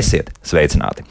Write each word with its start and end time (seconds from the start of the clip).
Esiet 0.00 0.30
sveicināti! 0.46 1.04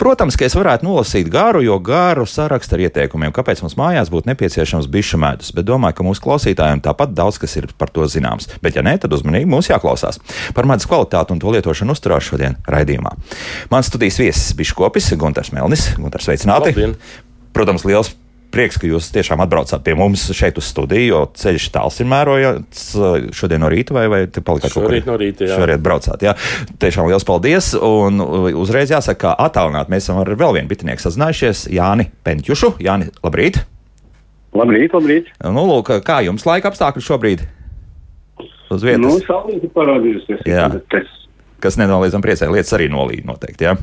Protams, 0.00 0.34
ka 0.38 0.46
es 0.48 0.56
varētu 0.58 0.86
nolasīt 0.86 1.28
garu, 1.30 1.62
jo 1.62 1.76
garu 1.84 2.24
sarakstu 2.26 2.76
ar 2.76 2.84
ieteikumiem, 2.88 3.30
kāpēc 3.34 3.62
mums 3.62 3.76
mājās 3.78 4.10
būtu 4.12 4.30
nepieciešams 4.32 4.88
bišu 4.90 5.20
medus, 5.22 5.52
bet 5.54 5.68
domāju, 5.68 6.00
ka 6.00 6.06
mūsu 6.06 6.24
klausītājiem 6.24 6.82
tāpat 6.82 7.14
daudz 7.14 7.38
kas 7.42 7.54
ir 7.60 7.68
par 7.78 7.92
to 7.94 8.08
zināms. 8.10 8.50
Bet, 8.64 8.78
ja 8.78 8.82
nē, 8.86 8.96
tad 9.04 9.14
uzmanīgi 9.14 9.50
mums 9.50 9.70
jāklausās. 9.70 10.18
Par 10.56 10.66
medus 10.70 10.88
kvalitāti 10.90 11.36
un 11.36 11.42
to 11.42 11.52
lietošanu 11.54 11.94
uzturēšu 11.94 12.34
šodien 12.34 12.58
raidījumā. 12.66 13.14
Mans 13.70 13.92
studijas 13.92 14.18
viesis 14.22 14.56
Biškopis 14.58 15.12
Gunārs 15.20 15.52
Melnis. 15.54 15.92
Gunārs, 16.00 16.26
sveicināti! 16.26 16.74
Labdien. 16.74 16.98
Protams, 17.52 17.86
liels 17.86 18.14
prieks, 18.52 18.78
ka 18.80 18.88
jūs 18.88 19.08
tiešām 19.14 19.42
atbraucāt 19.44 19.82
pie 19.84 19.94
mums 19.98 20.24
šeit 20.36 20.58
uz 20.60 20.68
studiju, 20.70 21.08
jo 21.08 21.20
ceļš 21.40 21.68
tāls 21.74 21.98
ir 22.02 22.08
mērojams 22.12 22.84
šodien 23.36 23.62
no 23.64 23.70
rīta, 23.72 23.96
vai, 23.96 24.06
vai 24.12 24.20
te 24.28 24.44
palikāt 24.44 24.72
kaut 24.74 24.84
kur? 24.84 24.90
Šorīt 24.90 25.08
no 25.08 25.16
rīta, 25.20 25.48
jā. 25.48 25.58
Šorīt 25.60 25.84
braucāt, 25.84 26.24
jā. 26.24 26.34
Tiešām 26.82 27.08
liels 27.10 27.26
paldies, 27.28 27.72
un 27.78 28.22
uzreiz 28.60 28.92
jāsaka, 28.92 29.20
ka 29.22 29.34
attālināt 29.48 29.92
mēs 29.92 30.06
esam 30.06 30.20
ar 30.22 30.30
vēl 30.36 30.58
vienu 30.58 30.70
bitinieku 30.70 31.04
sazinājušies, 31.04 31.66
Jāni 31.72 32.08
Pentjušu. 32.26 32.74
Jāni, 32.82 33.08
labrīt! 33.24 33.62
Labrīt, 34.56 34.92
labrīt! 34.92 35.32
Nu, 35.48 35.64
lūk, 35.68 35.94
kā 36.04 36.20
jums 36.26 36.44
laika 36.48 36.72
apstākļi 36.72 37.04
šobrīd? 37.06 37.46
Uz 38.72 38.84
vietas? 38.84 39.02
Nu, 39.02 39.16
saulīte 39.24 39.68
parādījusies. 39.72 40.44
Jā. 40.48 40.68
Kas 41.62 41.78
nenoliedzam 41.80 42.24
priecē, 42.24 42.48
lietas 42.52 42.72
arī 42.76 42.88
nolīd 42.92 43.26
noteikti, 43.28 43.68
jā? 43.68 43.76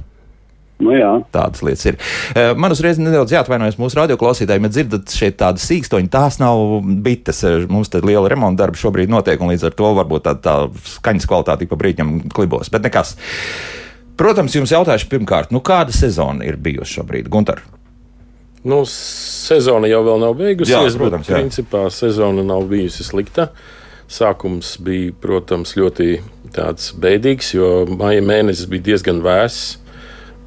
Nu, 0.79 0.93
jā. 0.95 1.09
Tādas 1.35 1.59
lietas 1.65 1.83
ir. 1.89 1.97
Eh, 2.39 2.53
man 2.55 2.71
uzreiz 2.71 2.99
nedaudz 3.01 3.33
jāatvainojas 3.35 3.75
mūsu 3.81 3.99
radioklausītājiem, 3.99 4.67
ja 4.67 4.71
dzirdat 4.71 5.11
šeit 5.11 5.35
tādas 5.41 5.65
sīkstoņi. 5.67 6.07
Tās 6.13 6.39
nav 6.39 6.79
bites. 7.03 7.41
Eh, 7.43 7.65
mums 7.67 7.91
te 7.91 7.99
liela 7.99 8.31
remonta 8.31 8.63
darba 8.63 8.79
šobrīd 8.79 9.11
notiek, 9.11 9.41
un 9.43 9.51
līdz 9.51 9.67
ar 9.67 9.75
to 9.75 9.91
varbūt 9.97 10.23
tā, 10.27 10.37
tā 10.39 10.55
skaņas 10.95 11.27
kvalitāte 11.27 11.67
pa 11.67 11.79
brīdim 11.79 12.13
klibos. 12.31 12.71
Bet 12.71 12.87
nekas. 12.87 13.17
Protams, 14.19 14.55
jums 14.55 14.71
jautāšu 14.71 15.07
pirmkārt, 15.11 15.51
nu 15.55 15.59
kāda 15.63 15.95
sezona 15.95 16.47
ir 16.47 16.57
bijusi 16.59 16.99
šobrīd, 16.99 17.27
Gunter? 17.31 17.61
Nu, 18.67 18.81
sezona 18.87 19.87
jau 19.87 20.01
nav 20.19 20.33
beigusies, 20.35 20.75
jā, 20.75 20.97
protams, 20.99 21.27
bet 21.27 21.31
jā. 21.31 21.39
principā 21.39 21.85
sezona 21.91 22.43
nav 22.43 22.67
bijusi 22.71 23.07
slikta. 23.07 23.49
Sākums 24.09 24.73
bija, 24.83 25.13
protams, 25.21 25.75
ļoti 25.79 26.17
bēdīgs, 26.99 27.53
jo 27.55 27.85
maija 27.93 28.23
mēnesis 28.25 28.67
bija 28.71 28.89
diezgan 28.91 29.21
vēss. 29.23 29.77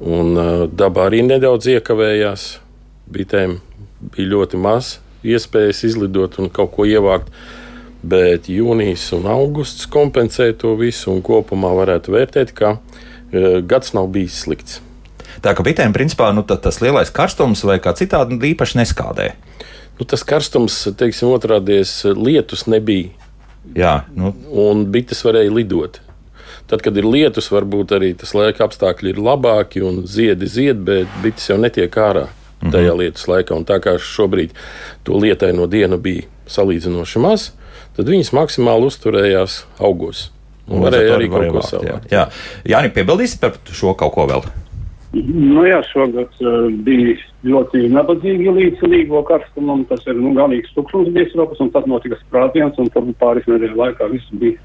Un 0.03 0.35
daba 0.75 1.07
arī 1.07 1.21
nedaudz 1.23 1.69
iekavējās. 1.77 2.47
Bitēm 3.13 3.57
bija 4.13 4.31
ļoti 4.33 4.59
maz 4.59 4.97
iespējas 5.23 5.83
izlidot 5.87 6.39
un 6.43 6.51
kaut 6.51 6.73
ko 6.75 6.87
ievākt. 6.87 7.29
Bet 8.03 8.49
jūnijas 8.51 9.05
un 9.15 9.29
augusts 9.31 9.87
kompensē 9.87 10.49
to 10.59 10.73
visu, 10.75 11.07
un 11.13 11.21
kopumā 11.23 11.71
varētu 11.77 12.11
vērtēt, 12.11 12.51
ka 12.51 12.75
gads 13.63 13.93
nav 13.95 14.09
bijis 14.11 14.41
slikts. 14.43 14.81
Tā 15.43 15.53
kā 15.55 15.63
bitēm, 15.65 15.95
principā, 15.95 16.29
nu, 16.35 16.43
tas 16.43 16.81
lielais 16.83 17.11
karstums 17.11 17.63
vai 17.67 17.79
kā 17.83 17.95
citādi 17.97 18.37
īpaši 18.51 18.79
neskādē. 18.81 19.31
Nu, 19.99 20.07
tas 20.09 20.23
karstums, 20.27 20.81
teiksim, 20.99 21.31
otrādies 21.31 22.01
lietus 22.17 22.65
nebija. 22.67 23.11
Jā, 23.77 23.93
nu. 24.15 24.33
Un 24.51 24.85
bites 24.91 25.23
varēja 25.23 25.53
lidot. 25.53 26.01
Tad, 26.71 26.81
kad 26.81 26.95
ir 26.97 27.07
lietus, 27.07 27.49
varbūt 27.51 27.91
arī 27.97 28.13
tas 28.17 28.31
laika 28.37 28.63
apstākļi 28.67 29.11
ir 29.13 29.19
labāki 29.19 29.83
un 29.83 30.03
ziedi 30.07 30.47
zied, 30.47 30.79
bet 30.87 31.11
bites 31.23 31.49
jau 31.49 31.59
netiek 31.59 31.91
ārā 31.91 32.27
mhm. 32.29 32.71
tajā 32.75 32.93
lietus 33.01 33.27
laikā. 33.29 33.57
Un 33.57 33.67
tā 33.67 33.81
kā 33.83 33.97
šobrīd 33.99 34.55
to 35.03 35.19
lietaino 35.19 35.67
dienu 35.67 35.99
bija 36.01 36.29
salīdzinoši 36.49 37.23
maz, 37.23 37.51
tad 37.97 38.09
viņas 38.09 38.33
maksimāli 38.35 38.89
uzturējās 38.89 39.63
augos. 39.83 40.29
Un 40.71 40.85
varēja 40.85 41.17
arī 41.17 41.27
kaut 41.31 41.49
ko 41.51 41.61
savākt. 41.67 42.11
Jā, 42.11 42.23
jā. 42.23 42.27
Jāni, 42.71 42.91
piebildīsiet 42.95 43.41
par 43.43 43.75
šo 43.75 43.91
kaut 43.99 44.13
ko 44.15 44.27
vēl? 44.29 44.45
Nu 45.13 45.61
jā, 45.67 45.77
šogad 45.91 46.31
uh, 46.41 46.69
bija 46.85 47.17
ļoti 47.45 47.83
nabadzīgi 47.93 48.53
līdz 48.55 48.85
līgo 48.89 49.21
karstumam. 49.27 49.83
Tas 49.89 50.01
ir 50.07 50.17
nu, 50.17 50.31
galīgs 50.37 50.71
tukšums 50.73 51.11
bija 51.13 51.29
rokas, 51.37 51.59
un 51.61 51.69
tad 51.75 51.89
notika 51.91 52.17
sprādziens, 52.23 52.79
un 52.81 52.89
tad 52.93 53.11
pāris 53.19 53.45
nedēļu 53.51 53.77
laikā 53.77 54.07
viss 54.15 54.31
bija 54.41 54.57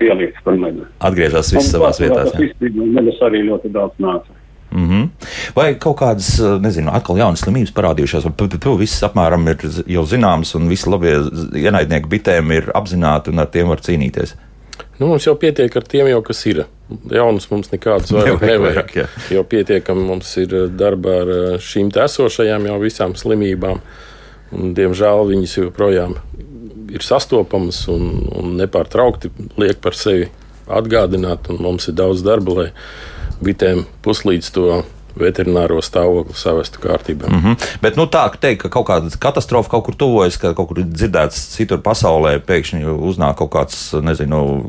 pieliekts 0.00 0.44
par 0.44 0.58
medu. 0.58 0.88
Atgriežas 0.98 1.52
viss 1.54 1.72
savās 1.72 2.00
vietās. 2.02 2.32
Tas 2.32 2.46
izpildījums 2.48 2.96
medus 2.98 3.22
arī 3.26 3.44
ļoti 3.46 3.72
daudz 3.76 4.02
nāca. 4.02 4.36
Mm 4.70 4.88
-hmm. 4.88 5.08
Vai 5.56 5.74
kaut 5.74 5.96
kādas, 5.98 6.28
nezinu, 6.62 6.92
atkal 6.94 7.18
jaunas 7.18 7.40
slimības 7.40 7.72
parādījušās, 7.74 8.24
vai 8.24 8.48
tu 8.60 8.76
viss 8.78 9.02
apmēram 9.02 9.48
ir 9.50 9.56
jau 9.86 10.04
zināms, 10.06 10.54
un 10.56 10.68
visi 10.68 10.90
labie 10.90 11.16
ienaidnieki 11.54 12.08
bitēm 12.08 12.52
ir 12.52 12.70
apzināti 12.74 13.30
un 13.30 13.38
ar 13.38 13.46
tiem 13.46 13.68
var 13.68 13.78
cīnīties? 13.78 14.36
Nu, 14.98 15.06
mums 15.06 15.26
jau 15.26 15.34
pietiek 15.34 15.76
ar 15.76 15.82
tiem, 15.82 16.06
jau, 16.06 16.22
kas 16.22 16.46
ir. 16.46 16.64
Jaunus 17.10 17.50
mums 17.50 17.70
nekādus 17.72 18.12
vairāk 18.16 18.40
nevajag. 18.40 18.90
Jā. 18.94 19.06
Jo 19.30 19.44
pietiekami 19.44 20.00
mums 20.00 20.36
ir 20.36 20.68
darba 20.68 21.10
ar 21.22 21.58
šīm 21.58 21.90
esošajām 22.04 22.66
jau 22.66 22.78
visām 22.80 23.16
slimībām. 23.16 23.80
Un, 24.50 24.74
diemžēl 24.74 25.26
viņas 25.26 25.56
joprojām 25.56 26.10
ir 26.10 26.49
sastopamas 26.98 27.84
un, 27.92 28.26
un 28.36 28.54
nepārtraukti 28.60 29.30
liek 29.60 29.80
par 29.82 29.94
sevi 29.98 30.28
atgādināt. 30.70 31.50
Mums 31.58 31.90
ir 31.90 31.98
daudz 31.98 32.24
darba, 32.26 32.56
lai 32.62 32.68
bitēm 33.44 33.86
puslīdz 34.04 34.50
to 34.54 34.82
veterināro 35.18 35.80
stāvokli 35.82 36.36
savestu 36.38 36.80
kārtībā. 36.82 37.28
Mm 37.28 37.40
-hmm. 37.42 37.68
Bet 37.82 37.96
nu, 37.96 38.06
tā 38.06 38.30
teikt, 38.40 38.62
ka 38.62 38.68
kaut 38.68 38.86
kāda 38.86 39.10
katastrofa 39.18 39.70
kaut 39.70 39.84
kur 39.84 39.94
tuvojas, 39.94 40.36
ka 40.36 40.54
kaut 40.54 40.68
kur 40.68 40.82
dzirdēts 40.82 41.56
citur 41.56 41.78
pasaulē, 41.78 42.38
pēkšņi 42.38 42.84
uznāk 42.84 43.34
kaut 43.34 43.50
kāds 43.50 44.02
nezinu, 44.02 44.64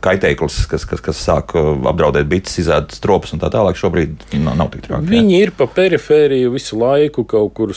kaitēklis, 0.00 0.66
kas, 0.66 0.84
kas, 0.84 1.00
kas 1.00 1.28
sāk 1.28 1.54
uh, 1.54 1.88
apdraudēt 1.90 2.26
bites, 2.26 2.58
izēst 2.58 2.98
stropus 2.98 3.32
un 3.32 3.40
tā 3.40 3.50
tālāk. 3.50 3.76
Šobrīd 3.76 4.16
nav, 4.32 4.56
nav 4.56 4.70
tik 4.70 4.82
traki. 4.82 5.06
Viņi 5.06 5.40
ir 5.42 5.50
pa 5.50 5.66
perifēriju 5.66 6.50
visu 6.50 6.78
laiku 6.78 7.24
kaut 7.24 7.54
kur 7.54 7.72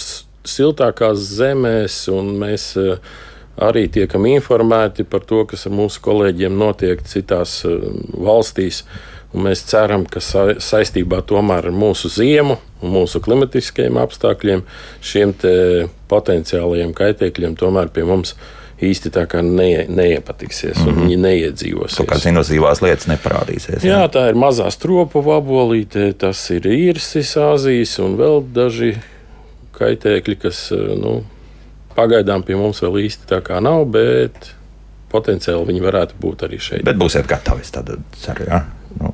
siltākās 0.45 1.17
zemēs, 1.17 2.07
un 2.11 2.37
mēs 2.39 2.73
uh, 2.77 2.97
arī 3.59 3.87
tiekam 3.91 4.27
informēti 4.29 5.05
par 5.07 5.25
to, 5.27 5.43
kas 5.49 5.67
ar 5.67 5.75
mūsu 5.75 6.01
kolēģiem 6.05 6.57
notiek 6.59 7.03
citās 7.07 7.61
eh, 7.67 7.79
valstīs. 8.15 8.83
Un 9.29 9.45
mēs 9.45 9.61
ceram, 9.69 10.07
ka 10.09 10.23
sa 10.25 10.55
saistībā 10.57 11.19
tomēr 11.29 11.67
ar 11.69 11.75
mūsu 11.75 12.09
ziemu 12.09 12.55
un 12.81 12.93
mūsu 12.95 13.19
klimatiskajiem 13.21 13.99
apstākļiem 14.01 14.63
šiem 15.05 15.35
potenciālajiem 16.09 16.95
kaitēkļiem 16.97 17.53
tomēr 17.59 17.91
pie 17.93 18.07
mums 18.09 18.33
īsti 18.85 19.11
tā 19.13 19.25
kā 19.29 19.41
ne, 19.43 19.85
neiepatiksies, 19.91 20.77
mm 20.77 20.81
-hmm. 20.81 20.87
un 20.87 20.93
mhm. 20.93 21.03
viņi 21.03 21.17
neiedzīvosies. 21.23 21.97
Tur 21.97 22.07
kādas 22.09 22.27
inovatīvās 22.31 22.81
lietas 22.83 23.09
neparādīsies. 23.11 23.83
Jā, 23.83 23.99
jā 23.99 24.11
tā 24.13 24.29
ir 24.31 24.39
mazā 24.39 24.69
stropu 24.71 25.21
vabolīte, 25.25 26.13
tas 26.17 26.49
ir 26.55 26.67
īrsis, 26.67 27.35
Āzijas 27.37 27.97
un 28.03 28.15
vēl 28.19 28.43
daži 28.53 28.95
kaitēkļi, 29.79 30.35
kas 30.39 30.71
eh, 30.71 30.95
nu, 30.99 31.19
Pagaidām 31.97 32.43
pie 32.47 32.57
mums 32.59 32.81
vēl 32.83 33.01
īsti 33.05 33.29
tā 33.29 33.41
kā 33.45 33.59
nav, 33.63 33.85
bet 33.93 34.51
potenciāli 35.11 35.71
viņi 35.71 35.83
varētu 35.83 36.19
būt 36.21 36.45
arī 36.47 36.59
šeit. 36.61 36.85
Bet 36.87 36.99
būsiet 37.01 37.27
gatavi, 37.29 37.65
tad 37.73 37.91
ceru, 38.21 38.45
jā. 38.49 38.63
Nu. 38.99 39.13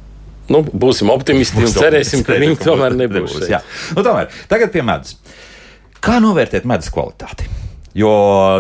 Nu, 0.52 0.62
būsim 0.62 1.10
optimisti 1.10 1.64
un 1.64 1.72
cerēsim, 1.74 2.22
ka 2.26 2.38
viņi 2.38 2.60
tomēr 2.62 2.94
nebūs. 3.02 3.40
nebūs 3.48 3.96
nu, 3.98 4.06
tomēr, 4.06 4.30
tagad 4.52 4.74
pie 4.76 4.84
medus. 4.86 5.16
Kā 6.06 6.20
novērtēt 6.22 6.68
medus 6.70 6.92
kvalitāti? 6.94 7.48
Jo 7.96 8.12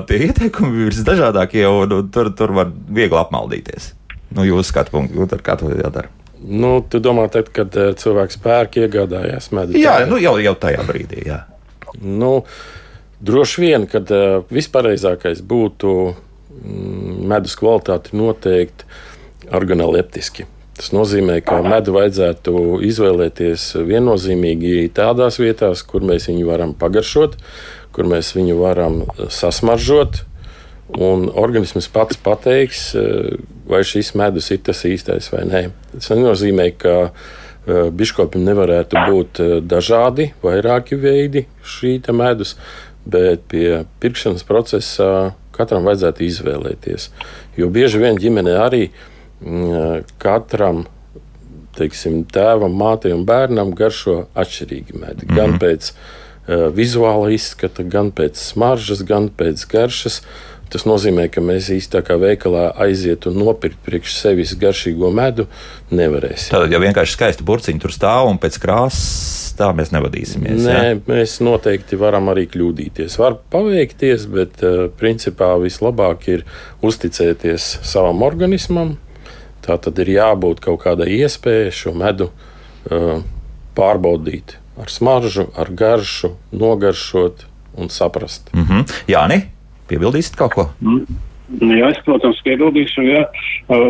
tie 0.07 0.21
ieteikumi 0.29 0.85
ir 0.87 0.93
visdažādākie, 0.95 1.65
un 1.67 1.91
nu, 1.91 1.99
tur, 2.09 2.31
tur 2.33 2.55
var 2.55 2.71
viegli 2.71 3.19
apmaldīties. 3.19 3.91
Nu, 4.35 4.45
jūs 4.47 4.71
skatu 4.71 4.95
punktu, 4.95 5.27
kā 5.43 5.57
to 5.59 5.69
jādara. 5.75 6.09
Nu, 6.45 6.79
tu 6.89 7.01
domā, 7.03 7.27
tad, 7.31 7.49
kad 7.55 7.75
eh, 7.79 7.91
cilvēks 7.97 8.39
pērk, 8.43 8.79
iegādājās 8.85 9.49
medus? 9.55 9.77
Jā, 9.79 9.99
nu, 10.09 10.19
jau, 10.21 10.35
jau 10.41 10.53
tajā 10.61 10.83
brīdī. 10.87 11.25
Jā. 11.27 11.43
Nu, 12.01 12.39
Droši 13.19 13.61
vien, 13.63 13.85
ka 13.87 14.01
uh, 14.03 14.41
vispareizākais 14.51 15.43
būtu 15.45 15.93
mm, 16.11 17.21
medus 17.31 17.55
kvalitāti 17.59 18.17
noteikt 18.17 18.83
organoleptiski. 19.55 20.49
Tas 20.75 20.91
nozīmē, 20.91 21.37
ka 21.45 21.61
medu 21.63 21.93
vajadzētu 21.95 22.81
izvēlēties 22.83 23.69
viennozīmīgi 23.87 24.89
tādās 24.95 25.39
vietās, 25.39 25.85
kur 25.87 26.03
mēs 26.03 26.27
viņu 26.27 26.49
varam 26.49 26.73
pagaršot, 26.75 27.37
kur 27.95 28.09
mēs 28.11 28.33
viņu 28.35 28.57
varam 28.59 29.03
sasmaržot. 29.31 30.25
Un 30.99 31.29
organisms 31.31 31.87
pats 31.89 32.19
pateiks, 32.21 32.89
vai 33.71 33.79
šis 33.87 34.11
medus 34.19 34.51
ir 34.51 34.59
tas 34.67 34.83
īstais 34.85 35.31
vai 35.31 35.45
nē. 35.47 35.61
Tas 35.95 36.11
nenozīmē, 36.11 36.67
ka 36.77 36.97
biškopim 37.65 38.43
nevarētu 38.45 39.05
būt 39.07 39.41
dažādi, 39.65 40.27
vairāki 40.43 40.99
veidi 40.99 41.47
šī 41.65 41.97
medus, 42.13 42.53
bet 43.05 43.45
pie 43.51 43.83
pirkšanas 43.99 44.43
procesa 44.47 45.33
katram 45.55 45.85
vajadzētu 45.87 46.25
izvēlēties. 46.25 47.09
Jo 47.57 47.69
bieži 47.71 48.01
vien 48.01 48.19
ģimenē 48.19 48.57
arī 48.59 48.83
mm, 48.89 50.03
katram 50.19 50.83
teiksim, 51.75 52.23
tēvam, 52.31 52.75
mātei 52.75 53.13
un 53.15 53.25
bērnam 53.27 53.73
garšo 53.75 54.25
atšķirīgi 54.35 54.95
medi. 54.95 55.25
Mm 55.25 55.29
-hmm. 55.29 55.35
Gan 55.35 55.57
pēc 55.59 55.91
uh, 55.91 56.67
vizuāla 56.75 57.31
izskata, 57.35 57.83
gan 57.83 58.11
pēc 58.11 58.39
smaržas, 58.39 59.03
gan 59.03 59.29
pēc 59.29 59.65
garšas. 59.71 60.21
Tas 60.75 60.83
nozīmē, 60.83 61.29
ka 61.31 61.39
mēs 61.39 61.69
īstenībā 61.71 62.03
kā 62.03 62.15
veikalā 62.19 62.65
aiziet 62.83 63.29
un 63.29 63.37
nopirkt 63.39 63.77
priekš 63.85 64.17
sevis 64.17 64.51
garšīgo 64.59 65.07
medu 65.07 65.45
nevarēsim. 65.95 66.49
Tātad, 66.51 66.73
ja 66.75 66.81
vienkārši 66.83 67.15
skaisti 67.15 67.45
burciņi 67.47 67.79
tur 67.79 67.93
stāv 67.95 68.27
un 68.27 68.41
pēc 68.43 68.57
krāsas 68.59 69.53
tā 69.55 69.69
mēs 69.71 69.93
nevadīsimies. 69.95 70.65
Nē, 70.65 70.75
ja? 70.75 70.97
mēs 71.07 71.37
noteikti 71.47 71.95
varam 72.01 72.27
arī 72.33 72.43
kļūdīties. 72.51 73.15
Var 73.21 73.39
paveikties, 73.55 74.27
bet 74.35 74.59
uh, 74.67 74.89
principā 74.99 75.53
vislabāk 75.63 76.27
ir 76.33 76.43
uzticēties 76.83 77.69
savam 77.87 78.27
organismam. 78.27 78.97
Tā 79.63 79.79
tad 79.79 80.03
ir 80.03 80.11
jābūt 80.17 80.59
kaut 80.67 80.83
kādai 80.83 81.07
iespējai 81.21 81.71
šo 81.71 81.95
medu 81.95 82.33
uh, 82.33 83.23
pārbaudīt 83.79 84.57
ar 84.75 84.91
smaržu, 84.91 85.47
ar 85.55 85.71
garšu, 85.71 86.35
nogaršot 86.51 87.47
un 87.79 87.87
saprast. 87.89 88.51
Mm 88.51 88.67
-hmm. 88.67 88.95
Jā, 89.07 89.23
nē, 89.31 89.54
piebildīsit 89.89 90.37
kaut 90.39 90.55
ko? 90.57 90.67
Mm. 90.81 91.05
Jā, 91.61 91.91
es, 91.93 91.99
protams, 92.07 92.39
piebildīšu, 92.41 93.03
ja 93.05 93.21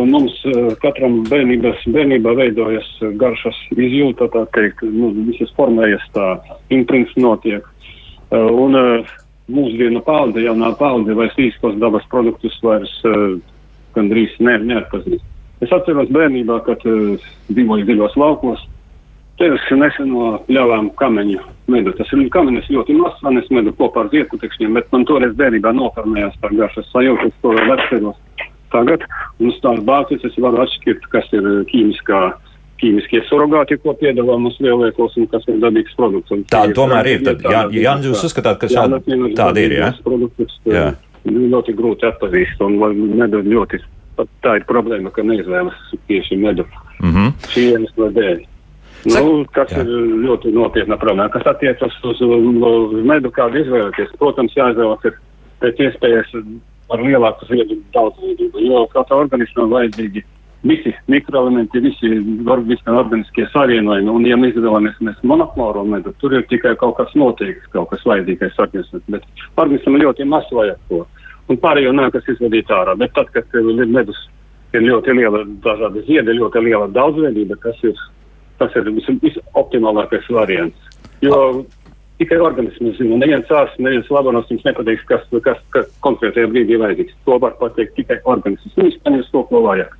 mums 0.04 0.34
katram 0.82 1.22
bērnības, 1.30 1.86
bērnībā 1.88 2.34
veidojas 2.36 2.88
garšas 3.16 3.56
izjūta, 3.72 4.28
tā 4.34 4.42
teikt, 4.52 4.84
nu, 4.84 5.08
visas 5.30 5.54
formējas 5.56 6.04
tā 6.12 6.26
imprints 6.76 7.16
notiek. 7.16 7.64
Un 8.28 8.76
mūsdienu 9.48 10.02
paudze, 10.04 10.44
jaunā 10.44 10.74
paudze 10.76 11.16
vairs 11.16 11.40
īstos 11.40 11.78
dabas 11.80 12.04
produktus 12.12 12.58
vairs 12.66 12.92
gandrīz 13.96 14.36
ne, 14.44 14.58
neatpazīst. 14.74 15.24
Es 15.64 15.72
atceros 15.72 16.12
bērnībā, 16.12 16.60
kad 16.66 16.82
dzīvoju 16.84 17.88
dziļos 17.88 18.18
laukos, 18.20 18.60
Tevis 19.36 19.64
neseno 19.68 20.38
ļāvām 20.48 20.90
kameņu 20.96 21.42
medu. 21.68 21.92
Tas 21.98 22.08
ir 22.14 22.22
kamenis 22.32 22.68
ļoti 22.72 22.96
mazs, 22.96 23.20
un 23.28 23.36
es 23.36 23.50
medu 23.52 23.74
kopā 23.76 24.06
ar 24.06 24.12
ziedputekšņiem, 24.14 24.78
bet 24.78 24.88
man 24.94 25.04
toreiz 25.08 25.34
bērnībā 25.36 25.74
noformējās 25.76 26.38
par 26.40 26.54
garšas 26.56 26.88
sajūtu, 26.94 27.28
es 27.28 27.42
to 27.42 27.52
vēl 27.52 27.74
atceros 27.74 28.16
tagad. 28.72 29.04
Un 29.40 29.52
uz 29.52 29.58
tās 29.64 29.82
bāzes 29.84 30.24
es 30.24 30.38
varu 30.40 30.62
atšķirt, 30.64 31.08
kas 31.12 31.28
ir 31.36 31.48
ķīmiskā. 31.72 32.22
Ķīmiskie 32.76 33.22
surrogāti, 33.24 33.78
ko 33.80 33.94
piedāvā 33.96 34.34
mums 34.36 34.58
lielveikals, 34.60 35.14
un 35.16 35.28
kas 35.32 35.46
ir 35.48 35.60
dabīgs 35.62 35.94
produkts. 35.96 36.32
Un 36.34 36.42
tā 36.52 36.66
tomēr 36.76 37.08
ir. 37.08 37.22
Tad, 37.24 37.44
jā, 37.48 37.62
jā, 37.72 37.94
jūs 38.04 38.24
uzskatāt, 38.28 38.58
ka 38.60 38.68
šāda, 38.68 39.00
tāda 39.36 39.62
ir, 39.64 39.78
jā? 39.78 39.92
Produktus, 40.04 40.58
jā. 40.68 40.90
Ļoti 41.24 41.72
grūti 41.76 42.04
atpazīst, 42.08 42.60
un 42.66 42.76
nedod 43.16 43.48
ļoti, 43.48 43.80
tā 44.44 44.58
ir 44.60 44.68
problēma, 44.68 45.08
ka 45.12 45.24
neizvēlas 45.24 45.96
tieši 46.04 46.36
medu. 46.40 46.68
Mm 47.00 47.14
-hmm. 47.14 47.32
Šī 47.54 47.64
iemesla 47.72 48.12
dēļ. 48.20 48.44
Nu, 49.06 49.44
tas 49.54 49.70
jā. 49.70 49.84
ir 49.84 50.22
ļoti 50.24 50.50
nopietna 50.54 50.98
problēma. 50.98 51.30
Kas 51.34 51.46
attiecas 51.46 51.94
uz, 52.06 52.22
uz 52.22 52.94
medu, 53.06 53.30
kādu 53.34 53.60
izvēlēties, 53.62 54.16
protams, 54.18 54.56
jāizvēlas 54.58 55.04
ir 55.06 55.18
pēc 55.62 55.82
iespējas 55.86 56.32
ar 56.92 57.02
lielāku 57.02 57.46
ziedu 57.50 57.78
daudzveidību, 57.94 58.64
jo 58.66 58.82
katrā 58.92 59.20
organismā 59.24 59.66
vajadzīgi 59.70 60.24
visi 60.66 60.92
mikroelementi, 61.12 61.82
visi 61.84 62.10
organiskie 62.90 63.46
savienojumi, 63.52 64.10
un 64.10 64.26
ja 64.26 64.38
mēs 64.40 64.56
izvēlamies 64.56 64.98
mēs 65.04 65.20
monofloru 65.22 65.84
medu, 65.86 66.14
tur 66.20 66.34
ir 66.34 66.46
tikai 66.50 66.74
kaut 66.80 66.96
kas 66.98 67.12
noteikts, 67.18 67.68
kaut 67.74 67.90
kas 67.92 68.02
vajadzīgais 68.08 68.58
organismam, 68.62 69.04
bet 69.14 69.26
organismam 69.54 70.00
ļoti 70.02 70.26
maz 70.30 70.50
vajag 70.52 70.80
to. 70.90 71.04
Un 71.46 71.60
pārējo 71.62 71.92
nākas 71.94 72.26
izvadīt 72.32 72.72
ārā, 72.74 72.96
bet 72.98 73.14
tad, 73.14 73.30
kad 73.34 73.54
ir 73.54 73.86
medus, 73.86 74.18
ir 74.74 74.82
ļoti 74.82 75.14
liela 75.14 75.44
dažādi 75.62 76.02
ziedi, 76.08 76.38
ļoti 76.40 76.64
liela 76.66 76.88
daudzveidība, 76.94 77.58
kas 77.62 77.78
ir 77.86 77.94
Tas 78.58 78.76
ir 78.78 78.88
visoptimālākais 79.22 80.30
variants. 80.32 80.94
Jo 81.24 81.64
tikai 82.18 82.38
organisms 82.40 82.96
zina, 82.96 83.18
neviens 83.20 83.50
ārsts, 83.52 83.80
neviens 83.82 84.08
laboratorijas 84.12 84.64
nepateiks, 84.64 85.04
kas, 85.10 85.26
kas, 85.44 85.60
kas 85.74 85.90
konkrētajā 86.04 86.48
brīdī 86.52 86.78
vajadzīgs. 86.80 87.18
To 87.28 87.38
var 87.42 87.56
pateikt 87.60 87.96
tikai 87.98 88.20
organisms. 88.24 88.76
Viņš 88.78 88.98
paņems 89.04 89.30
to, 89.34 89.44
ko 89.50 89.62
vajag. 89.66 89.92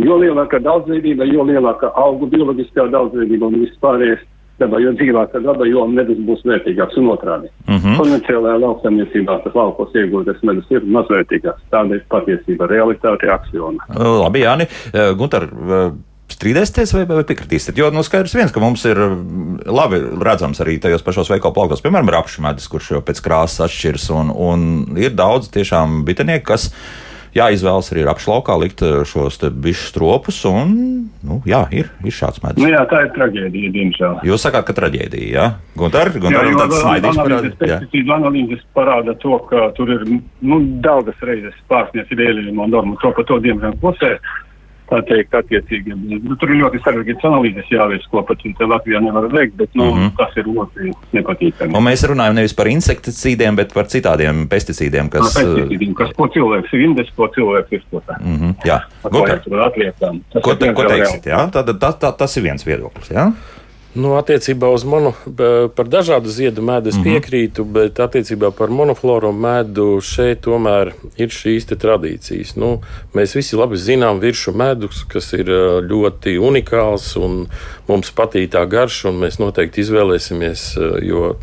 Jo 0.00 0.16
lielāka 0.18 0.60
daudzveidība, 0.64 1.26
jo 1.28 1.44
lielāka 1.46 1.92
augu 1.98 2.28
bioloģiskā 2.30 2.88
daudzveidība 2.90 3.50
un 3.50 3.58
viss 3.62 3.80
pārējais 3.82 4.22
dabā, 4.60 4.80
jo 4.82 4.92
dzīvāka 4.96 5.40
daba, 5.44 5.66
jo 5.68 5.86
medus 5.88 6.18
būs 6.26 6.42
vērtīgāks 6.48 6.98
un 7.00 7.10
otrādi. 7.14 7.50
Mm 7.66 7.78
-hmm. 7.78 7.96
Konvencionālajā 8.00 8.60
lauksaimniecībā 8.64 9.38
tas 9.44 9.56
laukos 9.56 9.96
iegūtais 9.96 10.42
medus 10.42 10.70
ir 10.70 10.84
mazvērtīgāks. 10.96 11.64
Tāda 11.72 11.96
ir 11.96 12.04
patiesība, 12.12 12.68
realitāte, 12.68 13.30
aksioma. 13.30 13.84
Labi, 13.96 14.44
Jāni. 14.44 14.68
Gunter, 15.16 15.48
strīdēsieties 16.40 16.94
vai, 16.96 17.04
vai 17.10 17.26
piekritīsiet? 17.28 17.76
Jo 17.78 17.90
nu, 17.92 18.04
skaidrs 18.06 18.34
viens, 18.36 18.54
ka 18.54 18.62
mums 18.62 18.86
ir 18.88 18.98
mm, 18.98 19.68
labi 19.68 20.00
redzams 20.20 20.62
arī 20.64 20.78
tajos 20.80 21.04
pašos 21.06 21.30
veikalu 21.32 21.56
plauktos, 21.56 21.84
piemēram, 21.84 22.10
rapšu 22.16 22.46
medus, 22.46 22.70
kurš 22.72 22.94
jau 22.96 23.04
pēc 23.04 23.20
krāsas 23.24 23.68
atšķiras, 23.68 24.08
un, 24.16 24.32
un 24.32 24.66
ir 25.00 25.14
daudz 25.16 25.52
tiešām 25.52 26.02
bitinieku, 26.08 26.48
kas 26.54 26.70
jāizvēlas 27.36 27.92
arī 27.92 28.04
apšlaukā 28.10 28.56
likt 28.58 28.82
eh, 28.82 29.02
šos 29.06 29.38
bišķu 29.38 29.86
stropus. 29.92 30.40
Un, 30.50 30.74
nu, 31.26 31.38
jā, 31.46 31.62
ir, 31.76 31.92
ir 32.02 32.16
šāds 32.16 32.42
medus. 32.42 32.58
Nu, 32.62 32.70
jā, 32.72 32.82
tā 32.90 33.04
ir 33.06 33.12
traģēdija, 33.14 33.70
diemžēl. 33.76 34.18
Jūs 34.26 34.46
sakāt, 34.46 34.66
ka 34.66 34.76
traģēdija, 34.80 35.30
jā? 35.36 35.46
Gunter, 35.78 36.10
Gunter, 36.16 36.50
jā, 36.50 36.58
tāds 36.58 36.82
snaidīgs 36.82 37.22
parāda. 37.22 37.54
Pesticīdu 37.62 38.16
analīzes 38.16 38.66
parāda 38.76 39.14
to, 39.22 39.38
ka 39.50 39.70
tur 39.78 39.94
ir 39.94 40.06
nu, 40.10 40.62
daudzas 40.82 41.26
reizes 41.26 41.56
pārsniedz 41.70 42.10
vēlējumu 42.10 42.70
normu, 42.72 42.98
to 43.04 43.12
pa 43.14 43.26
to 43.28 43.38
diemžēl 43.44 43.76
pusē 43.82 44.16
tā 44.90 45.00
teikt, 45.08 45.34
attiecīgi. 45.38 45.94
Nu, 46.24 46.36
tur 46.40 46.52
ir 46.52 46.60
ļoti 46.62 46.80
sarežģīts 46.84 47.26
analīzes 47.28 47.70
jāveic, 47.72 48.06
ko 48.10 48.22
pat 48.26 48.42
Latvijā 48.60 49.00
nevar 49.04 49.28
veikt, 49.32 49.56
bet 49.60 49.74
nu, 49.78 49.86
mm 49.86 49.98
-hmm. 49.98 50.10
tas 50.18 50.36
ir 50.36 50.48
ļoti 50.50 50.90
nepatīkami. 51.16 51.76
Un 51.76 51.86
mēs 51.86 52.04
runājam 52.10 52.34
nevis 52.38 52.54
par 52.54 52.66
insekticīdiem, 52.70 53.56
bet 53.56 53.74
par 53.74 53.86
citādiem 53.86 54.46
pesticīdiem, 54.48 55.10
kas. 55.10 55.22
No, 55.22 55.30
pesticīdiem, 55.40 55.94
kas 55.94 56.12
ko 56.16 56.28
cilvēks 56.34 56.74
ir 56.74 56.84
indes, 56.88 57.12
ko 57.16 57.30
cilvēks 57.36 57.78
izplatā. 57.80 58.18
Mm 58.20 58.36
-hmm, 58.36 58.54
jā, 58.64 58.80
ko, 59.02 59.24
atliekam. 59.64 60.20
Tas 60.32 60.42
ko, 60.42 60.54
te, 60.54 60.72
ko 60.72 60.84
teiksit, 60.84 61.26
jā? 61.26 61.50
Tad, 61.50 61.74
tā, 61.80 61.92
tā, 61.98 62.12
tas 62.16 62.36
ir 62.36 62.42
viens 62.42 62.66
viedoklis, 62.66 63.10
jā? 63.10 63.32
Nu, 63.94 64.12
attiecībā 64.14 64.68
uz 64.70 64.84
mono, 64.86 65.10
par 65.74 65.88
dažādu 65.90 66.30
ziedu 66.30 66.62
medu 66.62 66.88
es 66.88 66.94
mm 66.96 67.02
-hmm. 67.02 67.06
piekrītu, 67.10 67.64
bet 67.64 67.98
attiecībā 67.98 68.50
par 68.50 68.70
monofloru 68.70 69.32
medu 69.32 70.00
šeit 70.00 70.40
tomēr 70.46 70.92
ir 71.16 71.28
šīs 71.28 71.66
tradīcijas. 71.66 72.56
Nu, 72.56 72.80
mēs 73.14 73.34
visi 73.34 73.56
labi 73.56 73.76
zinām 73.76 74.20
virsmu 74.20 74.54
medus, 74.54 75.04
kas 75.08 75.32
ir 75.32 75.46
ļoti 75.90 76.38
unikāls 76.38 77.16
un 77.16 77.46
mums 77.88 78.12
patīk 78.12 78.50
tā 78.50 78.66
garša, 78.68 79.08
un 79.08 79.18
mēs 79.24 79.38
noteikti 79.38 79.80
izvēlēsimies, 79.80 80.78
jo 81.02 81.36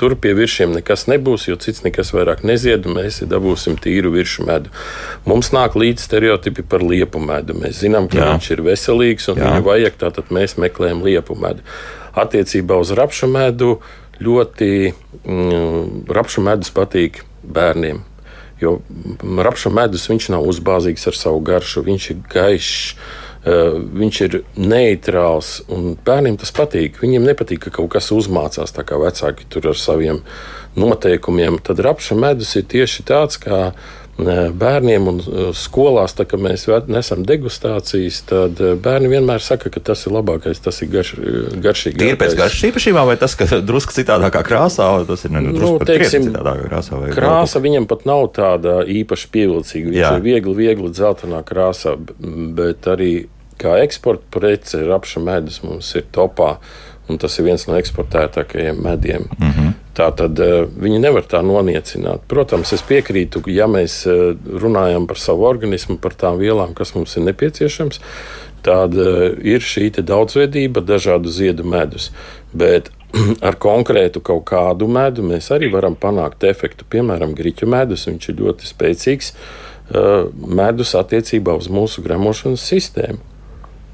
Tur 0.00 0.14
pie 0.16 0.32
virsiem 0.32 0.72
nekas 0.72 1.04
nebūs, 1.10 1.44
jo 1.50 1.58
cits 1.60 1.82
nekas 1.84 2.14
vairāk 2.16 2.40
nezied, 2.48 2.86
un 2.88 2.96
mēs 2.96 3.20
dabūsim 3.28 3.76
tīru 3.84 4.14
virsmu 4.14 4.46
medu. 4.48 4.72
Mums 5.28 5.52
nāk 5.52 5.76
līdzi 5.76 6.06
stereotipi 6.06 6.64
par 6.64 6.80
liepu 6.80 7.20
medu. 7.20 7.58
Mēs 7.60 7.82
zinām, 7.84 8.08
ka 8.08 8.22
Jā. 8.22 8.28
viņš 8.32 8.50
ir 8.54 8.64
veselīgs 8.64 9.28
un 9.28 9.42
viņu 9.42 9.66
vajag, 9.66 9.98
tātad 10.00 10.32
mēs 10.32 10.56
meklējam 10.60 11.04
liepu 11.04 11.36
medu. 11.36 11.64
Attiecībā 12.16 12.80
uz 12.80 12.94
rapšu 12.96 13.28
medu 13.28 13.74
ļoti 14.24 14.70
mm, 14.90 16.06
rapšu 16.08 16.44
medus 16.48 16.72
patīk 16.72 17.20
bērniem. 17.44 18.00
Jo 18.60 18.78
rapšu 19.20 19.72
medus 19.72 20.08
nav 20.28 20.44
uzbāzīgs 20.48 21.06
ar 21.08 21.16
savu 21.16 21.40
garšu, 21.44 21.84
viņš 21.86 22.10
ir 22.12 22.24
gaišs 22.32 22.96
viņš 23.44 24.20
ir 24.26 24.34
neitrāls 24.60 25.62
bērniem 26.04 26.36
tas 26.40 26.52
patīk. 26.52 26.98
Viņiem 27.00 27.24
nepatīk, 27.24 27.62
ka 27.64 27.70
kaut 27.78 27.94
kas 27.94 28.10
uzmācās 28.12 28.74
tā 28.76 28.84
kā 28.84 28.98
vecāki 29.00 29.48
tur 29.48 29.70
ar 29.72 29.78
saviem 29.80 30.20
noteikumiem. 30.76 31.58
Tad 31.64 31.80
rapša 31.80 32.18
medus 32.20 32.52
ir 32.60 32.68
tieši 32.68 33.06
tāds, 33.08 33.40
kā 33.40 33.60
eh, 33.70 33.88
bērniem 34.60 35.08
un 35.10 35.20
eh, 35.20 35.50
skolās, 35.56 36.14
tā, 36.18 36.26
kad 36.28 36.42
mēs 36.42 36.66
nesam 36.90 37.24
degustācijas, 37.26 38.20
tad 38.28 38.60
bērni 38.82 39.10
vienmēr 39.12 39.42
saka, 39.44 39.72
ka 39.72 39.82
tas 39.90 40.06
ir 40.06 40.14
labākais, 40.16 40.60
tas 40.62 40.80
ir 40.84 40.90
garš, 40.92 41.14
garšīgākais. 41.64 42.12
Ir 42.12 42.20
pēc 42.20 42.36
garšas 42.38 42.68
īpašībām, 42.70 43.10
vai 43.10 43.16
tas, 43.20 43.36
ka 43.38 43.48
drusku 43.64 43.94
citādākā 43.96 44.44
krāsā, 44.46 44.90
vai 44.98 45.08
tas 45.08 45.26
ir 45.26 45.34
nu, 45.36 45.54
nu, 45.54 45.72
teiksim, 45.86 46.30
citādākā 46.30 46.68
krāsā? 46.68 47.02
Krāsa 47.16 47.58
vēl? 47.58 47.66
viņam 47.68 47.90
pat 47.90 48.06
nav 48.10 48.28
tāda 48.36 48.80
īpaši 48.84 49.30
pievilcīga. 49.34 49.90
Viņš 49.90 50.00
Jā. 50.02 50.14
ir 50.16 50.24
viegli, 50.24 50.56
viegli 50.64 50.92
dzeltenā 50.94 51.42
krāsā, 51.46 51.96
bet 52.56 52.88
arī 52.90 53.12
kā 53.60 53.76
eksporta 53.84 54.26
prece 54.38 54.84
rapša 54.88 55.22
medus 55.24 55.60
mums 55.64 55.90
ir 55.98 56.08
topā. 56.14 56.56
Un 57.10 57.18
tas 57.18 57.34
ir 57.40 57.48
viens 57.48 57.64
no 57.66 57.74
eksportētākajiem 57.74 58.76
mediem. 58.84 59.24
Mm 59.34 59.48
-hmm. 59.50 59.59
Tā 60.00 60.06
tad 60.16 60.38
uh, 60.40 60.62
viņi 60.64 61.00
nevar 61.02 61.26
tā 61.28 61.42
noniecināt. 61.44 62.22
Protams, 62.30 62.72
es 62.72 62.80
piekrītu, 62.88 63.42
ja 63.52 63.66
mēs 63.68 63.98
uh, 64.08 64.30
runājam 64.62 65.04
par 65.10 65.20
savu 65.20 65.44
organismu, 65.44 65.98
par 66.00 66.16
tām 66.16 66.38
vielām, 66.40 66.72
kas 66.78 66.94
mums 66.96 67.18
ir 67.20 67.26
nepieciešams, 67.26 68.00
tad 68.64 68.96
uh, 68.96 69.26
ir 69.44 69.60
šī 69.60 69.90
daudzveidība, 70.00 70.80
dažādu 70.88 71.28
ziedu 71.28 71.68
medus. 71.68 72.08
Bet 72.56 72.88
ar 73.48 73.60
konkrētu 73.60 74.24
kaut 74.24 74.46
kādu 74.48 74.88
medu 74.88 75.26
mēs 75.26 75.50
arī 75.52 75.68
varam 75.74 75.98
panākt 76.00 76.48
efektu. 76.48 76.88
Piemēram, 76.88 77.36
grīķu 77.36 77.68
medus, 77.68 78.08
viņš 78.08 78.30
ir 78.32 78.40
ļoti 78.40 78.72
spēcīgs 78.72 79.34
medus 80.46 80.92
attiecībā 80.94 81.50
uz 81.58 81.66
mūsu 81.66 82.04
gremošanas 82.04 82.62
sistēmu. 82.62 83.29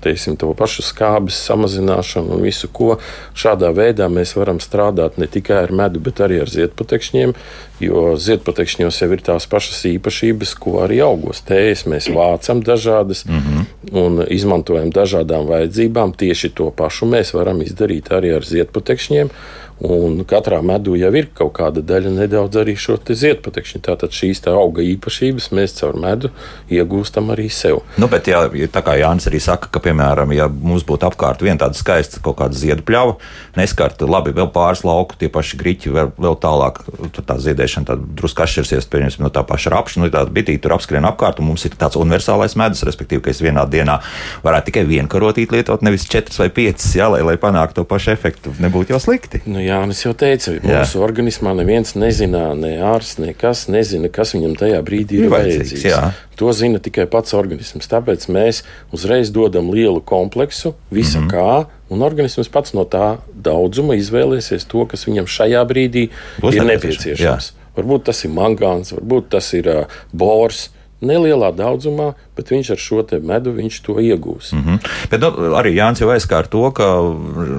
Teiksim, 0.07 0.39
to 0.41 0.53
pašu 0.57 0.85
skābes 0.87 1.39
samazināšanu 1.49 2.37
un 2.37 2.45
visu, 2.47 2.71
ko 2.73 2.97
šādā 3.37 3.73
veidā 3.77 4.09
mēs 4.13 4.37
varam 4.39 4.61
strādāt 4.63 5.19
ne 5.21 5.29
tikai 5.31 5.65
ar 5.65 5.75
medu, 5.75 6.03
bet 6.03 6.23
arī 6.25 6.41
ar 6.45 6.53
ziedputekšņiem. 6.53 7.35
Jo 7.83 8.15
ziedputekšņos 8.17 9.03
jau 9.03 9.11
ir 9.13 9.23
tās 9.25 9.45
pašas 9.53 9.83
īpašības, 9.91 10.55
ko 10.63 10.79
arī 10.87 11.03
augos 11.05 11.43
tējas 11.45 11.85
mēs 11.91 12.09
vācam 12.15 12.63
dažādas 12.65 13.27
mm 13.27 13.43
-hmm. 13.43 13.67
un 14.05 14.25
izmantojam 14.33 14.89
dažādām 14.91 15.45
vajadzībām. 15.51 16.17
Tieši 16.17 16.55
to 16.57 16.71
pašu 16.71 17.07
mēs 17.07 17.35
varam 17.37 17.61
izdarīt 17.61 18.09
arī 18.09 18.37
ar 18.37 18.45
ziedputekšņiem. 18.45 19.31
Un 19.77 20.23
katrā 20.25 20.63
medū 20.65 20.95
jau 20.97 21.11
ir 21.19 21.27
kaut 21.37 21.53
kāda 21.59 21.83
daļa 21.85 22.15
nedaudz 22.15 22.57
arī 22.63 22.73
šo 22.81 22.97
ziedputekšņu. 22.97 23.81
Tātad 23.85 24.15
šīs 24.17 24.41
tā 24.47 24.55
auga 24.57 24.81
īpašības 24.81 25.51
mēs 25.53 25.77
caur 25.77 25.99
medu 26.01 26.31
iegūstam 26.73 27.29
arī 27.35 27.51
sev. 27.53 27.83
Nu, 28.01 28.09
bet, 28.09 28.31
ja, 28.31 28.47
tā 28.73 28.81
kā 28.87 28.95
Jānis 28.97 29.29
arī 29.29 29.41
saka, 29.43 29.69
ka, 29.69 29.83
piemēram, 29.85 30.33
ja 30.33 30.49
mums 30.49 30.87
būtu 30.89 31.11
apkārt 31.11 31.45
viena 31.45 31.61
tāda 31.61 31.77
skaista 31.77 32.23
kaut 32.25 32.39
kāda 32.41 32.57
ziedu 32.57 32.87
pļava, 32.89 33.19
neskarta 33.59 34.09
labi 34.09 34.33
vēl 34.37 34.49
pāris 34.55 34.81
lauku, 34.87 35.19
tie 35.21 35.29
paši 35.33 35.61
griķi, 35.61 35.93
vēl, 35.93 36.15
vēl 36.25 36.39
tālāk, 36.41 36.81
tur 37.13 37.29
tā 37.29 37.37
ziedēšana 37.45 37.91
tā 37.91 37.99
drusku 38.01 38.47
atšķirsies, 38.47 38.89
pieņemsim, 38.93 39.27
no 39.27 39.33
tā 39.35 39.45
paša 39.45 39.75
rapša, 39.77 40.01
nu, 40.01 40.09
tāda 40.15 40.33
bitī 40.33 40.57
tur 40.63 40.79
apskrien 40.79 41.05
apkārt, 41.05 41.43
un 41.43 41.51
mums 41.51 41.69
ir 41.69 41.77
tāds 41.77 42.01
universālais 42.01 42.57
medus, 42.57 42.85
respektīvi, 42.89 43.27
ka 43.27 43.35
es 43.35 43.45
vienā 43.45 43.67
dienā 43.69 43.99
varētu 44.47 44.71
tikai 44.71 44.87
vienu 44.89 45.13
karotīti 45.13 45.59
lietot, 45.59 45.85
nevis 45.85 46.09
četras 46.09 46.41
vai 46.41 46.49
piecas, 46.49 46.89
jā, 46.97 47.11
lai, 47.13 47.21
lai 47.27 47.37
panāktu 47.41 47.83
to 47.83 47.87
pašu 47.89 48.15
efektu. 48.15 48.57
Nebūtu 48.63 48.97
jau 48.97 49.03
slikti. 49.03 49.45
Nu, 49.45 49.61
Jānis 49.67 50.03
jau 50.05 50.13
teica, 50.17 50.55
mūsu 50.63 50.99
jā. 50.99 51.03
organismā 51.05 51.53
neviens 51.59 51.95
nezina, 51.99 52.49
ne 52.59 52.77
ārsts, 52.85 53.19
nekas 53.23 53.67
nezina, 53.73 54.11
kas 54.13 54.35
viņam 54.37 54.57
tajā 54.61 54.81
brīdī 54.87 55.21
ir, 55.21 55.27
ir 55.27 55.33
vajadzīgs. 55.33 55.73
vajadzīgs. 55.73 55.87
Jā. 55.91 56.37
To 56.41 56.53
zina 56.53 56.81
tikai 56.83 57.07
pats 57.11 57.35
organisms. 57.37 57.89
Tāpēc 57.91 58.29
mēs 58.33 58.63
uzreiz 58.95 59.33
dodam 59.35 59.71
lielu 59.73 60.03
kompleksu, 60.05 60.75
visa 60.91 61.21
mm 61.21 61.29
-hmm. 61.29 61.33
kā, 61.33 61.67
un 61.91 62.03
organisms 62.03 62.49
pats 62.53 62.75
no 62.77 62.85
tā 62.85 63.17
daudzuma 63.35 63.97
izvēlēsies 63.97 64.69
to, 64.69 64.87
kas 64.87 65.07
viņam 65.09 65.27
šajā 65.27 65.65
brīdī 65.67 66.09
Būs 66.41 66.57
ir 66.57 66.65
nepieciešams. 66.65 67.21
Jā. 67.21 67.39
Varbūt 67.77 68.09
tas 68.09 68.25
ir 68.25 68.31
mangāns, 68.31 68.93
varbūt 68.93 69.29
tas 69.37 69.53
ir 69.55 69.69
uh, 69.69 69.85
bors 70.13 70.71
nelielā 71.05 71.51
daudzumā, 71.57 72.13
bet 72.37 72.51
viņš 72.53 72.71
ar 72.73 72.81
šo 72.81 73.03
medu 73.23 73.53
to 73.85 73.95
iegūs. 74.01 74.53
Mm 74.53 74.63
-hmm. 74.65 74.79
Bet 75.11 75.21
nu, 75.21 75.31
arī 75.57 75.75
Jānis 75.75 76.01
jau 76.01 76.09
aizskāra 76.09 76.49
to, 76.49 76.71
ka 76.71 76.87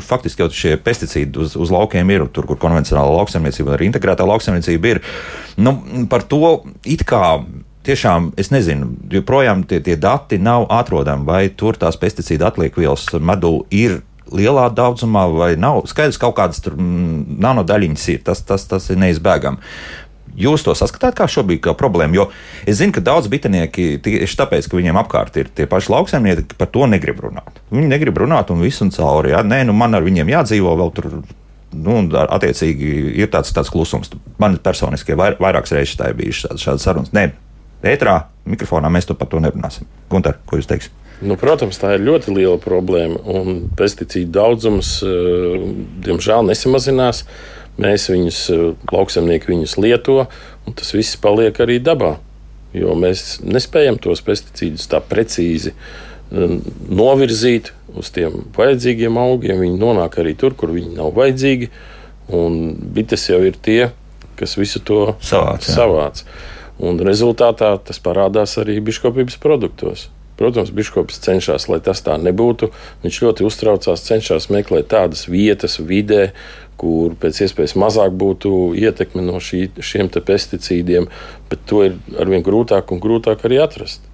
faktiski 0.02 0.42
jau 0.42 0.50
šie 0.50 0.78
pesticīdi 0.78 1.38
uz, 1.38 1.56
uz 1.56 1.72
laukiem 1.72 2.10
ir, 2.10 2.28
tur, 2.28 2.48
kur 2.48 2.58
konvencionāla 2.58 3.18
lauksaimniecība 3.18 3.70
un 3.70 3.78
arī 3.78 3.92
integrētā 3.92 4.28
lauksaimniecība 4.28 4.88
ir. 4.88 5.02
Nu, 5.58 5.84
par 6.10 6.24
to 6.24 6.64
it 6.86 7.04
kā 7.04 7.44
tiešām 7.84 8.34
es 8.38 8.52
nezinu, 8.52 8.90
joprojām 9.12 9.64
tie, 9.64 9.80
tie 9.80 9.96
dati 9.96 10.38
nav 10.38 10.66
atrodami, 10.70 11.26
vai 11.26 11.50
tur 11.50 11.78
tās 11.78 11.98
pesticīdu 11.98 12.46
atliekvielas 12.46 13.06
medū 13.20 13.66
ir 13.72 14.02
lielā 14.34 14.68
daudzumā, 14.76 15.28
vai 15.32 15.56
nav. 15.60 15.86
Skaidrs, 15.88 16.18
ka 16.20 16.28
kaut 16.28 16.38
kādas 16.42 16.60
tur 16.64 16.76
mm, 16.76 17.40
nanodaļiņas 17.44 18.08
ir. 18.14 18.24
Tas, 18.28 18.44
tas, 18.48 18.66
tas 18.68 18.90
ir 18.92 19.00
neizbēgami. 19.00 19.62
Jūs 20.38 20.66
to 20.66 20.76
saskatāt 20.78 21.18
kā 21.18 21.26
šobrīd 21.32 21.64
kā 21.66 21.74
problēmu, 21.78 22.18
jo 22.20 22.26
es 22.70 22.78
zinu, 22.78 22.94
ka 22.94 23.02
daudz 23.02 23.30
bitinieki 23.32 23.98
tieši 24.06 24.38
tāpēc, 24.38 24.70
ka 24.70 24.78
viņiem 24.78 25.00
apkārt 25.02 25.40
ir 25.42 25.50
tie 25.50 25.66
paši 25.70 25.92
lauksaimnieki, 25.96 26.60
par 26.60 26.70
to 26.74 26.86
negrib 26.90 27.24
runāt. 27.26 27.58
Viņi 27.74 27.90
negrib 27.90 28.22
runāt 28.22 28.54
un 28.54 28.62
visu 28.62 28.86
un 28.86 28.94
cauri. 28.94 29.34
Jā, 29.34 29.42
nē, 29.42 29.64
nu 29.68 29.76
man 29.78 29.98
ar 29.98 30.06
viņiem 30.06 30.30
jādzīvo 30.36 30.78
vēl 30.78 30.94
tur. 30.98 31.10
Nu, 31.78 31.98
attiecīgi, 32.08 32.92
ir 33.20 33.28
tāds, 33.34 33.52
tāds 33.54 33.70
klusums. 33.74 34.14
Man 34.40 34.56
personiski 34.64 35.18
vair, 35.20 35.36
vairākas 35.42 35.74
reizes 35.76 35.98
tā 36.00 36.14
ir 36.14 36.22
bijušas 36.22 36.62
šādas, 36.64 36.86
sarunas. 36.86 37.12
Nē, 37.18 37.26
ētrā, 37.90 38.20
mikrofonā 38.50 38.92
mēs 38.94 39.10
par 39.14 39.30
to 39.32 39.42
nerunāsim. 39.44 39.88
Gunter, 40.12 40.40
ko 40.48 40.60
jūs 40.60 40.70
teiksiet? 40.70 40.94
Nu, 41.18 41.34
protams, 41.40 41.80
tā 41.82 41.96
ir 41.96 42.04
ļoti 42.06 42.34
liela 42.36 42.58
problēma. 42.62 43.18
Un 43.26 43.64
pesticīdu 43.78 44.30
daudzums, 44.36 45.00
eh, 45.02 45.64
diemžēl, 46.06 46.46
nesamazinās. 46.46 47.24
Mēs 47.78 48.10
viņus, 48.10 48.40
eh, 48.54 48.76
lauksaimnieki 48.92 49.50
viņus 49.54 49.78
lieto, 49.78 50.28
un 50.66 50.74
tas 50.74 50.92
viss 50.92 51.16
paliek 51.16 51.54
arī 51.54 51.80
dabā. 51.80 52.18
Jo 52.74 52.94
mēs 52.94 53.42
nespējam 53.42 54.00
tos 54.00 54.22
pesticīdus 54.22 54.88
tā 54.88 55.02
precīzi 55.02 55.74
eh, 56.32 56.60
novirzīt 56.90 57.72
uz 57.96 58.10
tiem 58.12 58.46
vajadzīgiem 58.54 59.18
augiem. 59.18 59.58
Viņi 59.60 59.80
nonāk 59.80 60.20
arī 60.22 60.38
tur, 60.38 60.54
kur 60.54 60.70
viņi 60.70 60.96
nav 60.96 61.14
vajadzīgi. 61.14 61.70
Un 62.30 62.76
bites 62.76 63.28
jau 63.28 63.40
ir 63.42 63.54
tie, 63.54 63.92
kas 64.36 64.56
visu 64.56 64.80
to 64.84 65.16
savāc. 65.22 65.64
savāc. 65.64 66.24
Un 66.78 67.02
rezultātā 67.02 67.72
tas 67.82 68.00
parādās 68.04 68.58
arī 68.62 68.78
biškopības 68.86 69.40
produktos. 69.42 70.08
Protams, 70.38 70.70
Biškops 70.70 71.18
cenšas, 71.26 71.66
lai 71.66 71.80
tas 71.82 72.04
tā 72.06 72.14
nebūtu. 72.22 72.70
Viņš 73.02 73.18
ļoti 73.26 73.46
uztraucās, 73.48 74.04
cenšas 74.06 74.52
meklēt 74.54 74.92
tādas 74.94 75.26
vietas, 75.26 75.80
vidē, 75.82 76.28
kur 76.78 77.16
pēc 77.18 77.42
iespējas 77.48 77.74
mazāk 77.82 78.14
būtu 78.14 78.52
ietekme 78.78 79.24
no 79.26 79.42
šī, 79.42 79.64
šiem 79.82 80.12
pesticīdiem, 80.14 81.10
bet 81.50 81.66
to 81.66 81.82
ir 81.88 81.98
arvien 82.22 82.46
grūtāk 82.46 82.94
un 82.94 83.02
grūtāk 83.02 83.48
arī 83.50 83.58
atrast. 83.64 84.06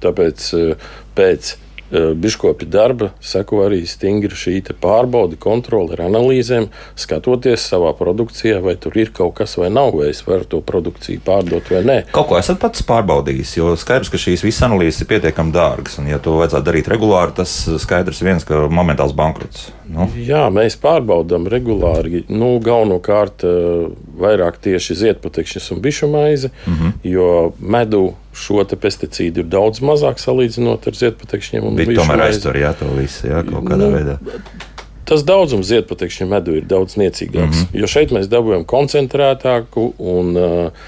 Tāpēc 0.00 0.48
eh, 0.56 0.88
pēc 1.16 1.56
biškopi 1.90 2.66
darba 2.66 3.10
seko 3.20 3.62
arī 3.66 3.82
stingri 3.86 4.34
šī 4.36 4.56
pārbaude, 4.80 5.36
kontrole 5.38 5.94
ar 5.94 6.06
analīzēm, 6.06 6.68
skatoties 6.98 7.66
savā 7.70 7.92
produkcijā, 7.98 8.58
vai 8.64 8.76
tur 8.80 8.96
ir 8.98 9.12
kaut 9.14 9.36
kas 9.38 9.56
vai 9.60 9.70
nav, 9.70 9.92
vai 9.96 10.10
es 10.10 10.22
varu 10.26 10.48
to 10.48 10.60
produkciju 10.64 11.22
pārdot 11.26 11.70
vai 11.70 11.82
nē. 11.86 11.98
Kaut 12.14 12.30
ko 12.30 12.38
esat 12.40 12.60
pats 12.62 12.84
pārbaudījis, 12.86 13.56
jo 13.58 13.74
skaidrs, 13.78 14.10
ka 14.12 14.20
šīs 14.20 14.44
visas 14.46 14.66
analīzes 14.66 15.04
ir 15.04 15.10
pietiekami 15.12 15.54
dārgas, 15.54 15.98
un 16.00 16.10
ja 16.10 16.18
to 16.22 16.38
vajadzētu 16.40 16.66
darīt 16.66 16.90
regulāri, 16.92 17.36
tas 17.36 17.54
skaidrs 17.82 18.22
viens, 18.24 18.46
ka 18.46 18.66
momentāls 18.72 19.14
bankrots. 19.16 19.70
Nu. 19.86 20.08
Jā, 20.18 20.46
mēs 20.50 20.78
pārbaudām 20.82 21.46
regulāri, 21.50 22.24
nu, 22.32 22.56
galvenokārt 22.64 23.46
eh, 23.46 23.88
vairāk 24.18 24.58
tieši 24.64 25.00
ziedputekšņus 25.04 25.72
un 25.74 25.82
bišu 25.84 26.10
maizi, 26.10 26.50
mm 26.66 26.74
-hmm. 26.74 26.92
jo 27.06 27.52
medu 27.60 28.14
šo 28.36 28.64
pesticīdu 28.64 29.42
ir 29.42 29.50
daudz 29.50 29.80
mazāk 29.84 30.20
salīdzinot 30.20 30.86
ar 30.90 30.98
ziedputekšņiem. 31.00 31.68
Bet 31.78 31.92
tomēr 31.96 32.26
aiztur 32.28 32.58
jā, 32.60 32.72
to 32.76 32.90
visu 32.98 33.30
jā, 33.30 33.42
kaut 33.46 33.64
kādā 33.68 33.86
nu, 33.86 33.92
veidā. 33.94 34.18
Tas 35.06 35.22
daudzums 35.26 35.68
ziedputekšņu 35.70 36.26
medu 36.28 36.56
ir 36.58 36.66
daudz 36.68 36.98
niecīgāks. 37.00 37.56
Mm 37.56 37.66
-hmm. 37.66 37.80
Jo 37.80 37.90
šeit 37.90 38.12
mēs 38.14 38.28
dabūjam 38.30 38.66
koncentrētāku 38.66 39.92
un 39.98 40.36
uh, 40.36 40.86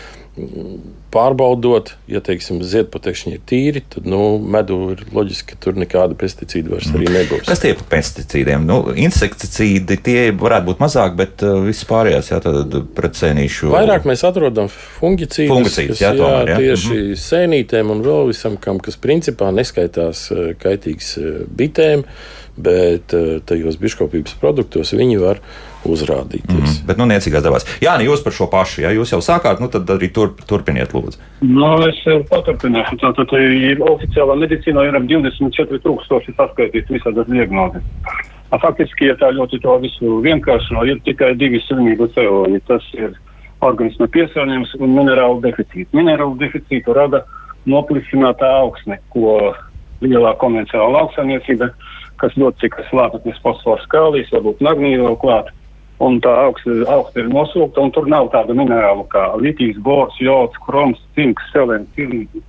pārbaudot, 1.12 1.94
ja 2.10 2.20
teiksim, 2.24 2.58
ziedputekšņi 2.64 3.32
ir 3.32 3.42
tīri, 3.48 3.82
tad 3.94 4.04
nu, 4.08 4.36
medū 4.38 4.76
ir 4.92 5.02
loģiski, 5.14 5.54
ka 5.54 5.60
tur 5.64 5.78
nekāda 5.80 6.16
pesticīda 6.18 6.74
vairs 6.74 6.90
arī 6.92 7.08
nebūs. 7.14 7.46
Kas 7.48 7.62
tie 7.62 7.72
par 7.78 7.88
pesticīdiem? 7.94 8.66
Nu, 8.68 8.78
insekticīdi 8.92 9.96
tie 10.04 10.18
varētu 10.36 10.68
būt 10.68 10.82
mazāk, 10.82 11.16
bet 11.18 11.44
uh, 11.46 11.62
viss 11.64 11.88
pārējās, 11.88 12.28
jā, 12.34 12.40
tad 12.44 12.76
pret 12.96 13.16
sēnīšu. 13.16 13.72
Vairāk 13.72 14.08
mēs 14.08 14.24
atrodam 14.28 14.68
fungicīdus, 14.72 15.54
fungicīdus 15.54 16.02
jā, 16.04 16.12
tomēr, 16.18 16.52
jā, 16.52 16.58
tieši 16.64 16.90
mm 16.92 16.98
-hmm. 16.98 17.22
sēnītēm 17.24 17.94
un 17.94 18.04
vēl 18.04 18.28
visam, 18.32 18.60
kam, 18.60 18.82
kas 18.84 19.00
principā 19.00 19.48
neskaitās 19.54 20.28
uh, 20.34 20.52
kaitīgs 20.60 21.14
uh, 21.22 21.40
bitēm, 21.48 22.04
bet 22.58 23.16
uh, 23.16 23.38
tajos 23.48 23.80
biškopības 23.80 24.36
produktos 24.42 24.92
viņi 24.92 25.20
var 25.24 25.40
uzrādīties. 25.94 26.54
Mm, 26.54 26.86
bet, 26.88 27.00
nu, 27.00 27.06
niecīgās 27.10 27.44
devās. 27.44 27.66
Jā, 27.84 27.96
ne 27.98 28.06
jūs 28.06 28.24
par 28.24 28.34
šo 28.36 28.48
pašu, 28.52 28.82
ja 28.84 28.92
jūs 28.94 29.12
jau 29.14 29.20
sākāt, 29.24 29.62
nu, 29.62 29.70
tad 29.72 29.88
arī 29.94 30.10
tur, 30.14 30.32
turpiniet, 30.48 30.94
lūdzu. 30.96 31.20
Nu, 31.46 31.70
es 31.88 32.00
jau 32.06 32.20
paturpināšu. 32.30 32.98
Tātad 33.02 33.34
ir 33.38 33.82
oficiālā 33.84 34.38
medicīnā 34.42 34.88
ir 34.88 34.98
ap 34.98 35.06
24 35.10 35.80
tūkstoši 35.86 36.36
saskaitīti 36.38 36.98
visādas 36.98 37.30
diagnozes. 37.30 37.86
Faktiski, 38.48 39.10
ja 39.10 39.16
tā 39.20 39.28
ļoti 39.36 39.60
to 39.60 39.74
visu 39.82 40.20
vienkāršo, 40.24 40.84
ir 40.88 41.02
tikai 41.04 41.34
divi 41.36 41.60
slimību 41.66 42.08
cēloņi. 42.14 42.62
Tas 42.70 42.86
ir 42.96 43.12
organisma 43.64 44.08
piesārņojums 44.14 44.76
un 44.78 44.94
minerālu 44.96 45.42
deficīts. 45.44 45.92
Minerālu 45.96 46.38
deficītu 46.40 46.94
rada 46.96 47.24
noplicinātā 47.68 48.48
augsne, 48.62 49.00
ko 49.12 49.52
lielā 50.00 50.34
konvencionāla 50.40 51.02
lauksaimniecība, 51.02 51.70
kas 52.22 52.34
ļoti 52.38 52.64
cik 52.64 52.80
slāpeklis, 52.88 53.38
fosfors, 53.44 53.86
kālijas, 53.92 54.30
varbūt 54.34 54.62
magnīja 54.64 55.04
vēl 55.04 55.18
klāt 55.22 55.52
un 56.04 56.20
tā 56.22 56.32
augsts 56.44 57.18
ir 57.18 57.28
nosūkta, 57.32 57.82
un 57.82 57.92
tur 57.94 58.08
nav 58.10 58.30
tādu 58.34 58.54
minerālu 58.58 59.04
kā 59.12 59.24
litijs, 59.40 59.78
bors, 59.82 60.14
jods, 60.22 60.58
kroms, 60.66 61.00
cinks, 61.18 61.44
selens, 61.52 61.88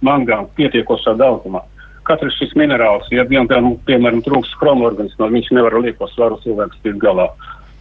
mangāns 0.05 0.51
pietiekošā 0.59 1.15
daudzumā. 1.19 1.63
Katrs 2.09 2.37
šis 2.39 2.55
minerāls, 2.57 3.09
ja 3.13 3.25
piemēram, 3.29 3.75
piemēram 3.85 4.23
trūks 4.25 4.55
chromu 4.57 4.87
organismā, 4.89 5.29
viņš 5.33 5.51
nevar 5.57 5.77
ar 5.77 5.85
lieko 5.85 6.09
svaru 6.09 6.39
cilvēks 6.45 6.81
tikt 6.85 7.01
galā. 7.01 7.27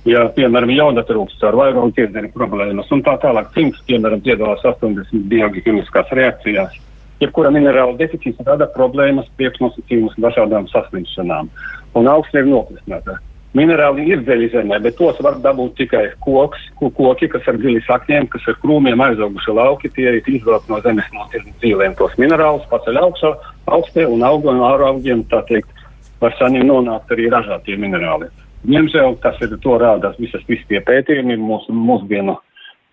Ja, 0.08 0.26
piemēram, 0.32 0.70
jauda 0.72 1.02
trūkst 1.04 1.42
ar 1.44 1.56
vairumu 1.58 1.92
ķirdeni 1.96 2.30
problēmas, 2.32 2.88
un 2.94 3.02
tā 3.04 3.16
tālāk 3.20 3.50
cinks, 3.56 3.80
piemēram, 3.88 4.22
piedalās 4.24 4.64
80 4.64 5.26
bioģikimiskās 5.32 6.12
reakcijās. 6.16 6.76
Jebkura 7.18 7.50
minerāla 7.52 7.96
deficīts 7.98 8.44
rada 8.46 8.68
problēmas, 8.76 9.26
priekšnosacījumus 9.40 10.16
dažādām 10.22 10.68
saslimšanām, 10.70 11.50
un 11.98 12.12
augsts 12.12 12.38
ir 12.38 12.46
noklisnēta. 12.46 13.18
Minerāli 13.56 14.04
ir 14.12 14.20
dziļi 14.26 14.50
zemē, 14.52 14.76
bet 14.84 14.98
tos 14.98 15.16
var 15.24 15.38
dabūt 15.40 15.78
tikai 15.78 16.02
koks, 16.20 16.66
koki, 16.76 17.30
kas 17.32 17.46
ar 17.48 17.56
dziļi 17.56 17.80
sakņiem, 17.86 18.26
kas 18.32 18.44
ar 18.50 18.58
krūmiem 18.60 19.00
aizauguši 19.00 19.54
lauki. 19.56 19.88
Tie 19.94 20.04
ir 20.10 20.18
izvilkti 20.20 20.72
no 20.72 20.80
zemes 20.84 21.08
no 21.14 21.24
dzīvēm 21.32 21.96
tos 21.96 22.12
minerālus, 22.20 22.68
paceļ 22.68 23.00
augšā, 23.06 23.32
augstē 23.72 24.04
un 24.04 24.26
auga 24.28 24.52
no 24.52 24.68
āraugiem, 24.68 25.24
tā 25.32 25.40
teikt, 25.48 25.72
var 26.20 26.36
saņemt 26.36 26.68
nonākt 26.68 27.14
arī 27.14 27.30
ražātie 27.32 27.78
minerāli. 27.80 28.28
Ņemžēl 28.68 29.16
tas 29.22 29.40
ir 29.40 29.56
to 29.62 29.78
rāda 29.80 30.12
visas 30.18 30.44
visi 30.50 30.66
tie 30.68 30.82
pētījumi, 30.84 31.38
mūsu 31.40 31.72
mūsdienu 31.72 32.36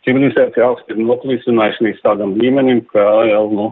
civilizācija 0.05 0.69
augsti 0.69 0.93
ir 0.93 1.01
noplīsinājuši 1.03 1.87
līdz 1.87 2.03
tādam 2.05 2.35
līmenim, 2.39 2.83
ka 2.93 3.03
jau, 3.27 3.45
nu, 3.51 3.71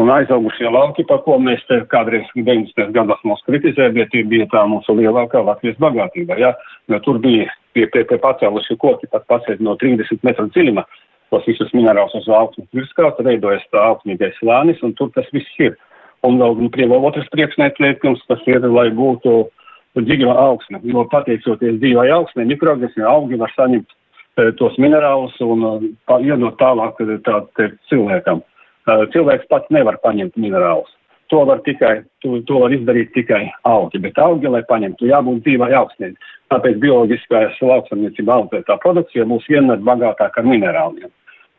un 0.00 0.10
aizaugušie 0.10 0.70
lauki, 0.70 1.04
par 1.06 1.22
ko 1.26 1.38
mēs 1.42 1.62
te 1.68 1.78
kādreiz 1.92 2.26
90. 2.34 2.90
gados 2.96 3.20
mūs 3.26 3.42
kritizēja, 3.46 3.94
bet 3.94 4.10
tie 4.12 4.24
bija 4.26 4.46
tā 4.50 4.64
mūsu 4.70 4.96
lielākā 4.98 5.42
Latvijas 5.46 5.78
bagātība, 5.82 6.38
ja, 6.40 6.52
jo 6.90 7.00
tur 7.06 7.20
bija 7.22 7.46
pie, 7.76 7.86
pie, 7.86 8.04
pie 8.08 8.18
pacēluši 8.22 8.78
koki, 8.82 9.10
pat 9.12 9.26
pacēt 9.30 9.62
no 9.62 9.76
30 9.80 10.26
metru 10.26 10.48
dziļuma, 10.50 10.86
tos 11.30 11.46
visus 11.48 11.72
minerālus 11.74 12.14
uz 12.18 12.30
augsnes 12.30 12.70
virskārta, 12.74 13.26
veidojas 13.26 13.64
tā 13.72 13.82
augsnīgais 13.90 14.38
slānis, 14.40 14.82
un 14.86 14.94
tur 14.98 15.12
tas 15.14 15.28
viss 15.34 15.60
ir. 15.62 15.76
Un 16.24 16.38
vēl 16.40 16.70
prie 16.72 16.86
otrs 16.88 17.28
priekšniekums, 17.34 18.22
tas 18.30 18.40
ir, 18.48 18.64
lai 18.72 18.88
būtu 18.96 19.44
dzīva 20.00 20.34
augsne, 20.48 20.80
jo 20.82 21.04
pateicoties 21.10 21.78
dzīvai 21.82 22.08
augsnē, 22.16 22.46
mikroorganismi 22.50 23.04
augi 23.06 23.38
var 23.38 23.52
saņemt 23.54 23.92
e, 23.92 24.48
tos 24.58 24.74
minerālus 24.82 25.36
un 25.44 25.66
e, 25.68 25.92
iedot 26.24 26.56
tālāk 26.58 26.98
e, 27.04 27.18
tā, 27.26 27.44
tā, 27.54 27.68
cilvēkam. 27.92 28.42
Cilvēks 28.84 29.48
pats 29.48 29.72
nevar 29.72 29.96
paņemt 30.04 30.36
minerālus. 30.36 30.92
To 31.32 31.40
var, 31.48 31.62
tikai, 31.64 32.02
to, 32.20 32.36
to 32.44 32.58
var 32.60 32.72
izdarīt 32.76 33.14
tikai 33.14 33.46
augi, 33.64 33.98
bet 34.04 34.18
augi, 34.20 34.48
lai 34.50 34.60
paņemtu, 34.68 35.08
jābūt 35.08 35.40
dzīvai 35.46 35.70
augsnē. 35.78 36.10
Tāpēc 36.52 36.76
bioloģiskās 36.82 37.56
lauksamniecība 37.64 38.36
audzētā 38.36 38.76
produkcija 38.82 39.24
būs 39.30 39.46
vienmēr 39.48 39.80
bagātāka 39.88 40.42
ar 40.42 40.50
minerāliem. 40.50 41.08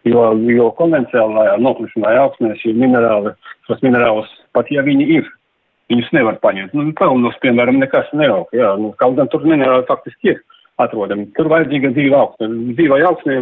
Jo, 0.06 0.28
jo 0.38 0.70
konvencionālajā 0.78 1.58
nokļūšanā 1.66 2.12
augsnē 2.22 2.54
šī 2.62 2.76
minerāli, 2.78 3.34
tos 3.66 3.82
minerālus, 3.82 4.30
pat 4.54 4.70
ja 4.70 4.86
viņi 4.86 5.08
ir, 5.18 5.32
viņus 5.90 6.12
nevar 6.14 6.38
paņemt. 6.46 6.76
Nu, 6.78 6.92
kalnos, 7.00 7.34
piemēram, 7.42 7.82
nekas 7.82 8.12
neaug, 8.14 8.54
jā, 8.54 8.76
nu, 8.78 8.94
kaut 9.02 9.18
gan 9.18 9.32
tur 9.34 9.48
minerāli 9.50 9.88
faktiski 9.90 10.36
ir 10.36 10.44
atrodami. 10.78 11.26
Tur 11.34 11.50
vajadzīga 11.50 11.90
dzīva 11.96 12.22
augsne. 12.22 12.52
Dzīvai 12.78 13.02
augsnē 13.10 13.42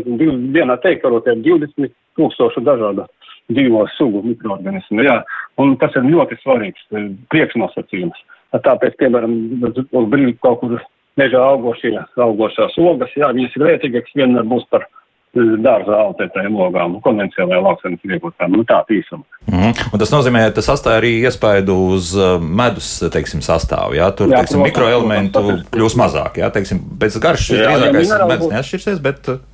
vienā 0.55 0.79
teikarotē 0.85 1.35
20 1.43 1.91
tūkstošu 2.15 2.63
dažādu 2.63 3.09
dzīvo 3.51 3.83
sugu 3.97 4.23
mikroorganismu, 4.25 5.03
jā, 5.03 5.19
un 5.61 5.75
tas 5.81 5.95
ir 5.99 6.07
ļoti 6.07 6.39
svarīgs 6.41 6.87
priekšnosacījums. 7.33 8.25
Tāpēc, 8.53 8.97
piemēram, 9.01 9.37
uz 9.65 10.09
brīdi 10.11 10.37
kaut 10.43 10.61
kur 10.61 10.75
mežā 11.19 11.45
augošie, 11.53 11.95
augošās 12.21 12.75
ogas, 12.81 13.13
jā, 13.17 13.31
viņas 13.33 13.55
ir 13.57 13.65
vērtīgākas 13.67 14.17
vienmēr 14.17 14.45
būs 14.49 14.65
par 14.73 14.85
eh, 14.85 15.55
dārza 15.65 15.97
autētājiem 16.07 16.59
ogām, 16.61 16.99
konvencionālajā 17.05 17.63
lauksaimnes 17.65 18.05
iegūtām, 18.07 18.53
nu 18.53 18.65
tā 18.69 18.79
tīsuma. 18.89 19.25
Mm. 19.49 19.73
Un 19.89 20.03
tas 20.03 20.13
nozīmē, 20.13 20.45
ka 20.47 20.59
tas 20.59 20.69
atstāja 20.75 21.01
arī 21.01 21.15
iespaidu 21.25 21.77
uz 21.95 22.13
eh, 22.13 22.35
medus, 22.61 22.95
teiksim, 23.13 23.41
sastāvu, 23.45 23.97
jā, 23.97 24.11
tur, 24.17 24.29
jā, 24.33 24.43
teiksim, 24.43 24.65
mikroelementu 24.69 25.59
kļūs 25.73 25.97
mazāk, 26.01 26.39
jā, 26.41 26.53
teiksim, 26.53 26.81
pēc 27.01 27.17
garšas 27.25 27.65
drīzākais 27.65 28.15
medus 28.29 28.53
neatšķirsies, 28.53 29.03
bet. 29.03 29.33
Eh, 29.33 29.52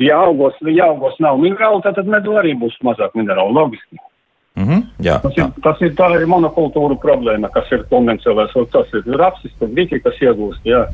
ja 0.00 0.20
augos, 0.24 0.56
ja 0.66 0.88
augos 0.90 1.18
nav 1.20 1.38
minerālu, 1.40 1.82
tad, 1.84 1.98
tad 1.98 2.08
medu 2.10 2.38
arī 2.40 2.54
būs 2.58 2.78
mazāk 2.86 3.14
minerālu, 3.18 3.54
logiski. 3.56 4.00
Mm 4.56 4.66
-hmm, 4.66 4.82
jā, 4.98 5.20
tas, 5.22 5.36
ir, 5.36 5.42
jā. 5.44 5.50
tas 5.62 5.80
ir 5.80 5.94
tā 5.94 6.10
ir 6.16 6.26
monokultūra 6.26 6.96
problēma, 6.98 7.48
kas 7.54 7.70
ir 7.72 7.86
konvencionālais, 7.90 8.70
tas 8.72 8.92
ir 8.94 9.16
rapsis, 9.16 9.52
tas 9.58 9.70
viki, 9.70 10.00
kas 10.00 10.20
iegūst, 10.20 10.64
jā. 10.64 10.86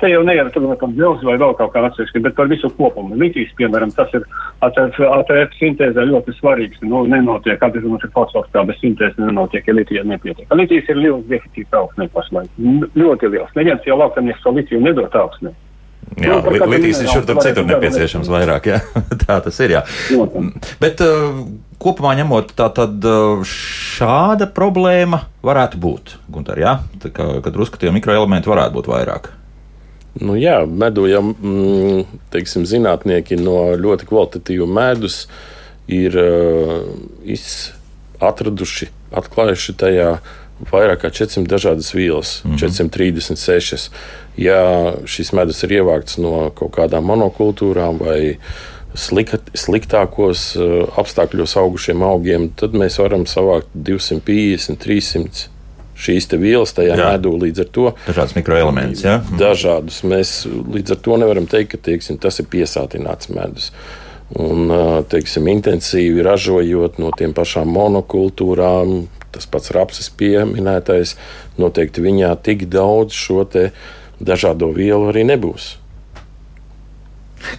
Te 0.00 0.08
jau 0.10 0.22
neiet 0.26 0.56
runa 0.56 0.74
par 0.76 0.88
dzelzi 0.90 1.24
vai 1.24 1.36
vēl 1.38 1.54
kaut 1.54 1.72
kā 1.72 1.84
atsevišķi, 1.86 2.20
bet 2.20 2.34
par 2.34 2.48
visu 2.50 2.68
kopumu. 2.70 3.14
Litijas, 3.14 3.52
piemēram, 3.56 3.92
tas 3.94 4.10
ir 4.12 4.24
ATF 4.60 5.54
sintēzē 5.60 6.02
ļoti 6.10 6.34
svarīgs. 6.40 6.82
Nu, 6.82 7.04
nenotiek, 7.06 7.62
atzīmot, 7.62 8.04
ir 8.04 8.10
fosfors, 8.10 8.50
kā 8.52 8.64
bez 8.66 8.76
sintēzes 8.82 9.16
nenotiek, 9.22 9.66
ja 9.66 9.74
litija 9.74 10.02
nepietiek. 10.04 10.50
Litijas 10.50 10.88
ir 10.88 10.96
liels 10.96 11.24
deficīts 11.30 11.72
augsnē 11.72 12.08
pašlaik. 12.08 12.50
Ļoti 12.94 13.30
liels. 13.30 13.54
Neviens 13.54 13.86
jau 13.86 13.96
laukamnieks 13.98 14.42
to 14.42 14.50
litiju 14.50 14.80
nedot 14.80 15.14
augsnē. 15.14 15.54
Jā, 16.20 16.38
nu, 16.44 16.66
litīs 16.70 17.00
ir 17.02 17.10
šur 17.10 17.24
tur 17.26 17.40
citur 17.42 17.66
nepieciešams 17.66 18.28
vairāk, 18.30 18.68
jā. 18.70 18.80
tā 19.24 19.38
tas 19.44 19.60
ir, 19.64 19.76
jā. 19.78 19.82
Bet 20.82 21.00
uh, 21.02 21.40
kopumā 21.82 22.14
ņemot, 22.20 22.52
tā 22.58 22.68
tad 22.74 23.06
uh, 23.08 23.42
šāda 23.48 24.48
problēma 24.54 25.24
varētu 25.44 25.80
būt, 25.82 26.14
Gunter, 26.30 26.60
jā? 26.60 26.76
Tā 27.02 27.10
kā, 27.14 27.30
kad 27.44 27.58
uzskatīja 27.58 27.94
mikroelementi 27.96 28.50
varētu 28.52 28.78
būt 28.78 28.92
vairāk. 28.92 29.32
Nu 30.22 30.36
jā, 30.38 30.60
medu 30.70 31.08
jau, 31.10 31.24
mm, 31.32 32.20
teiksim, 32.30 32.68
zinātnieki 32.70 33.40
no 33.40 33.72
ļoti 33.74 34.06
kvalitatīva 34.06 34.68
medus 34.70 35.24
ir 35.90 36.14
uh, 36.20 37.34
atraduši, 38.22 38.92
atklājuši 39.14 39.74
tajā 39.80 40.10
vairāk 40.70 41.02
kā 41.02 41.10
400 41.10 41.50
dažādas 41.50 41.90
vielas, 41.94 42.42
mm 42.44 42.54
-hmm. 42.54 42.58
436 42.58 43.90
ja 44.40 44.94
šis 45.06 45.32
medus 45.36 45.62
ir 45.66 45.78
ievākts 45.80 46.18
no 46.22 46.50
kaut 46.56 46.74
kādām 46.76 47.06
monokultūrām 47.10 48.00
vai 48.02 48.18
slikt, 48.94 49.50
sliktākos 49.58 50.52
uh, 50.58 50.76
apstākļos 51.00 51.56
augušiem 51.60 52.04
augiem, 52.06 52.48
tad 52.58 52.76
mēs 52.78 52.98
varam 53.02 53.26
savākt 53.30 53.70
250, 53.74 54.80
300 54.82 55.50
šīs 55.94 56.26
vielas 56.42 56.74
tajā 56.74 56.96
jā. 56.98 57.10
medū. 57.14 57.34
Līdz 57.38 57.64
ar 57.64 57.68
to 57.74 57.90
dažādas 58.06 58.34
mikroelementus. 58.38 59.04
Ja? 59.06 59.18
Mhm. 59.20 59.38
Dažādus 59.40 60.00
mēs 60.06 60.36
līdz 60.46 60.96
ar 60.96 61.02
to 61.06 61.18
nevaram 61.22 61.46
teikt, 61.50 61.74
ka 61.74 61.84
teiksim, 61.90 62.18
tas 62.18 62.40
ir 62.42 62.50
piesātināts 62.50 63.30
medus. 63.34 63.70
Un, 64.34 64.70
uh, 64.72 65.02
teiksim, 65.06 65.46
intensīvi 65.52 66.24
ražojot 66.24 66.96
no 66.98 67.12
tiem 67.14 67.34
pašām 67.36 67.68
monokultūrām, 67.70 69.04
tas 69.34 69.46
pats 69.50 69.70
rapsis 69.74 70.08
pieminētais, 70.10 71.14
noteikti 71.60 72.02
viņā 72.02 72.32
tik 72.42 72.64
daudz 72.72 73.14
šo 73.14 73.44
te 73.50 73.68
dažādo 74.20 74.70
vielu 74.74 75.10
arī 75.10 75.24
nebūs. 75.28 75.74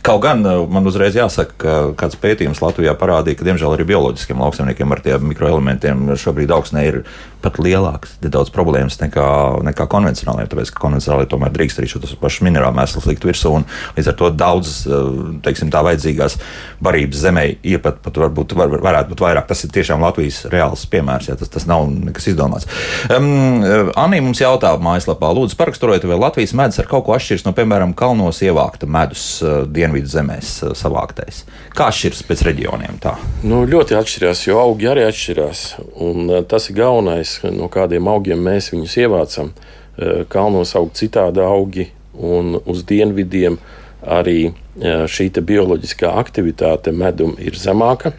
Kaut 0.02 0.22
gan 0.24 0.42
eh, 0.46 0.62
man 0.70 0.88
uzreiz 0.90 1.18
jāsaka, 1.18 1.56
ka 1.62 1.74
kāds 2.00 2.18
pētījums 2.22 2.62
Latvijā 2.64 2.96
parādīja, 2.98 3.40
ka 3.40 3.48
diemžēl 3.48 3.76
arī 3.76 3.88
bioloģiskiem 3.92 4.42
lauksaimniekiem 4.42 4.96
ar 4.96 5.02
tiem 5.06 5.28
mikroelementiem 5.30 6.16
šobrīd 6.20 6.54
augsnē 6.56 6.86
ir 6.90 7.02
pat 7.46 7.60
lielāks, 7.62 8.18
daudz 8.24 8.52
problēmas 8.54 8.98
nekā, 9.02 9.28
nekā 9.70 9.88
konvencionāliem. 9.92 10.50
Tāpēc, 10.52 10.74
ka 10.74 10.84
konvencionāli 10.88 11.30
tomēr 11.30 11.54
drīkst 11.54 11.82
arī 11.82 11.90
šos 11.92 12.16
pašus 12.22 12.46
minerālu 12.46 12.76
mēslus 12.78 13.08
likt 13.10 13.26
virsū, 13.28 13.54
un 13.60 13.68
līdz 13.98 14.12
ar 14.12 14.18
to 14.20 14.32
daudz, 14.34 14.74
eh, 14.90 15.10
teiksim, 15.46 15.72
tā 15.74 15.84
vajadzīgās 15.86 16.38
barības 16.84 17.22
zemē 17.26 17.46
iepat 17.64 18.02
pat 18.06 18.20
varbūt 18.24 18.56
var, 18.58 18.78
varētu 18.84 19.14
būt 19.14 19.24
vairāk. 19.26 19.48
Tas 19.50 19.64
ir 19.66 19.74
tiešām 19.76 20.04
Latvijas 20.04 20.44
reāls 20.52 20.86
piemērs, 20.90 21.30
ja 21.30 21.38
tas, 21.40 21.52
tas 21.54 21.68
nav 21.70 21.88
nekas 21.90 22.30
izdomāts. 22.32 22.70
Um, 23.10 23.64
Anī 23.96 24.22
mums 24.24 24.42
jautā 24.42 24.74
mājaslapā, 24.82 25.30
lūdzu, 25.36 25.58
paraksturojiet, 25.60 26.08
vai 26.10 26.20
Latvijas 26.20 26.56
medus 26.58 26.82
ar 26.82 26.90
kaut 26.90 27.06
ko 27.08 27.16
atšķiras 27.16 27.46
no, 27.48 27.54
piemēram, 27.58 27.96
kalnos 27.98 28.42
ievākta 28.46 28.90
medus 28.90 29.26
uh, 29.44 29.64
dienvidu 29.70 30.10
zemēs 30.12 30.56
uh, 30.64 30.74
savāktais. 30.78 31.44
Kā 31.76 31.90
atšķiras 31.92 32.24
pēc 32.28 32.46
reģioniem? 32.50 33.00
Tā? 33.04 33.16
Nu, 33.46 33.64
ļoti 33.70 33.98
atšķirās, 34.00 34.46
jo 34.48 34.60
augi 34.62 34.90
arī 34.92 35.06
atšķirās. 35.10 35.66
Un, 36.06 36.26
uh, 36.30 36.44
tas 36.48 36.70
ir 36.70 36.80
galvenais 36.80 37.35
no 37.44 37.68
kādiem 37.72 38.08
augiem 38.08 38.42
mēs 38.46 38.72
viņus 38.74 38.98
ievācam. 39.04 39.52
Eh, 39.98 40.26
kalnos 40.28 40.76
aug 40.76 40.92
citādi 40.96 41.40
augi, 41.40 41.90
un 42.16 42.58
uz 42.66 42.84
dienvidiem 42.88 43.58
arī 44.02 44.52
eh, 44.52 45.06
šī 45.08 45.30
bioloģiskā 45.40 46.12
aktivitāte 46.20 46.92
medum 46.92 47.36
ir 47.40 47.56
zemāka 47.56 48.14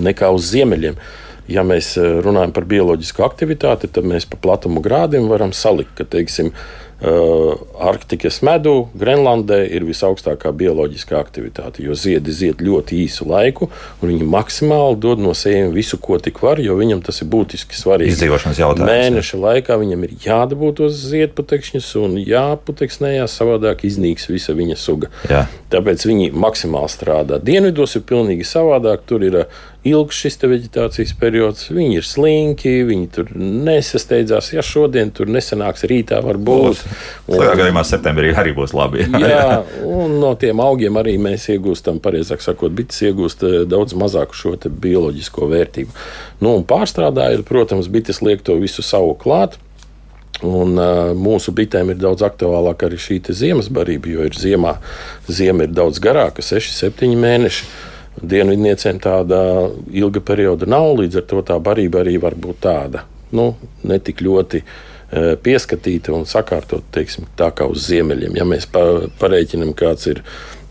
nekā 0.00 0.30
uz 0.34 0.50
ziemeļiem. 0.50 0.96
Ja 1.50 1.62
mēs 1.66 1.96
eh, 1.98 2.18
runājam 2.24 2.54
par 2.54 2.66
bioloģisku 2.66 3.22
aktivitāti, 3.22 3.90
tad 3.90 4.06
mēs 4.08 4.26
pa 4.26 4.40
platumu 4.42 4.82
grādiem 4.82 5.28
varam 5.30 5.52
salikt, 5.54 5.94
ka 5.98 6.04
teiksim, 6.04 6.52
Arktikas 7.02 8.38
medū, 8.46 8.86
Grenlandē 8.94 9.58
ir 9.74 9.82
visaugstākā 9.88 10.52
bioloģiskā 10.54 11.16
aktivitāte, 11.18 11.82
jo 11.82 11.96
ziedi 11.98 12.30
zied 12.30 12.62
ļoti 12.62 13.00
īsu 13.02 13.26
laiku, 13.26 13.66
un 13.98 14.12
viņi 14.12 14.28
maksimāli 14.30 15.00
dod 15.02 15.22
no 15.22 15.34
sevis 15.34 15.72
visu, 15.74 15.98
ko 15.98 16.20
tik 16.22 16.38
var, 16.44 16.62
jo 16.62 16.76
viņam 16.78 17.02
tas 17.02 17.18
ir 17.24 17.30
būtiski 17.32 17.74
svarīgi. 17.74 18.14
Izdzīvošanas 18.14 18.62
jautājums. 18.62 18.92
Mēneša 18.92 19.34
jā. 19.34 19.42
laikā 19.48 19.80
viņam 19.82 20.06
ir 20.06 20.14
jādabūt 20.22 20.78
tos 20.78 21.00
ziedputekšņus 21.10 21.90
un 22.04 22.16
jāputeksnējās, 22.22 23.34
savādāk 23.40 23.82
iznīks 23.88 24.30
visa 24.30 24.54
viņa 24.54 24.78
suga. 24.78 25.10
Jā. 25.30 25.48
Tāpēc 25.74 26.06
viņi 26.06 26.30
maksimāli 26.38 26.92
strādā. 26.92 27.42
Dienvidos 27.42 27.96
ir 27.98 28.06
pilnīgi 28.06 28.46
savādāk. 28.46 29.02
Tur 29.08 29.24
ir 29.26 29.42
uh, 29.42 29.60
ilgs 29.88 30.18
šis 30.22 30.38
vegetācijas 30.42 31.12
periods. 31.18 31.66
Viņi 31.74 31.98
ir 31.98 32.06
slinki, 32.06 32.74
viņi 32.86 33.08
tur 33.14 33.32
nesasteidzās. 33.34 34.52
Ja 34.54 34.62
šodien 34.66 35.10
tur 35.14 35.30
nesanāks, 35.32 35.86
rītā 35.90 36.20
var 36.22 36.38
būt. 36.38 36.84
Tajā 37.26 37.56
gadījumā 37.58 37.82
septembrī 37.86 38.30
arī 38.38 38.54
būs 38.56 38.76
labi. 38.78 39.08
Jā, 39.08 39.32
jā, 39.34 39.58
un 39.88 40.18
no 40.22 40.32
tiem 40.38 40.62
augiem 40.62 41.00
arī 41.02 41.16
mēs 41.22 41.48
iegūstam, 41.56 41.98
pareizāk 42.04 42.44
sakot, 42.44 42.74
bites 42.78 43.02
iegūst 43.02 43.44
eh, 43.48 43.58
daudz 43.68 43.96
mazāku 43.98 44.38
šo 44.38 44.54
bioloģisko 44.62 45.50
vērtību. 45.50 45.98
Nu, 46.44 46.56
pārstrādājot, 46.68 47.44
protams, 47.48 47.90
bites 47.90 48.22
liek 48.22 48.44
to 48.46 48.58
visu 48.62 48.86
savu 48.86 49.16
klāt. 49.18 49.58
Un, 50.42 50.74
uh, 50.74 51.12
mūsu 51.14 51.52
bitēm 51.54 51.92
ir 51.92 52.00
daudz 52.02 52.24
aktuālāka 52.26 52.88
arī 52.88 52.96
šī 52.98 53.20
ziemas 53.30 53.68
barība, 53.70 54.10
jo 54.10 54.24
ir 54.26 54.34
ziemā, 54.34 54.72
ziema 55.30 55.68
ir 55.68 55.74
daudz 55.76 56.00
garāka, 56.02 56.42
6, 56.42 56.72
7 56.80 57.14
mēneši. 57.14 57.68
Dienvidniecēm 58.22 59.00
tāda 59.02 59.42
ilga 59.90 60.22
perioda 60.22 60.68
nav, 60.70 60.92
līdz 61.00 61.20
ar 61.22 61.28
to 61.30 61.42
tā 61.46 61.58
barība 61.62 62.02
arī 62.04 62.16
var 62.22 62.36
būt 62.38 62.62
tāda. 62.62 63.04
Nu, 63.34 63.52
ne 63.88 63.98
tik 63.98 64.22
ļoti 64.22 64.62
pieskatīta 65.44 66.14
un 66.16 66.24
sakārtot 66.28 66.86
teiksim, 66.94 67.26
tā 67.36 67.50
kā 67.52 67.66
uz 67.68 67.84
ziemeļiem. 67.90 68.36
Ja 68.38 68.46
mēs 68.48 68.68
pareiķinām, 68.72 69.74
kāds 69.76 70.08
ir 70.08 70.22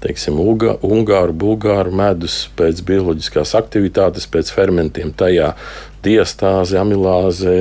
teiksim, 0.02 0.40
ungāru, 0.42 1.36
bulgāru 1.38 1.94
medus 1.94 2.48
pēc 2.58 2.82
bioloģiskās 2.88 3.54
aktivitātes, 3.60 4.26
pēc 4.32 4.50
fermentiem 4.56 5.14
tajā 5.14 5.52
diastāze, 6.06 6.78
amilāze, 6.82 7.54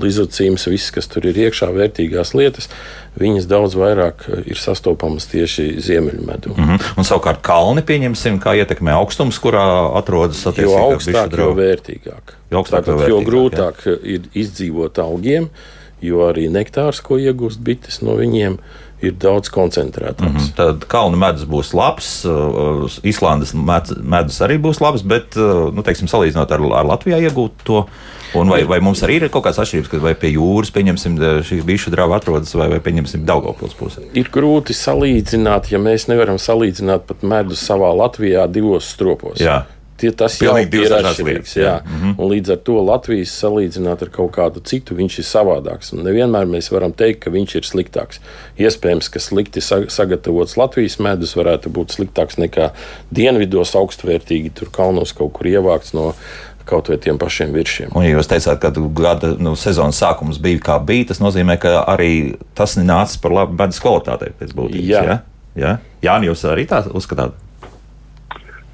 lizocīms, 0.00 0.66
viss, 0.70 0.92
kas 0.94 1.08
tur 1.10 1.26
ir 1.28 1.38
iekšā, 1.46 1.68
vērtīgās 1.74 2.34
lietas, 2.38 2.70
viņas 3.18 3.48
daudz 3.50 3.76
vairāk 3.78 4.26
ir 4.48 4.60
sastopamas 4.60 5.28
tieši 5.32 5.68
ziemeļmedū. 5.84 6.54
Mm 6.56 6.68
-hmm. 6.68 6.98
Un 7.00 7.08
savukārt 7.08 7.42
kalni, 7.42 7.82
pieņemsim, 7.82 8.40
kā 8.42 8.54
ietekmē 8.62 8.94
augstums, 8.98 9.38
kurā 9.42 9.64
atrodas 9.98 10.44
attiecīgi. 10.46 10.72
Jo 10.72 10.92
augstāk, 10.92 11.38
jo 11.38 11.54
vērtīgāk. 11.54 12.36
Jo, 12.50 12.62
augstāk, 12.62 12.84
Tātad, 12.84 12.94
jo, 12.94 12.98
vērtīgāk, 12.98 13.10
jo 13.10 13.24
grūtāk 13.30 13.86
jā. 13.86 13.96
ir 14.02 14.20
izdzīvot 14.34 14.98
augiem, 15.04 15.50
jo 16.00 16.28
arī 16.28 16.48
nektārs, 16.48 17.02
ko 17.02 17.18
iegūst 17.18 17.60
bites 17.60 18.02
no 18.02 18.14
viņiem, 18.16 18.52
ir 18.52 18.87
daudz 19.02 19.50
koncentrētāks. 19.54 20.26
Mm 20.26 20.36
-hmm. 20.36 20.54
Tad 20.56 20.84
kalnu 20.90 21.16
medus 21.16 21.46
būs 21.46 21.74
labs, 21.74 22.24
uh, 22.24 22.90
Islandes 23.02 23.54
medus 23.54 24.40
arī 24.40 24.58
būs 24.58 24.80
labs, 24.80 25.02
bet, 25.02 25.36
uh, 25.36 25.74
nu, 25.74 25.82
teiksim, 25.82 26.08
salīdzinot 26.08 26.50
ar, 26.52 26.60
ar 26.80 26.86
Latvijā 26.86 27.20
iegūto. 27.28 27.86
Un 28.34 28.48
vai, 28.48 28.64
vai 28.64 28.80
mums 28.80 29.00
arī 29.02 29.14
ir 29.16 29.30
kaut 29.32 29.44
kādas 29.44 29.58
atšķirības, 29.62 29.88
kad 29.88 30.00
vai 30.00 30.14
pie 30.14 30.34
jūras, 30.34 30.70
pieņemsim, 30.70 31.16
šī 31.48 31.62
bišu 31.64 31.90
drāva 31.90 32.18
atrodas, 32.20 32.52
vai, 32.54 32.68
vai 32.68 32.80
pieņemsim 32.84 33.24
Daugavpils 33.24 33.74
pusē? 33.78 34.04
Ir 34.12 34.28
grūti 34.32 34.76
salīdzināt, 34.76 35.70
ja 35.72 35.78
mēs 35.78 36.08
nevaram 36.08 36.36
salīdzināt 36.36 37.06
pat 37.08 37.22
medus 37.22 37.64
savā 37.64 37.88
Latvijā 37.96 38.44
divos 38.52 38.84
stropos. 38.84 39.40
Jā. 39.40 39.62
Tie, 39.98 40.10
tas 40.14 40.36
jau 40.38 40.52
ir 40.54 40.92
atšķirīgs. 40.94 41.54
Jā. 41.58 41.64
Jā. 41.64 41.74
Mm 41.82 42.00
-hmm. 42.00 42.28
Līdz 42.30 42.52
ar 42.54 42.58
to 42.66 42.76
Latvijas 42.86 43.32
salīdzināt 43.42 44.02
ar 44.02 44.10
kaut 44.14 44.30
kādu 44.36 44.62
citu, 44.62 44.94
viņš 44.94 45.18
ir 45.18 45.26
savādāks. 45.26 45.92
Un 45.92 46.04
nevienmēr 46.06 46.46
mēs 46.46 46.70
varam 46.72 46.92
teikt, 46.92 47.24
ka 47.24 47.30
viņš 47.30 47.54
ir 47.56 47.66
sliktāks. 47.66 48.20
Iespējams, 48.58 49.10
ka 49.10 49.18
slikti 49.18 49.60
sagatavots 49.60 50.56
Latvijas 50.56 50.98
medus 50.98 51.34
varētu 51.36 51.68
būt 51.68 51.96
sliktāks 51.98 52.38
nekā 52.38 52.70
dienvidos 53.10 53.74
augstvērtīgi 53.74 54.52
tur 54.54 54.70
kalnos 54.70 55.12
kaut 55.12 55.32
kur 55.32 55.46
ievākts 55.46 55.94
no 55.94 56.14
kaut 56.68 56.88
vai 56.88 56.98
tiem 57.00 57.18
pašiem 57.18 57.52
virsiem. 57.52 57.90
Un, 57.96 58.04
ja 58.04 58.12
jūs 58.12 58.28
teicāt, 58.28 58.60
ka 58.60 58.70
gada 59.02 59.32
nu, 59.38 59.56
sezonas 59.56 59.98
sākums 59.98 60.38
bija 60.42 60.60
kā 60.60 60.78
bija, 60.84 61.08
tas 61.10 61.22
nozīmē, 61.24 61.56
ka 61.58 61.84
arī 61.88 62.36
tas 62.54 62.76
nāca 62.76 63.20
par 63.22 63.32
labu 63.32 63.56
medus 63.58 63.80
kvalitātei 63.80 64.34
pēc 64.38 64.54
būtības. 64.54 64.88
Jā, 64.88 65.20
ja? 65.56 65.78
Jā, 66.02 66.18
jūs 66.22 66.44
arī 66.44 66.68
tā 66.68 66.84
uzskatāt? 66.92 67.47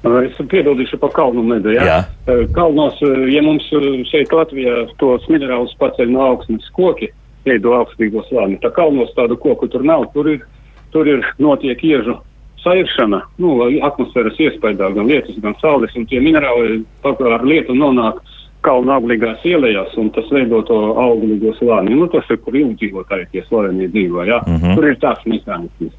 Es 0.05 0.37
piebildīšu 0.37 0.99
par 1.01 1.13
kalnu 1.15 1.43
medu. 1.43 1.71
Ja? 1.73 1.85
Jā. 1.87 2.35
Kalnos, 2.53 2.99
ja 3.31 3.41
mums 3.45 3.65
šeit 4.11 4.33
Latvijā 4.33 4.83
tos 5.01 5.25
minerālus 5.31 5.73
paceļ 5.81 6.11
no 6.13 6.21
augstnes 6.27 6.67
koki, 6.77 7.09
veido 7.45 7.73
augstīgo 7.77 8.21
slāni, 8.29 8.59
tā 8.61 8.69
kalnos 8.75 9.13
tādu 9.17 9.37
koku 9.41 9.69
tur 9.71 9.85
nav, 9.85 10.07
tur 10.13 10.29
ir, 10.29 10.45
tur 10.93 11.09
ir 11.09 11.25
notiek 11.41 11.81
iežu 11.85 12.19
sairšana, 12.65 13.21
nu, 13.41 13.57
atmosfēras 13.85 14.39
iespējā, 14.41 14.93
gan 14.95 15.09
lietus, 15.09 15.37
gan 15.41 15.57
saules, 15.61 15.93
un 15.97 16.07
tie 16.09 16.21
minerāli 16.23 16.81
ar 17.05 17.45
lietu 17.45 17.75
nonāk 17.77 18.21
kalnu 18.65 18.95
auglīgās 18.95 19.43
ielējās, 19.45 19.93
un 20.01 20.09
tas 20.15 20.29
veido 20.33 20.63
to 20.65 20.79
auglīgo 21.01 21.53
slāni. 21.59 21.93
Nu, 21.97 22.07
tas 22.09 22.25
ir, 22.33 22.39
kur 22.41 22.57
ilgdzīvotāji 22.57 23.29
tie 23.33 23.43
slāņi 23.45 23.91
dzīvo, 23.93 24.25
ja? 24.25 24.41
Mm 24.47 24.57
-hmm. 24.57 24.75
Tur 24.75 24.87
ir 24.89 24.97
tāds 25.03 25.27
mehānisms. 25.29 25.93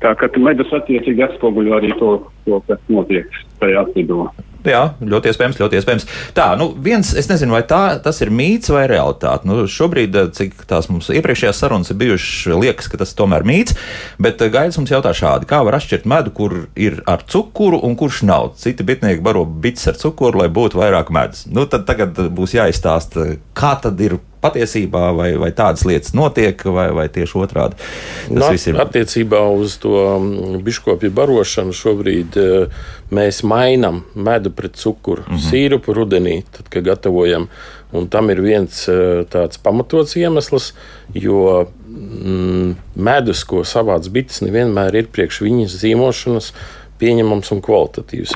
Tā 0.00 0.14
kā 0.16 0.30
medus 0.40 0.70
attiecīgi 0.72 1.26
atspoguļo 1.26 1.74
arī 1.76 1.90
to, 2.00 2.14
to 2.46 2.62
kas 2.68 2.80
notiek 2.88 3.42
tajā 3.60 3.84
apvidū. 3.84 4.24
Jā, 4.60 4.80
ļoti 5.00 5.30
iespējams, 5.30 5.56
ļoti 5.56 5.78
iespējams. 5.78 6.06
Tā, 6.36 6.50
nu, 6.60 6.66
viens, 6.84 7.14
es 7.16 7.30
nezinu, 7.30 7.54
vai 7.56 7.62
tā, 7.68 7.96
tas 8.04 8.18
ir 8.20 8.32
mīts 8.32 8.68
vai 8.72 8.82
realitāte. 8.90 9.48
Nu, 9.48 9.62
šobrīd, 9.64 10.16
eh, 10.20 10.28
cik 10.36 10.66
tās 10.68 10.90
mums 10.92 11.08
iepriekšējās 11.08 11.62
sarunas 11.62 11.92
ir 11.92 11.96
bijušas, 12.00 12.60
liekas, 12.60 12.90
ka 12.92 13.00
tas 13.00 13.16
tomēr 13.16 13.46
mīts, 13.48 13.76
bet 14.20 14.42
eh, 14.44 14.52
gaidas 14.52 14.76
mums 14.76 14.92
jautā 14.92 15.14
šādi, 15.16 15.48
kā 15.48 15.62
var 15.64 15.78
atšķirt 15.80 16.04
medu, 16.04 16.34
kur 16.36 16.56
ir 16.76 17.00
ar 17.08 17.24
cukuru 17.24 17.80
un 17.88 17.96
kurš 17.96 18.22
nav. 18.28 18.52
Citi 18.60 18.84
bitnieki 18.84 19.24
baro 19.24 19.46
bits 19.48 19.88
ar 19.88 19.96
cukuru, 20.00 20.44
lai 20.44 20.50
būtu 20.52 20.80
vairāk 20.80 21.08
medus. 21.08 21.46
Nu, 21.48 21.64
tad 21.64 21.88
tagad 21.88 22.20
būs 22.28 22.58
jāizstāsta, 22.58 23.38
kā 23.56 23.76
tad 23.80 24.00
ir 24.04 24.20
patiesībā, 24.40 25.10
vai, 25.16 25.30
vai 25.40 25.50
tādas 25.56 25.84
lietas 25.88 26.14
notiek, 26.16 26.62
vai, 26.72 26.88
vai 26.96 27.06
tieši 27.12 27.36
otrādi. 27.40 27.78
Tas 27.80 28.32
nu, 28.32 28.46
viss 28.46 28.70
ir. 28.70 28.78
Attiecībā 28.80 29.42
uz 29.52 29.76
to 29.82 29.96
mm, 29.96 30.60
biškopju 30.66 31.12
barošanu 31.16 31.74
šobrīd 31.76 32.38
uh, 32.40 32.86
mēs 33.14 33.42
mainām 33.46 34.02
medu 34.14 34.52
pret 34.56 34.78
cukuru, 34.80 35.26
mm 35.26 35.36
-hmm. 35.36 35.50
sīrupu 35.50 35.96
rudenī, 35.96 36.40
tad, 36.56 36.68
kad 36.68 36.84
gatavojam. 36.84 37.48
Un 37.92 38.08
tam 38.08 38.30
ir 38.30 38.40
viens 38.40 38.88
uh, 38.88 39.26
tāds 39.26 39.58
pamatots 39.62 40.16
iemesls, 40.16 40.72
jo 41.14 41.66
mm, 41.88 42.76
medus, 42.94 43.44
ko 43.44 43.64
savāc 43.64 44.08
bites, 44.08 44.40
nevienmēr 44.40 44.94
ir 44.94 45.12
priekš 45.12 45.42
viņas 45.42 45.80
zīmošanas 45.84 46.52
pieņemams 46.98 47.52
un 47.52 47.60
kvalitatīvs. 47.60 48.34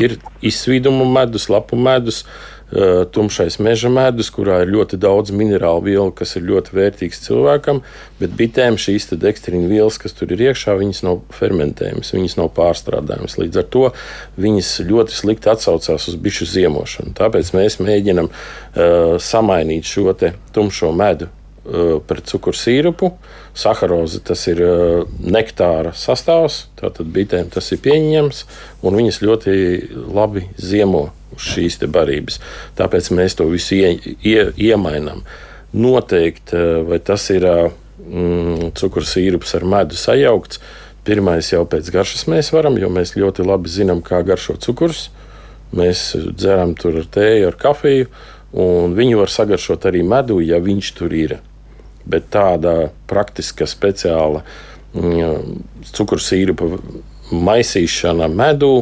Ir 0.00 0.16
izsvīdumu 0.40 1.04
medus, 1.04 1.48
lapu 1.48 1.76
medus, 1.76 2.24
uh, 2.24 2.53
Eh, 2.53 2.53
tumšais 3.14 3.58
meža 3.62 3.90
medus, 3.92 4.30
kurā 4.34 4.62
ir 4.64 4.72
ļoti 4.72 4.98
daudz 5.00 5.30
minerālu 5.36 5.84
vielu, 5.84 6.10
kas 6.16 6.34
ir 6.38 6.46
ļoti 6.48 6.74
vērtīgs 6.74 7.22
cilvēkam, 7.26 7.82
bet 8.18 8.34
bitēm 8.38 8.78
šīs 8.80 9.10
dekstrīna 9.20 9.68
vielas, 9.70 9.98
kas 10.00 10.16
tur 10.16 10.32
ir 10.34 10.42
iekšā, 10.48 10.74
viņas 10.80 11.04
nav 11.06 11.22
fermentējamas, 11.36 12.14
viņas 12.16 12.38
nav 12.40 12.50
pārstrādājamas. 12.56 13.38
Līdz 13.42 13.62
ar 13.62 13.70
to 13.76 13.86
viņas 14.40 14.74
ļoti 14.88 15.16
slikti 15.20 15.52
atsaucās 15.52 16.08
uz 16.10 16.18
bišu 16.18 16.48
ziemošanu. 16.56 17.14
Tāpēc 17.18 17.54
mēs 17.54 17.78
mēģinam 17.84 18.32
uh, 18.32 19.16
samainīt 19.22 19.88
šo 19.88 20.12
tumšo 20.54 20.92
medu 20.96 21.30
pret 21.64 22.26
cukuru 22.28 22.56
sīrupu. 22.58 23.12
Saharoze 23.56 24.18
tas 24.26 24.42
ir 24.50 24.60
uh, 24.64 25.04
nektāra 25.22 25.94
sastāvs, 25.96 26.64
tātad 26.76 27.08
bitēm 27.14 27.48
tas 27.54 27.70
ir 27.72 27.80
pieņemams, 27.84 28.44
un 28.84 28.98
viņas 28.98 29.20
ļoti 29.24 29.54
labi 30.12 30.48
ziemo 30.60 31.06
šīs 31.40 31.78
barības. 31.90 32.38
Tāpēc 32.78 33.10
mēs 33.14 33.36
to 33.38 33.46
visu 33.50 33.78
ie, 33.78 34.16
ie, 34.22 34.40
iemainām. 34.70 35.24
Noteikti, 35.74 36.56
eh, 36.56 36.82
vai 36.86 37.00
tas 37.02 37.26
ir 37.34 37.44
eh, 37.44 37.70
mm, 38.06 38.74
cukurs 38.78 39.14
sīrups 39.16 39.54
ar 39.58 39.64
medu 39.64 39.98
sajaukts. 39.98 40.60
Pirmais 41.04 41.50
jau 41.52 41.64
pēc 41.68 41.90
garšas 41.92 42.28
mēs 42.30 42.52
varam, 42.54 42.78
jo 42.80 42.88
mēs 42.88 43.16
ļoti 43.18 43.44
labi 43.44 43.68
zinām, 43.68 44.00
kā 44.02 44.22
garšo 44.24 44.56
cukurs. 44.56 45.10
Mēs 45.74 46.14
dzeram 46.38 46.76
tur 46.78 47.00
ar 47.02 47.08
tēju, 47.10 47.48
ar 47.50 47.58
kafiju, 47.58 48.06
un 48.62 48.94
viņu 48.94 49.18
var 49.18 49.32
sagaršot 49.32 49.88
arī 49.90 50.04
medu, 50.06 50.38
ja 50.40 50.62
viņš 50.62 50.92
tur 50.96 51.12
ir. 51.18 51.40
Bet 52.10 52.28
tāda 52.34 52.90
praktiska, 53.08 53.68
speciāla 53.68 54.42
mm, 54.92 55.62
cukursīrupa 55.94 56.68
maisīšana 57.32 58.28
medū 58.28 58.74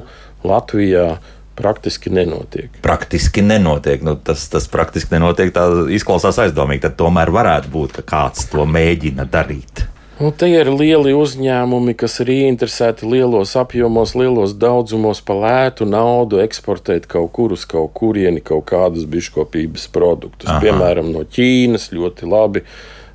Latvijā 0.42 1.06
praktiski 1.54 2.10
nenotiek. 2.10 2.80
Praktiski 2.82 3.44
nenotiek. 3.46 4.02
Nu, 4.02 4.16
tas, 4.16 4.48
tas 4.50 4.66
praktiski 4.72 5.14
nenotiek. 5.14 5.52
Tā 5.54 5.68
izklausās 5.94 6.40
aizdomīgi. 6.42 6.86
Tad 6.88 6.98
tomēr 6.98 7.30
varētu 7.34 7.70
būt, 7.72 7.98
ka 8.00 8.06
kāds 8.14 8.48
to 8.50 8.66
mēģina 8.66 9.28
darīt. 9.30 9.86
Nu, 10.22 10.28
te 10.30 10.46
ir 10.46 10.68
lieli 10.70 11.14
uzņēmumi, 11.18 11.96
kas 11.98 12.20
ir 12.22 12.28
ieinteresēti 12.30 13.08
lielos 13.10 13.56
apjomos, 13.58 14.12
lielos 14.14 14.52
daudzumos 14.54 15.22
par 15.24 15.40
lētu 15.42 15.88
naudu 15.88 16.38
eksportēt 16.44 17.08
kaut 17.10 17.32
kur 17.34 17.54
uz 17.56 17.64
kaut 17.66 17.90
kurieni, 17.96 18.42
kaut 18.44 18.68
kādus 18.70 19.08
biškopības 19.10 19.88
produktus. 19.90 20.46
Aha. 20.46 20.60
Piemēram, 20.62 21.10
no 21.14 21.24
Ķīnas 21.26 21.88
ļoti 21.96 22.28
labi 22.30 22.62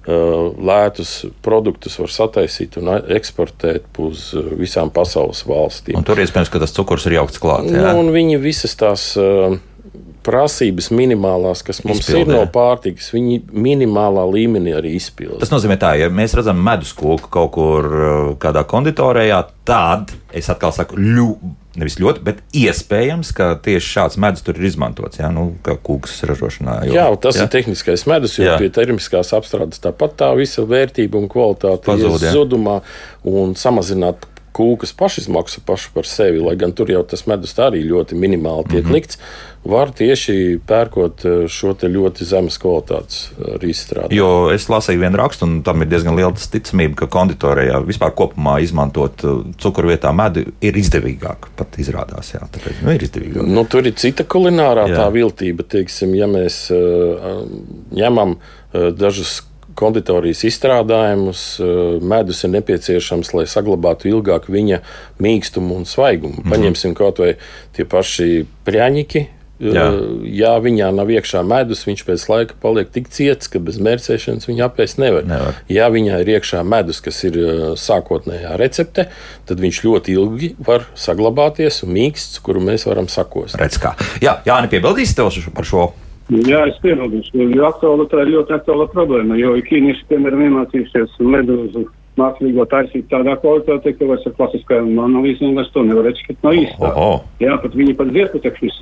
lētus 0.08 1.26
produktus 1.44 1.98
var 2.00 2.12
sataisīt 2.14 2.78
un 2.80 2.94
eksportēt 2.96 4.00
uz 4.00 4.30
uh, 4.38 4.54
visām 4.56 4.92
pasaules 4.94 5.44
valstīm. 5.48 5.98
Un 6.00 6.08
tur 6.08 6.22
iespējams, 6.24 6.52
ka 6.54 6.62
tas 6.64 6.76
cukurs 6.76 7.08
ir 7.10 7.18
jaukts 7.18 7.42
klāt. 7.44 7.68
Jā? 7.68 7.92
Nu, 7.98 8.14
viņi 8.16 8.40
visas 8.40 8.78
tās 8.80 9.10
uh, 9.20 9.58
prasības 10.28 10.90
minimālās, 10.92 11.64
kas 11.66 11.80
mums 11.86 12.04
Izpildē. 12.04 12.26
ir 12.26 12.34
no 12.34 12.44
pārtikas, 12.52 13.12
viņi 13.16 13.40
minimālā 13.56 14.26
līmenī 14.28 14.76
arī 14.78 14.96
izpildīja. 15.00 15.42
Tas 15.46 15.54
nozīmē, 15.54 15.80
tā, 15.80 15.94
ja 16.02 16.12
mēs 16.12 16.36
redzam 16.38 16.60
medus 16.64 16.92
koku 16.98 17.32
kaut 17.32 17.54
kur 17.56 17.88
kādā 18.42 18.66
konditorijā, 18.68 19.46
tad 19.68 20.12
es 20.36 20.52
atkal 20.52 20.76
saku, 20.76 21.00
ļoti 21.00 21.56
nevis 21.78 21.98
ļoti, 22.02 22.24
bet 22.26 22.40
iespējams, 22.58 23.32
ka 23.38 23.52
tieši 23.64 23.92
šāds 23.92 24.18
medus 24.22 24.46
tur 24.46 24.58
ir 24.58 24.68
izmantots. 24.70 25.20
Jā, 25.22 25.30
nu, 25.34 25.52
kā 25.66 25.78
kūks 25.78 26.20
ražošanā. 26.30 26.80
Jo, 26.90 26.96
jā, 26.98 27.06
tas 27.22 27.38
jā? 27.38 27.46
ir 27.46 27.52
tehniskais 27.54 28.08
medus, 28.10 28.38
jo 28.40 28.48
jā. 28.48 28.56
pie 28.62 28.72
termiskās 28.74 29.30
apstrādes 29.38 29.84
tāpat 29.84 30.18
tā 30.24 30.32
visa 30.38 30.66
vērtība 30.68 31.22
un 31.22 31.30
kvalitāte 31.32 31.86
Pazūd, 31.86 32.26
zudumā 32.34 32.80
un 33.30 33.54
samazināt 33.60 34.26
kūkas 34.58 34.96
pašizmaksu 34.98 35.62
pašu 35.68 35.94
par 35.94 36.10
sevi, 36.10 36.42
lai 36.44 36.56
gan 36.60 36.74
tur 36.76 36.90
jau 36.92 37.04
tas 37.08 37.28
medus 37.30 37.56
arī 37.62 37.84
ļoti 37.86 38.18
minimāli 38.18 38.66
tiek 38.72 38.84
mm 38.84 38.90
-hmm. 38.90 38.94
likts, 38.94 39.20
var 39.68 39.92
tieši 39.92 40.60
pērkot 40.68 41.26
eh, 41.26 41.48
šo 41.52 41.74
ļoti 41.78 42.26
zemes 42.26 42.58
kvalitātes 42.58 43.32
arī 43.56 43.72
izstrādāt. 43.74 44.16
Jo 44.16 44.50
es 44.54 44.68
lasīju 44.70 45.00
vienu 45.00 45.18
rakstu, 45.18 45.46
un 45.46 45.62
tam 45.64 45.82
ir 45.82 45.90
diezgan 45.92 46.16
liela 46.16 46.32
ticamība, 46.32 46.96
ka 46.96 47.08
konditorijā 47.08 47.82
vispār 47.86 48.14
kopumā 48.16 48.60
izmantot 48.64 49.26
cukuru 49.62 49.92
vietā 49.92 50.14
medu 50.16 50.46
ir 50.62 50.78
izdevīgāk. 50.78 51.50
Pat 51.56 51.78
izrādās, 51.78 52.34
jā, 52.34 52.42
tāpēc 52.54 52.82
nu, 52.84 52.94
ir 52.96 53.04
izdevīgāk. 53.04 53.48
Nu, 53.48 53.66
tur 53.66 53.88
ir 53.88 53.94
cita 53.94 54.24
kulinārā 54.24 54.88
jā. 54.88 54.96
tā 54.96 55.12
viltība, 55.14 55.64
teiksim, 55.64 56.16
ja 56.16 56.28
mēs 56.32 56.72
uh, 56.72 57.44
ņemam 57.92 58.38
uh, 58.38 58.90
dažus 58.96 59.42
konditorijas 59.78 60.44
izstrādājumus. 60.50 61.46
Eh, 61.62 62.02
medus 62.02 62.44
ir 62.44 62.54
nepieciešams, 62.58 63.34
lai 63.38 63.46
saglabātu 63.50 64.10
ilgāk 64.12 64.50
viņa 64.52 64.82
mīkstumu 65.24 65.78
un 65.78 65.86
svaigumu. 65.86 66.42
-hmm. 66.42 66.52
Paņemsim 66.52 66.96
kaut 66.98 67.20
vai 67.24 67.36
tie 67.78 67.86
paši 67.86 68.46
prāņiki. 68.66 69.28
Eh, 69.60 69.74
Jā. 69.74 69.86
Ja 70.22 70.54
viņā 70.62 70.92
nav 70.94 71.10
iekšā 71.10 71.42
medus, 71.46 71.86
viņš 71.88 72.04
pēc 72.06 72.26
laika 72.30 72.54
paliek 72.62 72.92
tik 72.94 73.10
ciets, 73.10 73.48
ka 73.48 73.60
bez 73.60 73.80
mērcēšanas 73.82 74.46
viņa 74.46 74.66
apēst 74.70 75.00
nevar. 75.02 75.26
nevar. 75.26 75.54
Ja 75.70 75.90
viņā 75.90 76.22
ir 76.22 76.28
iekšā 76.38 76.64
medus, 76.64 77.02
kas 77.02 77.24
ir 77.24 77.38
eh, 77.38 77.62
sākotnējā 77.74 78.58
recepte, 78.58 79.08
tad 79.46 79.60
viņš 79.60 79.84
ļoti 79.84 80.14
ilgi 80.14 80.56
var 80.60 80.86
saglabāties 80.96 81.84
un 81.84 81.94
mīksts, 81.98 82.42
kuru 82.42 82.62
mēs 82.62 82.86
varam 82.86 83.08
sakost. 83.08 83.58
Redz, 83.58 83.82
kā. 83.82 83.96
Jā, 84.22 84.42
Jāni, 84.46 84.70
piebildīsi 84.70 85.16
tev 85.16 85.34
par 85.56 85.66
šo 85.66 85.94
Jā, 86.28 86.66
es 86.68 86.76
piebildu, 86.84 87.22
jo 87.32 87.68
aktuāla 87.70 88.04
tā 88.12 88.26
ir 88.26 88.34
ļoti 88.34 88.58
aktuāla 88.58 88.90
problēma, 88.92 89.38
jo 89.40 89.54
ķīnieši, 89.70 90.10
piemēram, 90.10 90.44
iemācīsies 90.50 91.14
medūzu 91.24 91.86
mākslīgo 92.20 92.66
taisīt 92.72 93.06
tādā 93.12 93.38
kvalitātē, 93.40 93.94
ka 93.96 94.10
vairs 94.10 94.26
ar 94.28 94.34
klasiskajām 94.40 94.98
analīzēm 95.06 95.56
vairs 95.56 95.70
to 95.72 95.84
nevar 95.88 96.10
atšķirt 96.12 96.44
no 96.44 96.54
īstā. 96.64 96.90
Oh, 96.90 97.04
oh. 97.04 97.22
Jā, 97.44 97.56
pat 97.62 97.78
viņi 97.78 97.96
pat 98.00 98.12
zieputekšus, 98.16 98.82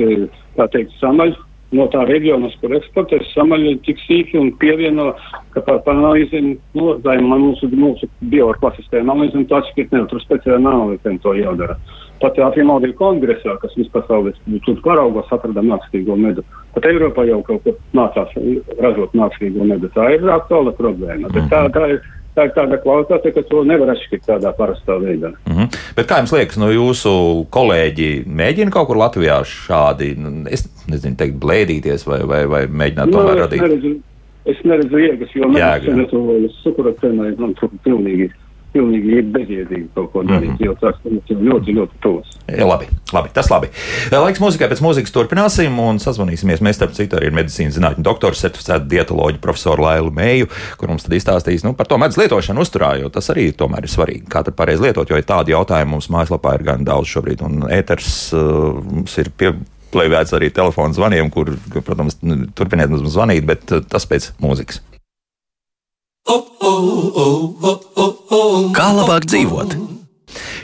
tā 0.55 0.67
teikt, 0.73 0.95
samaļ 1.01 1.35
no 1.75 1.87
tā 1.91 2.05
reģiona, 2.07 2.49
kur 2.61 2.75
eksportē, 2.77 3.19
samaļ 3.33 3.67
tik 3.85 4.01
sīki 4.05 4.39
un 4.39 4.51
pievieno, 4.61 5.11
ka 5.53 5.63
par, 5.65 5.81
par 5.85 5.97
analīzēm, 5.97 6.53
nu, 6.77 6.95
mūsu, 7.43 7.69
mūsu 7.73 8.09
bioklasiskajām 8.31 9.11
analīzēm 9.11 9.47
to 9.49 9.59
atšķirt 9.59 9.95
nevar, 9.95 10.09
tur 10.11 10.23
speciāli 10.23 10.61
analīzēm 10.61 11.21
to 11.23 11.35
jādara. 11.37 11.77
Pat 12.21 12.37
Afrimauda 12.39 12.87
kongresā, 12.95 13.57
kas 13.59 13.73
vispasaules 13.75 14.37
tur 14.65 14.77
paraugos, 14.85 15.31
atradām 15.35 15.67
mākslīgo 15.73 16.15
medu. 16.19 16.45
Pat 16.75 16.87
Eiropā 16.87 17.25
jau 17.27 17.41
kaut 17.43 17.65
kur 17.65 17.75
mācās 17.97 18.31
ražot 18.79 19.15
mākslīgo 19.17 19.67
medu. 19.67 19.89
Tā 19.95 20.13
ir 20.15 20.23
aktuāla 20.31 20.71
problēma. 20.77 21.27
Mm 21.27 21.35
-hmm. 21.35 21.49
tā, 21.51 21.65
tā 21.75 21.89
ir, 21.91 21.99
tā 22.35 22.47
ir 22.47 22.53
tāda 22.55 22.79
kvalitāte, 22.83 23.33
ka 23.35 23.43
to 23.49 23.63
nevar 23.63 23.91
atšķirt 23.95 24.27
tādā 24.27 24.53
parastā 24.55 24.97
veidā. 25.01 25.33
Mm 25.47 25.55
-hmm. 25.57 25.77
Bet 25.95 26.07
kā 26.07 26.17
jums 26.21 26.31
liekas, 26.31 26.57
no 26.57 26.71
jūsu 26.71 27.11
kolēģi 27.49 28.25
mēģina 28.27 28.71
kaut 28.71 28.87
kur 28.87 28.97
Latvijā 28.97 29.43
šādi, 29.43 30.15
nu, 30.17 30.47
es 30.49 30.67
nezinu, 30.87 31.15
teikt, 31.15 31.35
blēdīties 31.43 32.07
vai, 32.07 32.23
vai, 32.23 32.45
vai 32.45 32.65
mēģināt 32.67 33.05
no, 33.05 33.11
nu, 33.11 33.17
tomēr 33.17 33.39
radīt? 33.43 33.61
Neredzu, 33.61 33.95
es 34.45 34.57
neredzu 34.63 34.97
jēgas, 34.97 35.35
jo 35.35 35.47
mēs 35.47 36.09
to 36.09 36.49
sukura 36.63 36.93
cenai, 37.01 37.35
man 37.37 37.53
tur 37.53 37.69
pilnīgi 37.83 38.31
pilnīgi 38.75 39.21
bezjēdzīgi 39.33 39.87
kaut 39.95 40.11
ko 40.13 40.23
darīt, 40.27 40.51
mm 40.51 40.57
-hmm. 40.57 40.65
jo 40.65 40.75
tas 40.81 40.99
ir 41.31 41.43
ļoti, 41.49 41.75
ļoti 41.79 42.01
tuvs. 42.03 42.35
Ja, 42.51 42.67
labi, 42.67 42.89
labi, 43.15 43.31
tas 43.33 43.49
labi. 43.49 43.71
Laiks 44.11 44.41
mūzikai 44.43 44.69
pēc 44.71 44.81
mūzikas 44.83 45.13
turpināsim 45.15 45.79
un 45.81 46.01
sazvanīsimies. 46.03 46.63
Mēs, 46.65 46.79
starp 46.79 46.95
citu, 46.97 47.17
arī 47.17 47.31
ir 47.31 47.37
medicīnas 47.37 47.77
zinātņu 47.79 48.05
doktors, 48.05 48.43
certificēta 48.43 48.85
dietoloģija 48.91 49.41
profesoru 49.41 49.87
Lailu 49.87 50.11
Mēju, 50.15 50.49
kur 50.77 50.91
mums 50.91 51.07
tad 51.07 51.15
izstāstīs 51.17 51.65
nu, 51.65 51.73
par 51.73 51.89
to 51.89 51.97
medus 52.01 52.19
lietošanu 52.21 52.61
uzturā, 52.61 52.95
jo 53.01 53.09
tas 53.09 53.29
arī 53.33 53.51
tomēr 53.51 53.87
ir 53.87 53.93
svarīgi, 53.95 54.25
kā 54.29 54.43
tad 54.45 54.57
pareizi 54.59 54.87
lietot, 54.87 55.09
jo 55.09 55.17
ir 55.19 55.27
tādi 55.27 55.55
jautājumi 55.55 55.95
mums 55.95 56.09
mājaslapā 56.13 56.57
ir 56.59 56.67
gan 56.69 56.85
daudz 56.87 57.09
šobrīd, 57.15 57.45
un 57.45 57.69
ēters 57.69 58.11
uh, 58.33 58.75
mums 58.83 59.17
ir 59.21 59.31
pie 59.37 59.55
plēvēts 59.95 60.35
arī 60.35 60.51
telefonu 60.53 60.93
zvaniem, 60.93 61.31
kur, 61.31 61.55
protams, 61.85 62.19
turpiniet 62.57 62.91
mums 62.91 63.15
zvanīt, 63.15 63.47
bet 63.47 63.71
tas 63.89 64.09
pēc 64.09 64.33
mūzikas. 64.43 64.83
Kā 68.75 68.87
labāk 68.97 69.27
dzīvot? 69.29 69.75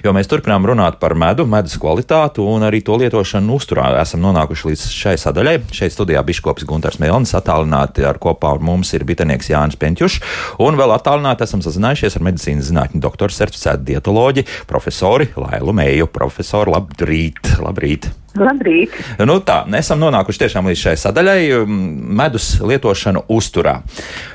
Jo 0.01 0.11
mēs 0.15 0.25
turpinām 0.25 0.65
runāt 0.65 0.97
par 0.99 1.13
medu, 1.13 1.45
medus 1.45 1.75
kvalitāti 1.79 2.41
un 2.41 2.65
arī 2.65 2.79
to 2.85 2.95
lietošanu 2.97 3.53
uzturā. 3.59 3.91
Esam 4.01 4.23
nonākuši 4.25 4.71
līdz 4.71 4.85
šai 4.89 5.13
sadaļai. 5.21 5.53
Šeit 5.77 5.93
studijā 5.93 6.23
Biškops 6.25 6.65
Gunārs 6.67 6.97
Mēlnis 7.01 7.35
attālināti 7.37 8.01
ar 8.07 8.17
kopā 8.21 8.55
ar 8.55 8.63
mums 8.65 8.89
ir 8.97 9.05
bitenieks 9.05 9.51
Jānis 9.53 9.77
Penķušs. 9.81 10.17
Un 10.65 10.79
vēl 10.81 10.95
attālināti 10.97 11.45
esam 11.45 11.61
sazinājušies 11.61 12.17
ar 12.17 12.25
medicīnas 12.31 12.71
zinātņu 12.71 13.03
doktoru 13.05 13.37
certificētu 13.37 13.85
dietoloģi, 13.91 14.47
profesori 14.71 15.29
Lailu 15.37 15.77
Mēju. 15.77 16.09
Profesori, 16.09 16.73
labrīt! 16.73 17.53
labrīt. 17.61 18.09
Labrīt! 18.39 18.93
Nu 19.19 19.35
tā, 19.43 19.57
esam 19.75 19.99
nonākuši 19.99 20.45
tiešām 20.45 20.69
līdz 20.69 20.81
šai 20.85 20.93
sadaļai 21.01 21.39
um,- 21.57 21.73
medus 22.21 22.53
lietošana 22.63 23.25
uzturā. 23.27 23.81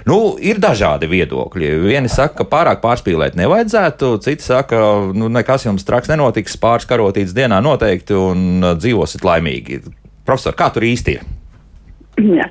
Nu, 0.09 0.37
ir 0.37 0.61
dažādi 0.61 1.09
viedokļi. 1.09 1.71
Vieni 1.87 2.11
saka, 2.13 2.43
ka 2.43 2.49
pārāk 2.51 2.83
pārspīlēt 2.85 3.39
nevajadzētu, 3.41 4.19
citi 4.27 4.45
saka, 4.45 4.83
nu, 5.17 5.31
nekas 5.33 5.65
jums 5.65 5.87
traks 5.89 6.13
nenotiks, 6.13 6.59
pāris 6.61 6.89
karotītes 6.89 7.33
dienā 7.37 7.63
noteikti 7.65 8.19
un 8.21 8.61
uh, 8.61 8.75
dzīvosit 8.77 9.25
laimīgi. 9.25 9.81
Profesor, 10.29 10.53
kā 10.59 10.69
tur 10.75 10.85
īsti 10.85 11.17
ir? 11.17 11.25
Jā. 12.37 12.51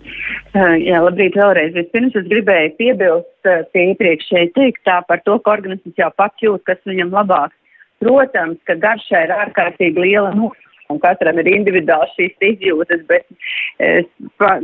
Uh, 0.56 0.74
jā, 0.82 0.98
labrīt 1.04 1.38
vēlreiz. 1.38 1.74
Vispirms 1.78 2.16
es 2.18 2.26
gribēju 2.32 2.74
piebilst 2.80 3.50
uh, 3.50 3.62
pie 3.74 3.92
iepriekšēji 3.92 4.54
teiktā 4.58 5.02
par 5.06 5.22
to, 5.28 5.38
ka 5.46 5.60
organisms 5.60 5.98
jau 6.00 6.10
pats 6.18 6.42
jūt, 6.42 6.66
kas 6.66 6.82
viņam 6.90 7.14
labāk. 7.14 7.54
Protams, 8.02 8.58
ka 8.68 8.76
garšai 8.80 9.28
ir 9.28 9.34
ārkārtīgi 9.36 10.02
liela 10.02 10.34
nozīme 10.34 10.65
un 10.94 11.02
katram 11.02 11.40
ir 11.42 11.50
individuāli 11.52 12.12
šīs 12.16 12.48
izjūtas, 12.52 13.04
bet 13.10 13.26
es 13.84 14.08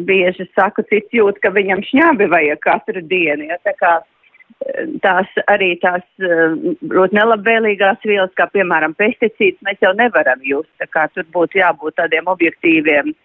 bieži 0.08 0.48
saku, 0.56 0.86
cits 0.92 1.14
jūt, 1.16 1.42
ka 1.44 1.54
viņam 1.56 1.84
šņābi 1.90 2.30
vajag 2.32 2.64
katru 2.64 3.04
dienu. 3.10 3.50
Ja, 3.50 3.58
tā 3.66 3.74
kā 3.80 3.98
e, 4.02 4.86
tās 5.04 5.32
arī 5.52 5.74
tās 5.82 6.06
ļoti 6.22 7.16
e, 7.16 7.20
nelabvēlīgās 7.20 8.06
vielas, 8.08 8.34
kā 8.38 8.48
piemēram 8.54 8.96
pesticīds, 9.00 9.62
mēs 9.66 9.82
jau 9.84 9.94
nevaram 9.98 10.42
just. 10.46 10.72
Tā 10.82 10.90
kā 10.92 11.08
tur 11.16 11.28
būtu 11.34 11.62
jābūt 11.62 11.98
tādiem 12.00 12.30
objektīviem 12.32 13.12
e, 13.12 13.16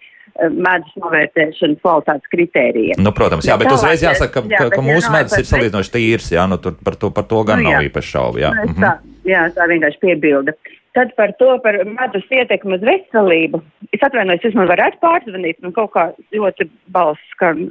medus 0.49 0.97
novērtēšanas 1.03 1.83
kvalitātes 1.85 2.33
kritērijiem. 2.33 3.03
Nu, 3.05 3.13
protams, 3.17 3.49
jā, 3.49 3.59
bet, 3.61 3.69
bet 3.69 3.77
uzreiz 3.77 4.07
jāsaka, 4.07 4.41
ka, 4.41 4.55
jā, 4.55 4.65
ka, 4.65 4.79
ka 4.79 4.87
mūsu 4.89 5.13
medus 5.13 5.37
ir 5.37 5.51
salīdzinoši 5.53 5.95
tīrs, 5.99 6.33
jā, 6.39 6.49
nu 6.49 6.59
tur 6.63 6.79
par 6.81 6.97
to, 6.97 7.13
par 7.13 7.29
to 7.29 7.45
gan 7.47 7.61
nu, 7.61 7.69
jā. 7.69 7.77
nav 7.77 7.91
īpaši 7.93 8.17
šaubu, 8.17 8.43
jā. 8.43 8.57
Nu, 8.63 8.81
tā, 8.81 8.97
jā, 9.29 9.47
tā 9.55 9.69
vienkārši 9.71 10.03
piebilda. 10.03 10.57
Tad 10.97 11.11
par 11.17 11.35
to, 11.37 11.51
par 11.61 11.77
medus 11.85 12.25
ietekmi 12.33 12.79
uz 12.79 12.85
veselību. 12.89 13.61
Es 13.93 14.05
atvainojos, 14.07 14.47
jūs 14.47 14.55
man 14.57 14.71
varētu 14.71 14.97
pārzvanīt, 15.03 15.59
man 15.65 15.75
kaut 15.77 15.91
kā 15.93 16.07
ļoti 16.33 16.69
balss 16.95 17.35
skan, 17.35 17.67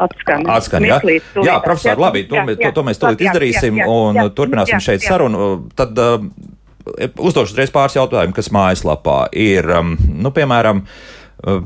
atskan. 0.00 0.46
Atskan, 0.48 0.86
jā. 0.88 0.96
Miklīt, 0.96 1.26
jā, 1.44 1.58
profesor, 1.64 2.00
labi, 2.00 2.24
to, 2.30 2.38
jā, 2.38 2.46
jā, 2.54 2.56
to, 2.62 2.78
to 2.78 2.86
mēs 2.88 3.02
tūlīt 3.02 3.26
izdarīsim 3.26 3.82
jā, 3.82 3.84
jā, 3.84 3.90
un 3.92 4.20
jā, 4.22 4.24
turpināsim 4.38 4.78
jā, 4.78 4.84
šeit 4.86 5.04
jā. 5.04 5.10
sarunu. 5.12 5.50
Tad 5.76 6.00
uh, 6.00 6.24
uzdošu 7.20 7.52
uzreiz 7.52 7.74
pāris 7.74 7.98
jautājumu, 8.00 8.36
kas 8.36 8.48
mājaslapā 8.56 9.18
ir, 9.36 9.68
um, 9.76 9.92
nu, 10.24 10.32
piemēram, 10.32 10.80
uh, 10.80 11.60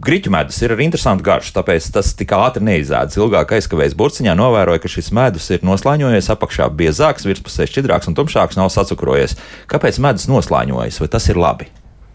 Griķu 0.00 0.30
medus 0.32 0.56
ir 0.64 0.72
ar 0.72 0.80
interesantu 0.80 1.24
garšu, 1.26 1.52
tāpēc 1.52 1.90
tas 1.92 2.14
tik 2.16 2.30
ātri 2.32 2.62
neizēdz. 2.64 3.18
Ilgāk 3.20 3.50
aizkavējas 3.52 3.92
burciņā, 4.00 4.32
novēroja, 4.38 4.80
ka 4.80 4.88
šis 4.88 5.10
medus 5.12 5.50
ir 5.52 5.64
noslāņojies 5.66 6.30
apakšā 6.32 6.70
biezāks, 6.72 7.26
virspusē 7.28 7.66
šķidrāks 7.68 8.08
un 8.08 8.14
tumšāks, 8.16 8.56
nav 8.56 8.70
sacukrojies. 8.72 9.34
Kāpēc 9.68 9.98
medus 10.00 10.24
noslāņojas? 10.30 11.02
Vai 11.02 11.08
tas 11.12 11.28
ir 11.28 11.40
labi? 11.40 11.68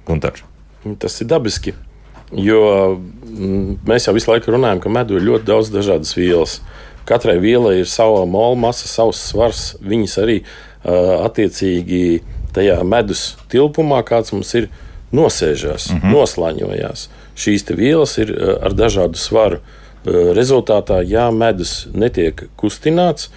Gunter. 0.07 0.41
Tas 0.97 1.19
ir 1.21 1.29
dabiski. 1.29 1.75
Jo 2.33 2.63
mm, 2.95 3.75
mēs 3.85 4.07
jau 4.07 4.15
visu 4.17 4.31
laiku 4.31 4.55
runājam, 4.55 4.81
ka 4.81 4.89
medū 4.89 5.19
ir 5.19 5.27
ļoti 5.27 5.45
daudz 5.51 5.69
dažādas 5.73 6.15
vielas. 6.17 6.55
Katrai 7.05 7.35
vielai 7.43 7.83
ir 7.83 7.91
sava 7.91 8.23
mola 8.25 8.57
masa, 8.63 8.89
savs 8.89 9.19
svars. 9.27 9.67
Viņas 9.85 10.17
arī 10.23 10.39
uh, 10.41 11.21
attiecīgi 11.27 12.01
tajā 12.55 12.79
medus 12.81 13.35
tilpumā, 13.53 14.01
kāds 14.09 14.33
mums 14.33 14.55
ir, 14.57 14.71
nosēžās, 15.15 15.91
mm 15.91 16.01
-hmm. 16.01 16.15
noslāņojās. 16.17 17.05
Uh, 17.05 17.21
šīs 17.35 17.67
vielas 17.75 18.17
ir 18.21 18.33
eh, 18.33 18.55
ar 18.61 18.75
dažādu 18.75 19.19
svaru. 19.19 19.59
Eh, 20.05 20.33
rezultātā, 20.37 21.01
ja 21.05 21.29
medus 21.31 21.85
netiek 21.93 22.47
kustināts, 22.59 23.29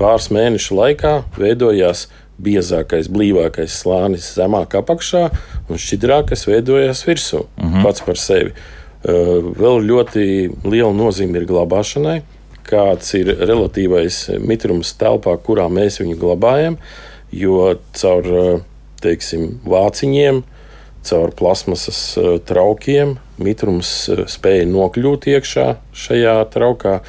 pāris 0.00 0.30
mēnešu 0.32 0.76
laikā 0.78 1.14
veidojās 1.36 2.08
biezākais, 2.40 3.10
blīvākais 3.12 3.74
slānis 3.82 4.30
zemāk 4.38 4.78
apakšā 4.78 5.26
un 5.68 5.80
šķidrākais 5.80 6.46
veidojās 6.48 7.04
virsū 7.04 7.44
mhm. 7.44 7.74
-huh. 7.74 7.82
pats 7.84 8.04
par 8.06 8.16
sevi. 8.16 8.52
Eh, 8.52 9.34
vēl 9.60 9.84
ļoti 9.90 10.24
liela 10.64 10.92
nozīme 10.92 11.40
ir 11.40 11.48
glabāšanai, 11.48 12.22
kāds 12.64 13.14
ir 13.14 13.34
relatīvais 13.34 14.38
mitrums 14.38 14.94
telpā, 14.94 15.36
kurā 15.36 15.68
mēs 15.68 16.00
viņu 16.00 16.16
glabājam, 16.16 16.76
jo 17.32 17.74
caur 17.92 18.62
teiksim, 19.00 19.60
vāciņiem, 19.64 20.42
caur 21.02 21.32
plasmasas 21.32 22.18
traukiem 22.44 23.16
mitrums 23.42 23.90
eh, 24.12 24.24
spēja 24.30 24.68
nokļūt 24.70 25.28
iekšā 25.34 25.66
šajā 26.06 26.38
traukā. 26.54 27.00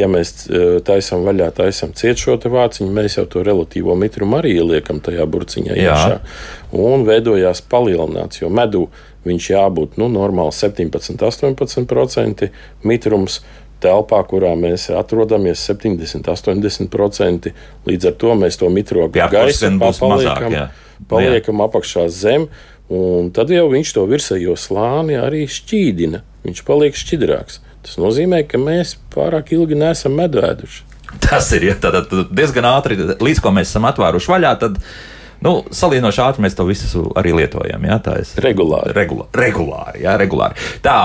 ja 0.00 0.06
mēs 0.08 0.46
taisām 0.86 1.26
vaļā, 1.26 1.50
taisām 1.52 1.90
ciet 1.92 2.16
šo 2.16 2.38
vāciņu, 2.40 2.88
mēs 2.94 3.18
jau 3.18 3.26
to 3.28 3.42
relatīvo 3.44 3.92
mitrumu 3.98 4.38
arī 4.38 4.54
ieliekam 4.56 5.00
tajā 5.04 5.26
burciņā 5.28 5.74
Jā. 5.76 5.82
iekšā. 5.82 6.20
Un 6.72 7.04
veidojās 7.04 7.60
palielināts, 7.68 8.40
jo 8.40 8.48
medū 8.48 8.86
viņš 9.26 9.48
jābūt 9.52 9.98
nu, 10.00 10.08
normāli 10.12 10.54
17, 10.56 11.20
18% 11.20 12.50
mitrums. 12.86 13.42
Telpā, 13.80 14.18
kurā 14.28 14.50
mēs 14.60 14.90
atrodamies, 14.92 15.62
70, 15.64 16.26
80%. 16.28 17.46
Līdz 17.88 18.10
ar 18.10 18.16
to 18.20 18.34
mēs 18.36 18.60
to 18.60 18.68
mitro 18.68 19.06
gan 19.32 19.78
būs 19.80 20.02
mazāk, 20.04 20.42
jā. 20.52 20.66
paliekam 21.08 21.62
apakšā 21.64 22.04
zem, 22.12 22.44
un 22.90 23.30
tad 23.34 23.52
jau 23.54 23.68
viņš 23.70 23.94
to 23.96 24.04
virsējo 24.10 24.56
slāni 24.58 25.18
arī 25.20 25.46
šķīdina. 25.50 26.22
Viņš 26.46 26.62
paliek 26.66 26.96
šķidrāks. 26.96 27.60
Tas 27.84 27.96
nozīmē, 28.00 28.42
ka 28.48 28.60
mēs 28.60 28.96
pārāk 29.14 29.54
ilgi 29.56 29.78
neesam 29.78 30.16
medvēduši. 30.18 30.86
Tas 31.24 31.48
ir 31.56 31.66
ja, 31.70 31.76
tātad 31.80 32.12
diezgan 32.30 32.68
ātri, 32.70 32.98
līdz 33.18 33.40
ko 33.42 33.52
mēs 33.54 33.72
esam 33.72 33.88
atvēruši 33.88 34.30
vaļā. 34.30 34.52
Tad, 34.60 34.78
nu, 35.44 35.52
salīdzinoši 35.74 36.22
ātri 36.24 36.44
mēs 36.44 36.56
to 36.58 36.66
visu 36.68 37.04
arī 37.18 37.34
lietojam. 37.36 37.84
Jā, 37.88 38.00
tā 38.04 38.16
ir 38.22 38.46
regulāri. 38.46 38.94
Regula, 38.96 39.28
regulāri, 39.36 40.04
jā, 40.04 40.16
regulāri. 40.20 40.66
Tā, 40.84 40.96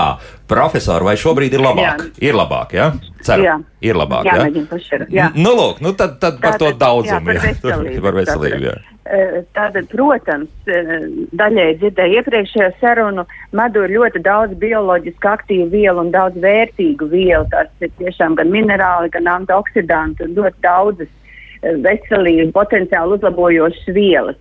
profesori, 0.50 1.08
vai 1.08 1.16
šobrīd 1.20 1.56
ir 1.56 1.64
labāk? 1.64 2.08
Jā. 2.08 2.28
Ir 2.30 2.38
labāk, 2.38 2.74
jā? 2.76 2.90
Ceru, 3.26 3.46
jā. 3.46 3.56
Ir 3.84 3.98
labāk, 3.98 4.28
jā? 4.28 4.44
jā? 4.46 5.06
jā. 5.10 5.30
Nu, 5.34 5.54
lūk, 5.58 5.80
nu 5.84 5.94
tad, 5.98 6.20
tad 6.22 6.38
par 6.42 6.54
Tātad, 6.54 6.76
to 6.76 6.84
daudzumu. 6.84 7.32
jā, 7.32 7.40
par 7.40 7.48
veselību. 7.48 8.02
Par 8.06 8.20
veselību, 8.20 8.68
jā. 8.68 8.76
Tātad, 9.54 9.86
protams, 9.90 10.50
daļai 11.38 11.66
dzirdēju 11.78 12.18
iepriekšējo 12.20 12.70
sarunu, 12.80 13.22
medu 13.54 13.84
ir 13.86 13.94
ļoti 13.94 14.22
daudz 14.24 14.56
bioloģiski 14.58 15.30
aktīvu 15.30 15.68
vielu 15.70 16.02
un 16.02 16.10
daudz 16.14 16.38
vērtīgu 16.42 17.06
vielu. 17.12 17.46
Tās 17.52 17.70
ir 17.86 17.92
tiešām 18.00 18.34
gan 18.38 18.50
minerāli, 18.50 19.12
gan 19.14 19.30
antioksidanti 19.36 20.26
un 20.26 20.34
ļoti 20.40 20.66
daudzas 20.66 21.12
veselību 21.84 22.52
potenciāli 22.56 23.18
uzlabojošas 23.18 23.94
vielas. 23.96 24.38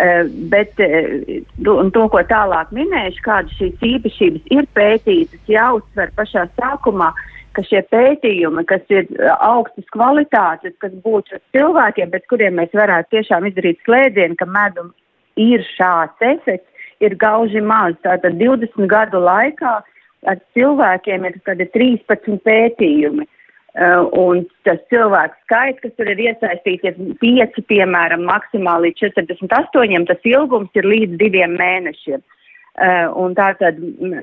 Uh, 0.00 0.24
bet 0.48 0.78
uh, 0.80 1.42
to, 1.62 2.04
ko 2.08 2.22
tālāk 2.30 2.70
minēšu, 2.72 3.20
kādas 3.26 3.52
šīs 3.58 3.82
īpašības 3.84 4.54
ir 4.56 4.68
pētītas, 4.72 5.42
jāuzsver 5.52 6.14
pašā 6.16 6.46
sākumā, 6.56 7.10
ka 7.52 7.64
šie 7.68 7.82
pētījumi, 7.92 8.64
kas 8.70 8.86
ir 8.88 9.10
augstas 9.34 9.84
kvalitātes, 9.92 10.72
kas 10.80 10.94
būtu 11.04 11.36
cilvēkiem, 11.52 12.08
bet 12.14 12.24
kuriem 12.32 12.56
mēs 12.56 12.72
varētu 12.72 13.18
tiešām 13.18 13.50
izdarīt 13.50 13.84
slēdzienu, 13.84 14.38
ka 14.40 14.48
medum 14.48 14.94
ir 15.36 15.60
šāds 15.74 16.24
efekts, 16.24 16.88
ir 17.04 17.18
gauži 17.20 17.60
maz. 17.60 17.92
Tātad 18.06 18.40
20 18.40 18.88
gadu 18.88 19.20
laikā 19.20 19.76
ar 20.32 20.42
cilvēkiem 20.56 21.28
ir 21.28 21.36
13 21.44 22.40
pētījumi. 22.48 23.28
Uh, 23.28 23.38
un 23.72 24.42
tas 24.68 24.80
cilvēku 24.92 25.38
skaits, 25.46 25.80
kas 25.80 25.94
tur 25.96 26.10
ir 26.12 26.20
iesaistīti, 26.20 26.92
ir 26.92 27.16
5, 27.22 27.62
piemēram, 27.70 28.26
maksimāli 28.28 28.90
līdz 28.90 29.06
48, 29.16 30.06
tas 30.10 30.28
ilgums 30.28 30.76
ir 30.76 30.88
līdz 30.88 31.16
diviem 31.22 31.56
mēnešiem. 31.56 32.20
Uh, 32.72 33.08
un 33.20 33.34
tātad 33.36 33.76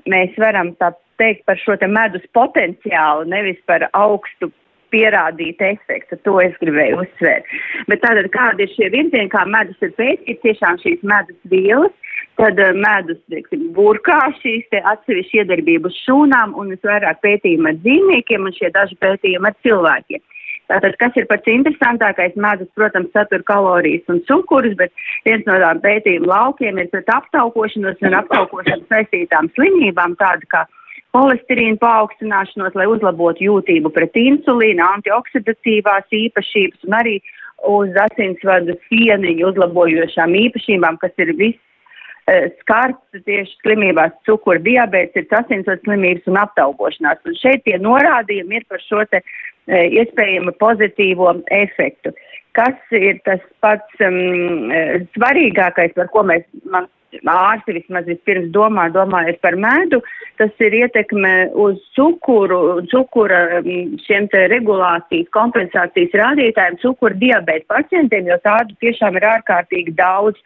mēs 0.09 0.37
varam 0.41 0.71
tā 0.81 0.91
teikt 1.21 1.43
par 1.45 1.59
šo 1.61 1.75
te 1.77 1.85
medus 1.89 2.23
potenciālu, 2.33 3.27
nevis 3.29 3.59
par 3.69 3.85
augstu 3.93 4.49
pierādītu 4.93 5.65
efektu. 5.67 6.17
To 6.25 6.39
es 6.41 6.55
gribēju 6.61 7.03
uzsvērt. 7.03 7.49
Bet 7.91 8.01
tātad 8.05 8.29
kādi 8.33 8.65
ir 8.65 8.73
šie 8.73 8.89
virzieni, 8.93 9.29
kā 9.29 9.45
medus 9.45 9.77
ir 9.85 9.93
pētīts, 9.97 10.41
tiešām 10.45 10.81
šīs 10.81 11.05
medus 11.05 11.37
vielas, 11.51 11.93
tad 12.39 12.59
uh, 12.63 12.73
medus, 12.75 13.19
teiksim, 13.31 13.69
burkā 13.75 14.19
šīs 14.39 14.65
te 14.73 14.81
atsevišķi 14.93 15.43
iedarbības 15.43 16.01
šūnām 16.05 16.55
un 16.59 16.73
visvairāk 16.73 17.21
pētījumi 17.25 17.73
ar 17.73 17.79
dzīvniekiem 17.83 18.47
un 18.47 18.55
šie 18.55 18.71
daži 18.75 18.97
pētījumi 19.03 19.51
ar 19.51 19.57
cilvēkiem. 19.65 20.25
Tātad, 20.69 20.95
kas 21.01 21.15
ir 21.17 21.25
pats 21.25 21.49
interesantākais, 21.49 22.35
medus, 22.37 22.69
protams, 22.77 23.09
satur 23.15 23.41
kalorijas 23.47 24.11
un 24.13 24.19
cukurus, 24.27 24.75
bet 24.77 24.93
viens 25.25 25.47
no 25.47 25.55
tām 25.63 25.79
pētījuma 25.81 26.29
laukiem 26.29 26.77
ir 26.77 26.91
pret 26.91 27.09
aptaukošanos 27.09 28.03
un 28.05 28.17
aptaukošanu 28.19 28.85
saistītām 28.91 29.49
slimībām, 29.55 30.13
tāda 30.19 30.51
kā 30.53 30.61
holesterīna 31.17 31.79
paaugstināšanos, 31.81 32.77
lai 32.77 32.85
uzlabotu 32.91 33.47
jūtību 33.47 33.89
pret 33.95 34.19
insulīnu, 34.21 34.85
antioksidatīvās 34.85 36.05
īpašības 36.19 36.85
un 36.85 36.97
arī 36.99 37.15
uz 37.69 37.97
asinsvadu 38.05 38.77
sieniņu 38.85 39.49
uzlabojošām 39.49 40.37
īpašībām, 40.43 41.01
kas 41.01 41.25
ir 41.25 41.33
viss 41.41 41.65
skarts 42.61 43.23
tieši 43.25 43.55
slimībās, 43.63 44.15
cukura 44.27 44.61
diabetes, 44.63 45.25
ir 45.25 45.39
asinsvads 45.39 45.85
slimības 45.85 46.27
un 46.29 46.39
aptaugošanās. 46.41 47.23
Un 47.25 47.37
šeit 47.39 47.63
tie 47.65 47.77
norādījumi 47.81 48.59
ir 48.59 48.67
par 48.69 48.83
šo 48.85 49.05
te 49.11 49.23
iespējamu 49.69 50.53
pozitīvo 50.61 51.33
efektu. 51.53 52.13
Kas 52.57 52.95
ir 52.95 53.19
tas 53.27 53.41
pats 53.63 54.05
um, 54.05 54.71
svarīgākais, 55.15 55.93
par 55.95 56.09
ko 56.13 56.25
mēs, 56.27 56.47
man 56.65 56.89
ārsti 57.29 57.73
vismaz 57.77 58.05
vispirms 58.09 58.51
domā, 58.53 58.89
domājot 58.93 59.39
par 59.41 59.55
medu, 59.57 60.01
tas 60.37 60.51
ir 60.61 60.75
ietekme 60.81 61.49
uz 61.57 61.79
cukuru, 61.97 62.81
cukura 62.91 63.61
šiem 64.05 64.27
te 64.33 64.45
regulācijas, 64.51 65.29
kompensācijas 65.35 66.15
rādītājiem, 66.21 66.79
cukura 66.83 67.17
diabēta 67.21 67.65
pacientiem, 67.75 68.29
jo 68.29 68.37
tādu 68.45 68.77
tiešām 68.83 69.17
ir 69.17 69.29
ārkārtīgi 69.33 69.95
daudz. 69.97 70.37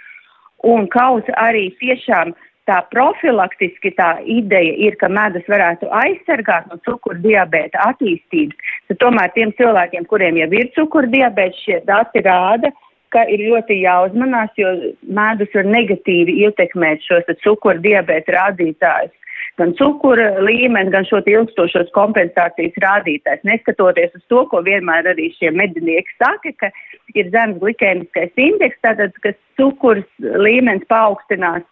Un 0.64 0.88
kaut 0.88 1.28
arī 1.36 1.68
tiešām 1.82 2.32
tā 2.70 2.80
profilaktiski 2.94 3.92
tā 3.98 4.14
ideja 4.24 4.76
ir, 4.88 4.96
ka 5.02 5.10
medus 5.12 5.44
varētu 5.52 5.90
aizsargāt 6.00 6.70
no 6.72 6.80
cukura 6.88 7.20
diabēta 7.26 7.82
attīstības, 7.90 8.56
tad 8.88 9.02
tomēr 9.04 9.34
tiem 9.36 9.52
cilvēkiem, 9.60 10.08
kuriem 10.08 10.40
jau 10.40 10.50
ir 10.56 10.72
cukura 10.78 11.12
diabēts, 11.12 11.66
šie 11.66 11.82
dati 11.90 12.24
rāda, 12.24 12.72
ka 13.14 13.26
ir 13.30 13.44
ļoti 13.50 13.82
jāuzmanās, 13.84 14.56
jo 14.58 14.72
medus 15.04 15.52
var 15.54 15.68
negatīvi 15.70 16.40
ietekmēt 16.48 17.04
šos 17.06 17.28
cukura 17.44 17.84
diabēta 17.84 18.38
rādītājus. 18.38 19.14
Gan 19.62 19.76
cukura 19.78 20.32
līmeni, 20.42 20.90
gan 20.94 21.06
šo 21.06 21.20
ilgstošos 21.30 21.92
kompensācijas 21.94 22.78
rādītājs. 22.82 23.44
Neskatoties 23.46 24.16
uz 24.18 24.24
to, 24.32 24.46
ko 24.50 24.64
vienmēr 24.66 25.12
arī 25.14 25.30
šie 25.38 25.52
medinieki 25.54 26.18
saka, 26.18 26.54
ka 26.58 26.72
ir 27.14 27.30
zemes 27.36 27.62
glikēmiskais 27.62 28.34
indeks, 28.42 28.82
tātad, 28.82 29.14
ka 29.22 29.36
cukurs 29.60 30.08
līmenis 30.20 30.88
paaugstinās 30.90 31.68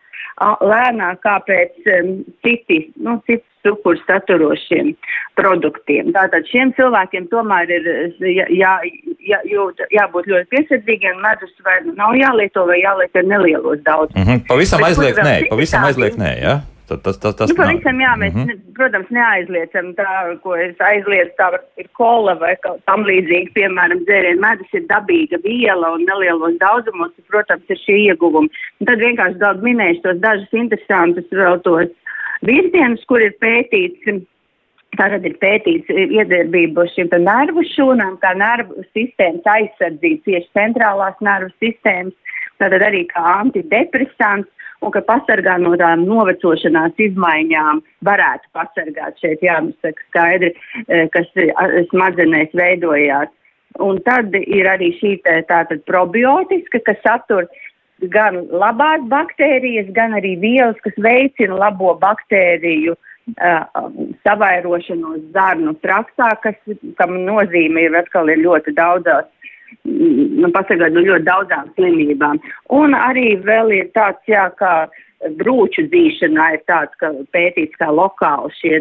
lēnāk 0.61 1.21
kā 1.25 1.39
pēc 1.47 1.89
um, 1.97 2.11
citi, 2.45 2.83
nu, 3.01 3.17
citu 3.25 3.45
cukuru 3.65 3.99
saturošiem 4.07 4.93
produktiem. 5.37 6.09
Tātad 6.15 6.47
šiem 6.49 6.73
cilvēkiem 6.77 7.27
tomēr 7.33 7.69
ir 7.69 7.89
jā, 8.25 8.47
jā, 8.49 8.73
jā, 9.21 9.39
jābūt 9.93 10.29
ļoti 10.31 10.49
piesardzīgiem. 10.55 11.21
Medus 11.21 11.53
vai 11.65 11.77
nav 11.93 12.15
jālieto 12.17 12.65
vai 12.69 12.79
jālieto 12.81 13.21
nelielos 13.21 13.81
daudz. 13.85 14.13
Mm 14.15 14.23
-hmm. 14.23 14.45
Pavisam 14.49 14.83
aizliegt 14.83 15.21
nē, 15.21 15.49
pavisam 15.49 15.85
aizliegt 15.85 16.17
nē, 16.17 16.33
jā? 16.41 16.55
Ja? 16.57 16.70
Tas, 16.99 17.17
tas, 17.19 17.35
tas 17.35 17.51
nu, 17.51 17.55
pavisam 17.55 17.99
jā, 18.01 18.11
mēs, 18.19 18.33
mm 18.33 18.47
-hmm. 18.47 18.73
protams, 18.75 19.09
neaizliecam 19.15 19.93
tā, 19.95 20.09
ko 20.43 20.55
es 20.55 20.75
aizliedzu, 20.79 21.31
tā 21.37 21.47
ir 21.77 21.87
kola 21.99 22.33
vai 22.35 22.55
kaut 22.65 22.81
tam 22.85 23.05
līdzīgi, 23.07 23.53
piemēram, 23.55 24.03
dzērienu 24.07 24.41
medus 24.41 24.73
ir 24.73 24.83
dabīga 24.89 25.39
viela 25.43 25.93
un 25.95 26.03
nelielos 26.09 26.57
daudzumos, 26.59 27.11
protams, 27.29 27.69
ir 27.69 27.79
šie 27.85 27.97
ieguvumi. 28.07 28.49
Un 28.79 28.85
tad 28.85 28.99
vienkārši 28.99 29.39
daudz 29.39 29.63
minējuši 29.63 30.01
tos 30.01 30.19
dažus 30.19 30.53
interesantus 30.53 31.31
vēl 31.31 31.61
tos 31.61 31.89
virzienus, 32.41 33.05
kur 33.05 33.21
ir 33.21 33.33
pētīts. 33.41 34.27
Tātad 34.99 35.23
ir 35.23 35.37
pētīts 35.39 35.87
iedarbību 35.87 36.83
šīm 36.91 37.07
nervu 37.23 37.63
šūnām, 37.63 38.17
kā 38.19 38.33
nervu 38.35 38.83
sistēmas 38.91 39.45
aizsardzība, 39.47 40.23
tieši 40.25 40.49
centrālās 40.57 41.15
nervu 41.21 41.49
sistēmas, 41.63 42.13
tātad 42.59 42.81
arī 42.83 43.05
kā 43.07 43.23
antidepresants 43.39 44.49
un 44.81 44.93
ka 44.93 45.01
pasargā 45.05 45.57
no 45.61 45.73
tām 45.79 46.05
novecošanās 46.09 46.97
izmaiņām 47.05 47.81
varētu 48.07 48.49
pasargāt 48.57 49.19
šeit 49.21 49.43
jānosaka 49.45 50.07
skaidri, 50.09 50.53
kas 51.13 51.29
smadzenēs 51.91 52.55
veidojās. 52.57 53.29
Un 53.79 54.01
tad 54.03 54.33
ir 54.35 54.67
arī 54.67 54.91
šī 54.97 55.13
tātad 55.47 55.85
probiotiska, 55.87 56.81
kas 56.89 56.97
satur 57.05 57.47
gan 58.11 58.41
labās 58.49 59.05
baktērijas, 59.11 59.93
gan 59.95 60.17
arī 60.17 60.35
vielas, 60.41 60.79
kas 60.83 60.97
veicina 60.97 61.59
labo 61.61 61.93
baktēriju 62.01 62.95
uh, 62.97 63.65
savairošanos 64.25 65.21
zarnu 65.35 65.75
traktā, 65.85 66.31
kas, 66.43 66.57
kam 66.97 67.19
nozīme 67.27 67.85
ir 67.85 67.95
atkal 68.01 68.33
ir 68.33 68.41
ļoti 68.41 68.73
daudzās 68.75 69.29
pasargāt 70.55 70.95
no 70.95 71.05
ļoti 71.05 71.27
daudzām 71.27 71.71
slimībām. 71.77 72.41
Un 72.73 72.97
arī 72.97 73.35
vēl 73.45 73.73
ir 73.77 73.89
tāds, 73.95 74.21
jā, 74.29 74.49
kā 74.59 74.87
brūču 75.37 75.85
dzīšanā 75.91 76.47
ir 76.55 76.63
tāds, 76.69 76.95
ka 77.01 77.11
pētīts 77.35 77.77
kā 77.81 77.91
lokāli 77.93 78.49
šie 78.57 78.79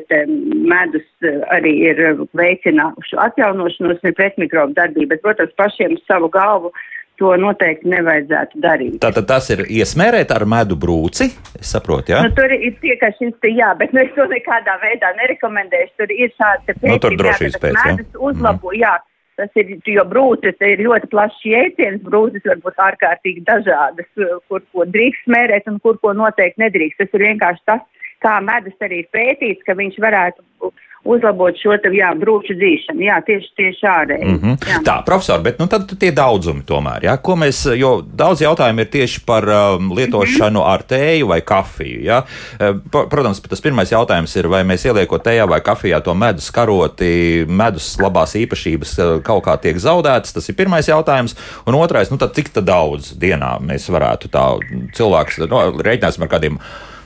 medus 0.71 1.05
arī 1.53 1.75
ir 1.91 2.01
veicinājuši 2.39 3.19
atjaunošanos 3.27 4.01
un 4.01 4.17
pretmikrobu 4.17 4.77
darbību, 4.79 5.13
bet, 5.13 5.23
protams, 5.27 5.53
pašiem 5.61 5.99
savu 6.07 6.31
galvu 6.33 6.73
to 7.21 7.35
noteikti 7.37 7.91
nevajadzētu 7.93 8.63
darīt. 8.65 8.97
Tātad 9.03 9.27
tas 9.29 9.51
ir 9.53 9.67
iesmērēt 9.69 10.33
ar 10.33 10.47
medu 10.49 10.79
brūci, 10.81 11.29
es 11.61 11.75
saprotu, 11.75 12.15
jā? 12.15 12.23
Nu, 12.25 12.33
tur 12.37 12.49
ir 12.57 12.73
tikai 12.81 13.13
šis, 13.19 13.35
te, 13.45 13.53
jā, 13.53 13.75
bet 13.77 13.93
nu, 13.93 14.01
es 14.07 14.15
to 14.17 14.25
nekādā 14.31 14.79
veidā 14.81 15.13
nerekomendēšu. 15.19 15.93
Tur 16.01 16.15
ir 16.17 16.33
šādi 16.41 16.71
pētījumi, 16.71 16.95
Nu, 16.95 17.03
tur 17.05 17.19
drošības 17.21 17.61
pēc, 17.61 17.77
jā. 17.77 17.93
medus 17.93 18.25
uzlabo, 18.31 18.73
jā. 18.73 18.97
Tas 19.41 19.57
ir, 19.57 19.71
jo 19.89 20.03
brūces 20.05 20.59
ir 20.67 20.83
ļoti 20.85 21.09
plašs 21.15 21.41
jēdziens, 21.49 22.03
brūces 22.05 22.45
var 22.45 22.59
būt 22.61 22.83
ārkārtīgi 22.87 23.47
dažādas, 23.47 24.09
kur 24.51 24.61
ko 24.61 24.85
drīkst 24.85 25.25
smērēt 25.25 25.71
un 25.71 25.79
kur 25.81 25.97
ko 26.03 26.13
noteikti 26.13 26.61
nedrīkst. 26.61 27.01
Tas 27.01 27.17
ir 27.17 27.25
vienkārši 27.25 27.65
tas, 27.71 27.87
kā 28.21 28.35
medus 28.45 28.77
arī 28.85 29.01
pētīts, 29.17 29.65
ka 29.65 29.79
viņš 29.79 29.97
varētu 30.05 30.73
uzlabot 31.05 31.57
šo 31.57 31.77
te, 31.83 31.89
jā, 31.97 32.11
brūču 32.21 32.55
dzīšanu. 32.61 33.01
Jā, 33.07 33.21
tieši, 33.27 33.49
tieši 33.57 33.87
ārēji. 33.89 34.25
Mm 34.27 34.39
-hmm. 34.43 34.57
Jā. 34.69 34.81
Tā, 34.85 34.97
profesor, 35.05 35.41
bet 35.41 35.59
nu, 35.59 35.67
tad 35.67 35.89
tie 35.99 36.11
daudzumi 36.13 36.63
tomēr, 36.67 37.05
ja? 37.05 37.17
ko 37.17 37.37
mēs, 37.37 37.63
jo 37.79 38.03
daudz 38.17 38.41
jautājumu 38.43 38.81
ir 38.81 38.91
tieši 38.91 39.21
par 39.27 39.45
um, 39.49 39.93
lietošanu 39.97 40.65
ar 40.65 40.83
tēju 40.83 41.27
vai 41.27 41.41
kafiju. 41.41 42.11
Eh, 42.11 42.75
pa- 42.93 43.07
Protams, 43.07 43.41
tas 43.41 43.61
pirmais 43.61 43.91
jautājums 43.93 44.37
ir, 44.39 44.49
vai 44.49 44.63
mēs 44.65 44.85
ieliekot 44.87 45.23
tējā 45.25 45.49
vai 45.49 45.61
kafijā 45.61 46.01
to 46.03 46.15
medus 46.15 46.51
karoti, 46.51 47.45
medus 47.49 47.97
labās 47.99 48.35
īpašības 48.37 48.99
eh, 48.99 49.23
kaut 49.23 49.45
kā 49.45 49.57
tiek 49.61 49.77
zaudētas. 49.77 50.33
Tas 50.35 50.49
ir 50.49 50.55
pirmais 50.55 50.89
jautājums. 50.89 51.35
Un 51.67 51.75
otrais, 51.75 52.11
nu 52.11 52.17
tad 52.17 52.35
cik 52.35 52.49
tad 52.49 52.65
daudz 52.65 53.13
dienā 53.19 53.59
mēs 53.61 53.89
varētu 53.91 54.29
tā 54.29 54.59
cilvēks, 54.95 55.39
nu, 55.39 55.83
rēķināsim 55.83 56.23
ar 56.23 56.29
kādiem 56.29 56.59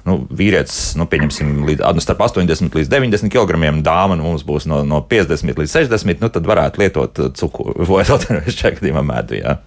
nu, 0.08 0.16
vīrietis, 0.38 0.94
nu, 1.00 1.06
pieņemsim, 1.10 1.52
līdz, 1.68 1.84
nu, 1.96 2.02
starp 2.04 2.24
80 2.26 2.76
līdz 2.78 2.90
90 2.92 3.32
kg, 3.32 3.58
dāma 3.84 4.18
nu, 4.18 4.26
mums 4.28 4.44
būs 4.46 4.68
no, 4.70 4.82
no 4.86 5.00
50 5.10 5.60
līdz 5.60 5.76
60, 5.80 6.24
nu, 6.24 6.30
tad 6.32 6.48
varētu 6.48 6.82
lietot 6.82 7.20
uh, 7.22 7.30
cukuru 7.36 7.86
vai 7.90 8.04
šajā 8.06 8.76
gadījumā 8.78 9.04
medu. 9.06 9.38
Jā. 9.40 9.58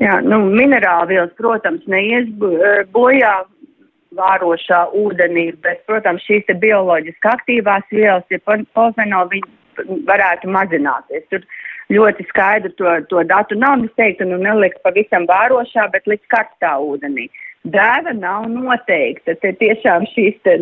Jā, 0.00 0.20
nu, 0.24 0.40
minerālvielas, 0.48 1.32
protams, 1.36 1.82
neies 1.90 2.30
eh, 2.30 2.84
bojā 2.94 3.34
vārošā 4.16 4.86
ūdenī, 4.96 5.50
bet, 5.62 5.82
protams, 5.90 6.24
šīs 6.24 6.48
bioloģiski 6.62 7.28
aktīvās 7.30 7.84
vielas, 7.92 8.24
ja 8.32 8.40
polfenoli, 8.46 9.42
viņi 9.42 10.00
varētu 10.08 10.50
mazināties. 10.50 11.26
Tur 11.30 11.44
ļoti 11.92 12.26
skaidri 12.30 12.72
to, 12.78 12.88
to 13.12 13.22
datu 13.28 13.58
nav, 13.58 13.84
es 13.84 13.92
teiktu, 14.00 14.26
nu 14.30 14.40
nelikt 14.40 14.80
pavisam 14.86 15.28
vārošā, 15.30 15.90
bet 15.92 16.08
likt 16.10 16.26
karstā 16.32 16.76
ūdenī. 16.80 17.28
Dēva 17.68 18.14
nav 18.16 18.46
noteikta. 18.48 19.34
Te 19.42 19.52
tiešām 19.60 20.06
šīs 20.14 20.38
te, 20.46 20.54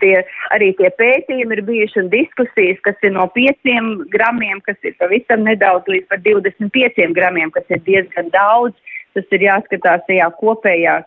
tie, 0.00 0.14
arī 0.56 0.72
tie 0.80 0.90
pētījumi 0.98 1.54
ir 1.54 1.62
bijuši 1.68 2.00
un 2.02 2.08
diskusijas, 2.10 2.80
kas 2.82 2.98
ir 3.06 3.14
no 3.14 3.28
5 3.36 3.70
gramiem, 4.10 4.58
kas 4.66 4.76
ir 4.82 4.96
pavisam 4.98 5.46
nedaudz 5.46 5.86
līdz 5.86 6.08
pat 6.10 6.24
25 6.26 7.14
gramiem, 7.14 7.52
kas 7.54 7.70
ir 7.70 7.84
diezgan 7.86 8.32
daudz. 8.34 8.74
Tas 9.14 9.30
ir 9.32 9.46
jāskatās 9.46 10.02
tajā 10.10 10.26
kopējā 10.42 10.98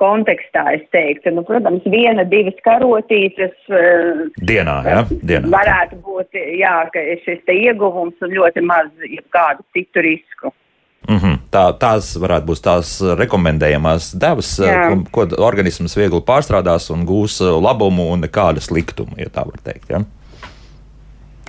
kontekstā, 0.00 0.64
es 0.78 0.86
teiktu. 0.94 1.34
Nu, 1.34 1.42
protams, 1.46 1.82
viena, 1.90 2.24
divas 2.24 2.56
karotītes. 2.66 3.58
eh, 3.68 4.24
Dienā, 4.48 4.78
jā, 4.86 5.02
dienā. 5.10 5.50
Varētu 5.52 6.00
būt, 6.06 6.38
jā, 6.58 6.76
ka 6.94 7.02
šis 7.26 7.42
te 7.46 7.58
ieguvums 7.66 8.14
un 8.22 8.30
ļoti 8.38 8.64
maz 8.66 8.90
kādu 9.34 9.66
citu 9.74 10.06
risku. 10.06 10.54
Mm 11.08 11.16
-hmm. 11.16 11.38
Tā, 11.50 11.62
tās 11.78 12.16
varētu 12.16 12.46
būt 12.46 12.60
tās 12.62 13.00
rekomendējamās 13.18 14.12
devas, 14.14 14.58
Jā. 14.58 14.88
ko, 14.88 15.26
ko 15.26 15.44
organisms 15.44 15.96
viegli 15.96 16.20
pārstrādās 16.20 16.90
un 16.94 17.06
gūs 17.06 17.40
uh, 17.42 17.62
labumu 17.62 18.12
un 18.12 18.20
nekādas 18.20 18.70
liktumu, 18.70 19.12
ja 19.16 19.26
tā 19.26 19.44
var 19.46 19.58
teikt. 19.64 19.90
Ja? 19.90 20.04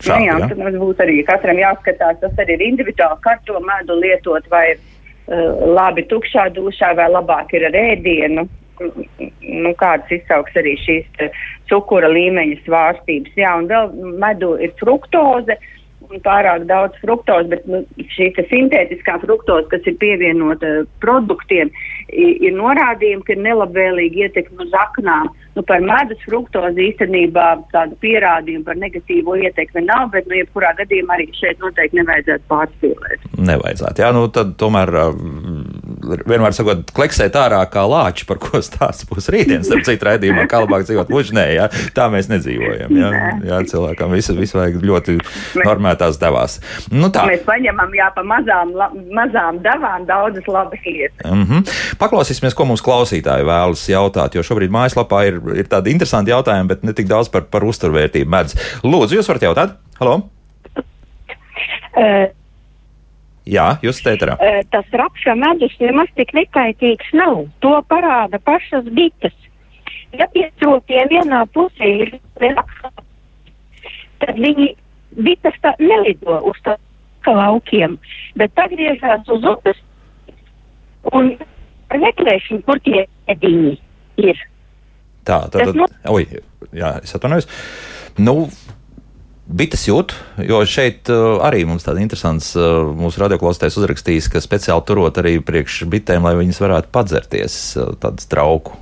Šādi, 0.02 0.26
jā, 0.26 0.40
jā, 0.40 0.48
protams, 0.48 0.78
būtu 0.80 1.04
arī 1.04 1.24
katram 1.24 1.58
jāskatās, 1.58 2.20
tas 2.20 2.34
arī 2.38 2.54
ir 2.54 2.62
individuāli, 2.62 3.22
kā 3.22 3.38
to 3.46 3.60
medu 3.60 3.94
lietot, 3.94 4.50
vai 4.50 4.74
uh, 4.74 5.74
labi 5.76 6.04
tukšā 6.04 6.50
dušā, 6.50 6.96
vai 6.96 7.10
labāk 7.12 7.54
ir 7.54 7.66
ar 7.66 7.74
ēdienu. 7.74 8.50
Nu, 9.42 9.74
kādas 9.78 10.12
izsauks 10.12 10.56
arī 10.56 10.74
šīs 10.82 11.06
cukura 11.70 12.08
līmeņa 12.10 12.56
svārstības. 12.66 13.36
Jā, 13.36 13.56
un 13.58 13.68
vēl 13.68 14.18
medu 14.20 14.58
ir 14.58 14.74
fruktoze, 14.80 15.54
un 15.56 15.62
pārāk 16.24 16.66
daudz 16.70 16.98
fruktozes, 17.02 17.50
bet 17.52 17.66
nu, 17.70 17.84
šī 18.16 18.32
sintētiskā 18.50 19.20
fruktoze, 19.24 19.68
kas 19.72 19.88
ir 19.90 19.98
pievienota 20.02 20.84
produktiem, 21.04 21.72
ir 22.14 22.54
norādījumi, 22.58 23.24
ka 23.26 23.36
ir 23.36 23.44
nelabvēlīgi 23.48 24.28
ietekmi 24.28 24.68
uz 24.68 24.76
aknām. 24.78 25.32
Nu, 25.54 25.62
par 25.70 25.84
medus 25.86 26.22
fruktozi 26.26 26.88
īstenībā 26.90 27.48
tādu 27.74 27.98
pierādījumu 28.02 28.66
par 28.66 28.80
negatīvo 28.82 29.36
ietekmi 29.46 29.86
nav, 29.86 30.10
bet, 30.16 30.26
nu, 30.30 30.40
jebkurā 30.40 30.74
gadījumā 30.80 31.20
arī 31.20 31.28
šeit 31.38 31.62
noteikti 31.62 32.00
nevajadzētu 32.00 32.50
pārspīlēt. 32.50 33.28
Nevajadzētu. 33.38 34.02
Jā, 34.02 34.10
nu 34.18 34.26
tad 34.34 34.56
tomēr 34.62 34.94
uh, 34.98 35.14
vienmēr 36.04 36.56
sakot, 36.56 36.92
kleksēt 36.96 37.36
ārā 37.40 37.62
kā 37.72 37.84
lāči, 37.90 38.26
par 38.30 38.40
ko 38.42 38.62
stāsts 38.64 39.08
būs 39.10 39.30
rītdienas, 39.34 39.72
ar 39.74 39.84
citu 39.88 40.08
raidījumā, 40.08 40.46
kā 40.52 40.62
labāk 40.64 40.86
dzīvot 40.88 41.12
mužnē. 41.14 41.46
Jā, 41.56 41.70
tā 41.96 42.08
mēs 42.14 42.30
nedzīvojam. 42.32 42.94
Jā, 42.98 43.12
jā 43.48 43.62
cilvēkam 43.72 44.14
visu, 44.16 44.36
visu 44.38 44.60
vajag 44.60 44.84
ļoti 44.84 45.18
normētās 45.64 46.20
devās. 46.22 46.60
Nu 46.92 47.10
tā. 47.14 47.26
Mēs 47.30 47.46
paņemam 47.48 47.96
jā, 47.98 48.10
pa 48.16 48.26
mazām, 48.28 48.76
la, 48.78 48.90
mazām 49.16 49.62
devām 49.64 50.08
daudzas 50.10 50.48
labas 50.52 50.86
lietas. 50.88 51.26
Mm 51.26 51.48
-hmm. 51.50 51.74
Paklausīsimies, 52.02 52.58
ko 52.58 52.68
mums 52.70 52.84
klausītāji 52.86 53.48
vēlas 53.48 53.88
jautāt, 53.90 54.36
jo 54.36 54.44
šobrīd 54.44 54.74
mājaslapā 54.74 55.26
ir, 55.28 55.42
ir 55.56 55.72
tādi 55.72 55.96
interesanti 55.96 56.32
jautājumi, 56.32 56.68
bet 56.68 56.84
ne 56.84 56.94
tik 56.94 57.08
daudz 57.08 57.30
par, 57.30 57.48
par 57.50 57.64
uzturvērtību 57.64 58.30
medus. 58.30 58.56
Lūdzu, 58.84 59.20
jūs 59.20 59.28
varat 59.28 59.50
jautāt? 59.50 59.76
Halo? 60.00 60.30
Uh, 61.94 62.26
Jā, 63.46 63.78
jūs 63.84 64.00
teicat. 64.04 64.38
uh, 64.40 64.62
tas 64.72 64.86
rapša 64.92 65.36
medus 65.36 65.74
nemaz 65.80 66.08
tik 66.16 66.32
nekaitīgs 66.34 67.10
nav. 67.14 67.44
To 67.60 67.76
parāda 67.90 68.40
pašas 68.40 68.86
bites. 68.96 69.36
Ja 70.14 70.28
piecrotiem 70.32 71.10
vienā 71.10 71.42
pusē 71.52 71.90
ir 72.06 72.14
rapša, 72.40 72.92
tad 74.22 74.38
viņi 74.38 74.76
bites 75.26 75.58
tā 75.64 75.74
nelido 75.82 76.40
uz 76.48 76.60
tā 76.64 76.78
laukiem, 77.26 77.98
bet 78.36 78.52
atgriežas 78.60 79.28
uz 79.32 79.44
upes 79.48 79.80
un 81.12 81.34
meklēšana, 81.94 82.64
kur 82.68 82.80
tie 82.86 83.06
ediņi 83.32 83.74
ir. 84.24 84.40
Tā, 85.24 85.50
tad, 85.52 85.76
nu- 85.76 85.88
oi, 86.12 86.26
jā, 86.76 86.98
es 87.04 87.16
atvainojos. 87.16 87.48
Nu, 88.18 88.50
Bites 89.54 89.84
jūt, 89.86 90.16
jo 90.50 90.64
šeit 90.66 91.12
uh, 91.14 91.38
arī 91.46 91.62
mums 91.70 91.86
tāda 91.86 92.02
interesants 92.02 92.54
uh, 92.58 92.88
mūsu 92.98 93.22
radioklausītājs 93.22 93.78
uzrakstījis, 93.84 94.32
ka 94.34 94.42
speciāli 94.42 94.88
turot 94.88 95.20
arī 95.22 95.36
priekš 95.46 95.84
bitēm, 95.94 96.26
lai 96.26 96.34
viņas 96.40 96.62
varētu 96.64 96.90
padzerties 96.96 97.60
uh, 97.78 97.92
tādu 98.02 98.26
trauku. 98.32 98.80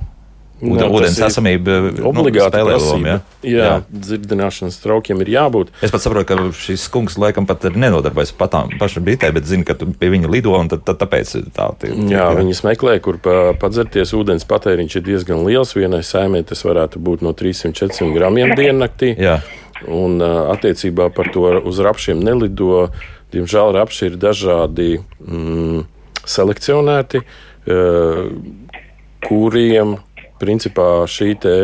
Jā, 0.62 0.76
tas 0.78 0.92
ūdens 0.94 1.16
ir 1.18 1.24
esamība 1.26 1.76
Obligāti 2.06 2.60
lomu. 2.62 2.68
prasība. 2.70 3.08
Ja? 3.08 3.16
Jā, 3.42 3.62
jā. 3.66 4.02
dzirdināšanas 4.06 4.76
traukiem 4.78 5.18
ir 5.24 5.30
jābūt. 5.34 5.72
Es 5.82 5.90
pat 5.90 6.04
saprotu, 6.04 6.28
ka 6.28 6.44
šis 6.54 6.84
kungs 6.94 7.16
laikam 7.18 7.48
pat 7.50 7.66
ir 7.66 7.74
nenodarbojas 7.82 8.30
patām 8.38 8.70
pašam 8.78 9.02
bitē, 9.08 9.32
bet 9.34 9.48
zina, 9.50 9.66
ka 9.66 9.74
pie 9.74 10.10
viņa 10.14 10.30
lido 10.30 10.54
un 10.54 10.70
tad, 10.70 10.84
tad 10.86 11.00
tāpēc 11.02 11.34
tā. 11.56 11.66
Tie, 11.82 11.90
Jā, 12.14 12.28
viņas 12.38 12.62
meklē, 12.68 12.94
kur 13.02 13.18
pa, 13.18 13.34
padzerties. 13.58 14.14
Ūdens 14.14 14.46
patēriņš 14.46 15.00
ir 15.00 15.04
diezgan 15.10 15.42
liels. 15.48 15.74
Vienai 15.74 16.04
saimē 16.06 16.44
tas 16.46 16.62
varētu 16.62 17.02
būt 17.02 17.26
no 17.26 17.34
300-400 17.34 18.14
gramiem 18.14 18.54
diennaktī. 18.60 19.16
Jā. 19.18 19.40
Un 19.90 20.22
attiecībā 20.22 21.08
par 21.14 21.32
to 21.34 21.48
uz 21.66 21.80
rapšiem 21.82 22.20
nelido. 22.22 22.88
Diemžēl 23.32 23.72
rapši 23.78 24.10
ir 24.10 24.16
dažādi 24.20 24.88
mm, 25.00 25.84
selekcionēti, 26.28 27.22
kuriem 29.24 29.94
principā 30.42 30.88
šī 31.08 31.30
te 31.40 31.54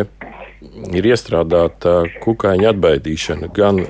ir 0.96 1.08
iestrādāta 1.10 2.00
kukaiņa 2.22 2.72
atbaidīšana, 2.72 3.50
gan 3.54 3.82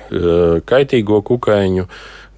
kaitīgo 0.68 1.20
kukaiņu, 1.30 1.86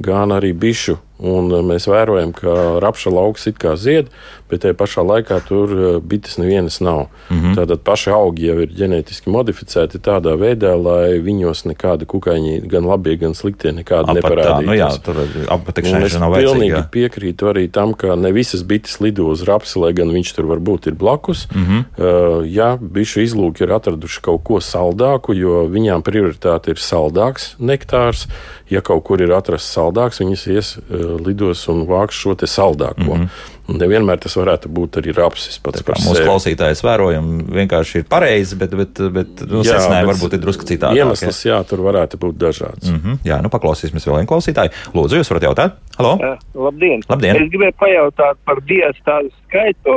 gan 0.05 0.37
arī 0.37 0.53
bišu. 0.53 0.99
Un 1.21 1.53
uh, 1.53 1.63
mēs 1.65 1.89
vērojam, 1.91 2.33
ka 2.37 2.81
rapša 2.81 3.13
lauks 3.13 3.47
it 3.51 3.59
kā 3.61 3.77
zied, 3.77 4.09
bet 4.51 4.65
tajā 4.65 4.75
pašā 4.79 5.05
laikā 5.07 5.41
tur 5.47 5.75
uh, 5.77 5.89
bites 6.03 6.39
nevienas 6.41 6.81
nav. 6.81 7.07
Mm 7.31 7.41
-hmm. 7.41 7.57
Tātad 7.59 7.85
paši 7.85 8.11
augi 8.11 8.47
jau 8.47 8.59
ir 8.61 8.69
ģenētiski 8.69 9.31
modificēti 9.31 9.99
tādā 9.99 10.35
veidā, 10.37 10.75
lai 10.83 11.21
viņos 11.21 11.65
nekāda 11.67 12.05
kukaiņa, 12.07 12.67
gan 12.67 12.85
labie, 12.87 13.17
gan 13.17 13.35
sliktie, 13.35 13.73
nekāda 13.73 14.11
Apat 14.11 14.23
tā, 14.23 14.29
neparādītos. 14.31 14.67
nu 14.67 14.75
jā, 14.75 14.91
tur 15.05 15.17
Un 15.21 15.43
es 15.43 15.49
appatikšanai 15.49 16.11
nav 16.21 16.35
pilnīgi 16.35 16.75
vajadzīga. 16.75 16.91
piekrītu 16.91 17.51
arī 17.51 17.65
tam, 17.73 17.95
ka 17.95 18.17
ne 18.17 18.33
visas 18.33 18.63
bites 18.63 19.01
lido 19.01 19.27
uz 19.31 19.43
rapsi, 19.43 19.79
lai 19.79 19.93
gan 19.93 20.13
viņš 20.13 20.35
tur 20.37 20.49
varbūt 20.51 20.87
ir 20.87 20.95
blakus. 20.95 21.47
Mm. 21.55 21.65
-hmm. 21.65 21.85
uh, 21.99 22.47
ja 22.47 22.79
bišu 22.81 23.21
izlūki 23.21 23.63
ir 23.63 23.73
atraduši 23.73 24.21
kaut 24.23 24.45
ko 24.45 24.61
saldāku, 24.61 25.35
jo 25.35 25.67
viņām 25.69 26.03
prioritāte 26.03 26.71
ir 26.71 26.77
saldāks 26.77 27.55
nektārs, 27.59 28.27
ja 28.71 28.81
kaut 28.81 29.05
kur 29.05 29.21
ir 29.21 29.33
atrasts 29.33 29.77
saldāks, 29.77 30.21
viņas 30.21 30.47
ies 30.47 30.77
uh, 30.79 31.10
lidos 31.19 31.67
un 31.73 31.87
vāks 31.89 32.19
šo 32.21 32.35
te 32.39 32.47
saldāko. 32.47 33.17
Mm 33.17 33.25
-hmm. 33.25 33.59
Nevienmēr 33.79 34.19
tas 34.19 34.35
varētu 34.35 34.71
būt 34.75 34.99
arī 34.99 35.13
rapsis 35.15 35.59
pats 35.63 35.83
par 35.87 35.95
Mūsu 36.01 36.17
sevi. 36.17 36.27
klausītājs 36.27 36.83
vērojumi 36.83 37.45
vienkārši 37.55 37.99
ir 37.99 38.05
pareizi, 38.11 38.57
bet, 38.57 38.75
bet, 38.75 39.01
bet 39.15 39.43
nu, 39.47 39.63
Jā, 39.63 39.77
secinājumi 39.77 40.07
bet 40.07 40.17
varbūt 40.17 40.35
ir 40.35 40.41
drusku 40.43 40.67
citādi. 40.67 40.99
Iemesls, 40.99 41.45
jā, 41.47 41.61
tur 41.69 41.79
varētu 41.79 42.19
būt 42.19 42.39
dažāds. 42.39 42.91
Mm 42.91 43.01
-hmm. 43.05 43.19
Jā, 43.25 43.43
nu 43.43 43.49
paklausīsimies 43.49 44.07
vēl 44.07 44.17
vienu 44.17 44.31
klausītāju. 44.33 44.71
Lūdzu, 44.95 45.21
jūs 45.21 45.31
varat 45.31 45.43
jautāt? 45.43 45.73
Halo! 45.99 46.13
Uh, 46.15 46.65
labdien. 46.67 47.03
Labdien. 47.09 47.37
Es 47.37 47.51
gribēju 47.53 47.75
pajautāt 47.79 48.37
par 48.45 48.61
dienas 48.67 48.97
tādu 49.07 49.31
skaitu, 49.47 49.91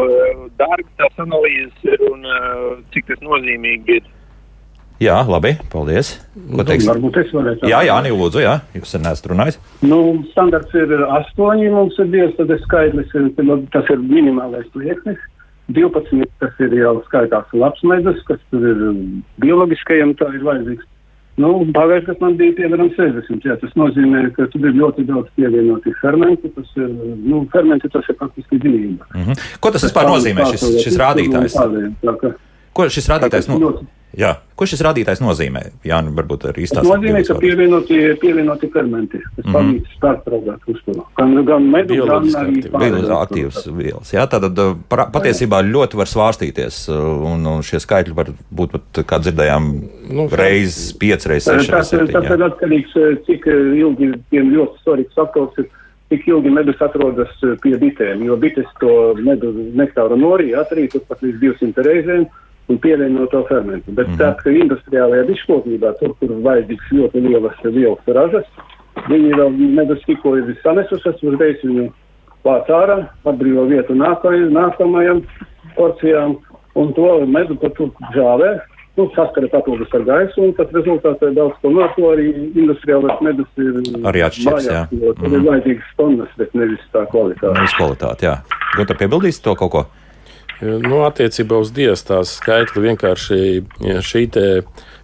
dārgu 0.58 0.90
tās 0.98 1.16
analīzes 1.18 1.74
un 2.12 2.26
uh, 2.26 2.78
cik 2.94 3.06
tas 3.08 3.20
nozīmīgi 3.22 3.98
ir. 3.98 4.04
Jā, 5.04 5.18
labi, 5.28 5.56
paldies. 5.72 6.14
Ko 6.54 6.64
teiks? 6.68 6.86
Varbūt 6.88 7.18
es 7.24 7.32
varētu. 7.36 7.68
Jā, 7.72 7.82
jā, 7.88 7.96
Nī, 8.06 8.12
lūdzu, 8.16 8.42
jā, 8.44 8.54
jūs 8.78 8.94
sen 8.94 9.08
esat 9.10 9.28
runājis. 9.32 9.58
Nu, 9.84 10.00
standarts 10.32 10.76
ir 10.78 10.94
astoņi, 11.20 11.70
mums 11.74 11.98
ir 12.00 12.12
dievs, 12.14 12.36
tad 12.38 12.54
ir 12.54 12.62
skaidrs, 12.64 13.16
ir, 13.20 13.30
tas 13.74 13.90
ir 13.94 14.04
minimālais 14.04 14.68
slieksnis. 14.72 15.20
12 15.74 16.28
tas 16.44 16.58
ir 16.60 16.74
jau 16.76 16.98
skaitās 17.08 17.54
labs 17.56 17.84
medus, 17.88 18.20
kas 18.28 18.42
tur 18.52 18.66
ir 18.68 18.82
um, 18.90 19.00
bioloģiskajam, 19.44 20.12
tā 20.20 20.28
ir 20.36 20.44
vajadzīgs. 20.44 20.90
Nu, 21.40 21.50
pagājušajā 21.74 22.06
gadā 22.12 22.22
man 22.22 22.36
bija 22.38 22.54
piemēram 22.60 22.92
60. 22.94 23.48
Jā, 23.48 23.56
tas 23.62 23.72
nozīmē, 23.80 24.28
ka 24.36 24.46
tur 24.54 24.68
ir 24.70 24.76
ļoti 24.78 25.08
daudz 25.08 25.32
pievienoti 25.40 25.96
fermenti. 26.02 26.52
Tas 26.54 26.76
ir, 26.78 26.92
nu, 27.24 27.42
fermenti 27.56 27.90
tas 27.90 28.06
ir 28.12 28.20
faktiski 28.20 28.60
dzīvība. 28.62 29.08
Mm 29.16 29.26
-hmm. 29.26 29.48
Ko 29.60 29.72
tas 29.74 29.88
vispār 29.88 30.12
nozīmē, 30.12 30.46
šis, 30.52 30.68
šis 30.86 31.00
rādītājs? 31.02 31.58
Tā, 32.04 32.16
ka, 32.22 32.36
Ko 32.74 32.90
šis 32.90 33.10
rādītājs, 33.10 33.50
tas 33.50 33.54
no... 33.54 33.60
ļoti- 33.66 33.90
Jā, 34.14 34.36
ko 34.56 34.66
šis 34.70 34.82
rādītājs 34.86 35.22
nozīmē? 35.26 35.62
Jā, 35.90 35.98
nu, 36.06 36.12
varbūt 36.14 36.44
arī 36.46 36.62
Tas 36.68 36.70
izstāstīt. 36.70 36.90
nozīmē, 36.92 37.22
ka 37.26 37.34
vārdas. 37.34 37.42
pievienoti, 37.42 37.96
pievienoti 38.22 38.68
fermenti, 38.72 39.22
kas 39.36 39.46
Mhm. 39.46 39.54
palīdz 39.56 39.96
pārstrādāt 40.04 40.68
uzturu. 40.70 41.06
Gan, 41.18 41.34
gan 41.46 41.64
medu, 41.72 41.98
gan 42.06 42.24
arī 42.24 42.62
aktīvas 43.18 43.58
vielas. 43.74 44.12
Jā, 44.14 44.28
tātad 44.30 44.58
uh, 44.60 44.76
pra- 44.90 45.10
patiesībā 45.10 45.64
ļoti 45.66 45.96
var 45.98 46.06
svārstīties, 46.06 46.88
uh, 46.94 47.26
un, 47.34 47.46
un 47.46 47.62
šie 47.66 47.80
skaitļi 47.82 48.14
var 48.14 48.28
būt 48.54 48.72
pat, 48.78 49.02
kā 49.08 49.18
dzirdējām, 49.20 49.90
Nu, 50.14 50.28
reizes, 50.30 50.94
piecas 50.94 51.26
reizes, 51.26 51.48
sešas 51.66 51.90
Tas, 51.90 51.90
tas 52.12 52.30
ir 52.30 52.44
atkarīgs, 52.46 52.94
eh, 52.96 53.16
cik 53.26 53.48
ilgi 53.48 54.14
tiem 54.30 54.52
ļoti 54.54 54.78
svarīgs 54.86 55.14
faktors 55.16 55.58
ir, 55.58 55.70
cik 56.12 56.28
ilgi 56.28 56.52
medus 56.54 56.76
atrodas 56.82 57.34
pie 57.64 57.74
bitēm. 57.82 58.24
Jo 58.26 58.38
bites 58.38 58.66
to 58.80 59.16
medu 59.18 59.54
nektāru 59.74 60.20
norī 60.20 60.52
atrīt 60.54 60.94
pat 61.08 61.22
līdz 61.22 61.40
200 61.42 61.82
reizēm 61.88 62.28
un 62.70 62.78
pievieno 62.80 63.26
to 63.32 63.44
fermentu. 63.50 63.92
Bet 63.92 64.08
mm 64.08 64.14
-hmm. 64.14 64.22
tā, 64.22 64.36
ka 64.44 64.50
industriālajā 64.50 65.24
diškopībā, 65.32 65.94
tur, 66.00 66.16
kur 66.20 66.30
vajadzīgs 66.30 66.92
ļoti 66.92 67.28
lielas 67.28 67.58
vielas 67.64 68.08
ražas, 68.08 68.46
viņi 69.10 69.34
vēl 69.40 69.50
medus 69.76 70.02
tikko 70.06 70.38
ir 70.38 70.56
sanesušas, 70.64 71.24
uzreiz 71.24 71.58
viņu 71.64 71.92
vāc 72.44 72.70
ārā, 72.70 73.08
atbrīvo 73.26 73.66
vietu 73.66 73.96
nākamajam, 73.96 74.52
nākamajam 74.52 75.24
porcijām, 75.76 76.38
un 76.76 76.94
to 76.94 77.26
medu 77.26 77.56
pat 77.56 77.74
tur 77.74 77.90
žāvē, 78.16 78.60
nu, 78.98 79.10
saskara 79.16 79.48
papildus 79.48 79.94
ar 79.94 80.04
gaisu, 80.06 80.42
un 80.44 80.54
tas 80.58 80.70
rezultātā 80.76 81.32
daudz 81.34 81.56
ko 81.62 81.72
no 81.74 81.88
to 81.96 82.12
arī 82.12 82.28
industriālais 82.54 83.22
medus 83.26 83.48
ir 83.58 83.80
Arī 84.06 84.22
atšķiras, 84.28 84.70
jā. 84.70 84.84
tur 84.92 85.28
Mhm. 85.28 85.34
ir 85.34 85.50
vajadzīgas 85.50 85.96
tonnas, 85.98 86.30
bet 86.38 86.54
nevis 86.54 86.84
tā 86.94 87.06
kvalitāte. 87.10 87.64
Uz 87.64 87.74
kvalitāti, 87.80 88.30
jā. 88.30 88.38
Gunter, 88.78 88.96
piebildīs 88.96 89.42
to 89.42 89.56
kaut 89.56 89.72
ko? 89.72 89.86
Nu, 90.64 91.04
attiecībā 91.08 91.60
uz 91.60 91.74
dienas 91.76 92.06
tās 92.08 92.38
skaitli 92.40 92.88
vienkārši 92.88 93.38
ja 93.84 94.02
šī 94.06 94.26
te 94.34 94.48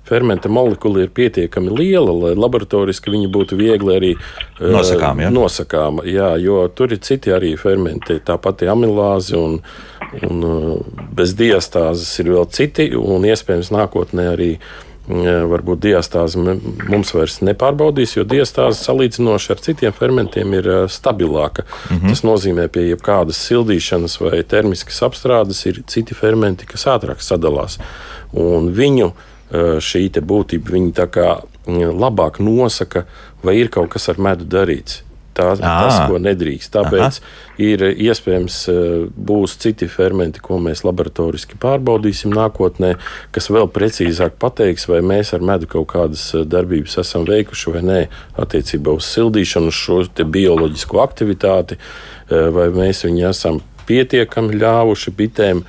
fermenta 0.10 0.50
molekula 0.50 1.04
ir 1.04 1.12
pietiekami 1.14 1.74
liela, 1.76 2.14
lai 2.24 2.32
laboratoriski 2.38 3.12
viņi 3.14 3.30
būtu 3.34 3.58
viegli 3.60 3.96
arī 3.96 4.12
eh, 4.16 4.72
Nosakām, 4.74 5.22
ja? 5.22 5.30
nosakāma. 5.34 6.06
Jā, 6.10 6.32
jo 6.42 6.64
tur 6.74 6.96
ir 6.96 7.02
citi 7.06 7.34
arī 7.36 7.54
fermenti, 7.60 8.18
tā 8.26 8.40
pati 8.42 8.70
amilāze 8.72 9.38
un, 9.38 9.60
un 10.26 10.46
eh, 10.50 11.02
bez 11.20 11.36
diastāzes 11.38 12.10
ir 12.24 12.34
vēl 12.34 12.50
citi, 12.56 12.90
un 12.98 13.28
iespējams 13.30 13.74
nākotnē 13.76 14.32
arī 14.34 14.54
eh, 14.58 14.89
varbūt 15.10 15.82
diastāzi 15.88 16.38
mums 16.38 17.14
vairs 17.16 17.40
nepārbaudīs, 17.42 18.14
jo 18.18 18.24
diastāze 18.30 18.78
salīdzinoši 18.84 19.52
ar 19.56 19.64
citiem 19.66 19.96
fermentiem 19.96 20.54
ir 20.54 20.70
stabilāka. 20.88 21.66
Mm 21.90 21.98
-hmm. 21.98 22.10
Tas 22.10 22.24
nozīmē, 22.24 22.68
ka 22.68 22.74
pie 22.78 22.86
jebkādas 22.90 23.42
sildīšanas 23.48 24.20
vai 24.22 24.44
termiskas 24.44 25.02
apstrādes 25.02 25.66
ir 25.66 25.84
citi 25.88 26.14
fermenti, 26.14 26.66
kas 26.66 26.86
ātrāk 26.86 27.22
sadalās. 27.22 27.80
Un 28.34 28.70
viņu 28.74 29.12
šī 29.82 30.10
būtība, 30.22 30.72
viņi 30.72 30.94
tā 30.94 31.08
kā 31.08 31.42
labāk 31.68 32.40
nosaka, 32.40 33.06
vai 33.44 33.58
ir 33.58 33.70
kaut 33.70 33.90
kas 33.90 34.10
ar 34.10 34.20
medu 34.20 34.46
darīts. 34.46 35.09
Tā, 35.40 35.54
tas, 35.60 35.96
Ā. 36.04 36.08
ko 36.10 36.20
nedrīkst. 36.22 36.72
Tāpēc 36.76 37.20
ir 37.64 37.86
iespējams, 37.90 38.58
eh, 38.72 39.08
būs 39.30 39.56
citi 39.64 39.88
fermenti, 39.92 40.44
ko 40.44 40.60
mēs 40.64 40.84
laboratoriski 40.88 41.58
pārbaudīsim 41.62 42.34
nākotnē, 42.36 42.96
kas 43.36 43.50
vēl 43.50 43.70
precīzāk 43.72 44.38
pateiks, 44.42 44.88
vai 44.92 45.02
mēs 45.02 45.34
ar 45.34 45.46
medu 45.46 45.70
kaut 45.72 45.90
kādas 45.96 46.28
eh, 46.36 46.46
darbības 46.46 47.00
esam 47.04 47.28
veikuši 47.30 47.76
vai 47.76 47.84
nē, 47.90 48.00
attiecībā 48.40 48.96
uz 49.00 49.10
sildīšanu, 49.10 49.74
uz 49.74 49.80
šo 49.80 50.04
bioloģisko 50.10 51.04
aktivitāti, 51.04 51.80
eh, 51.80 52.50
vai 52.54 52.70
mēs 52.76 53.06
viņu 53.08 53.30
esam 53.30 53.62
pietiekami 53.90 54.60
ļāvuši 54.62 55.14
bitēm 55.18 55.64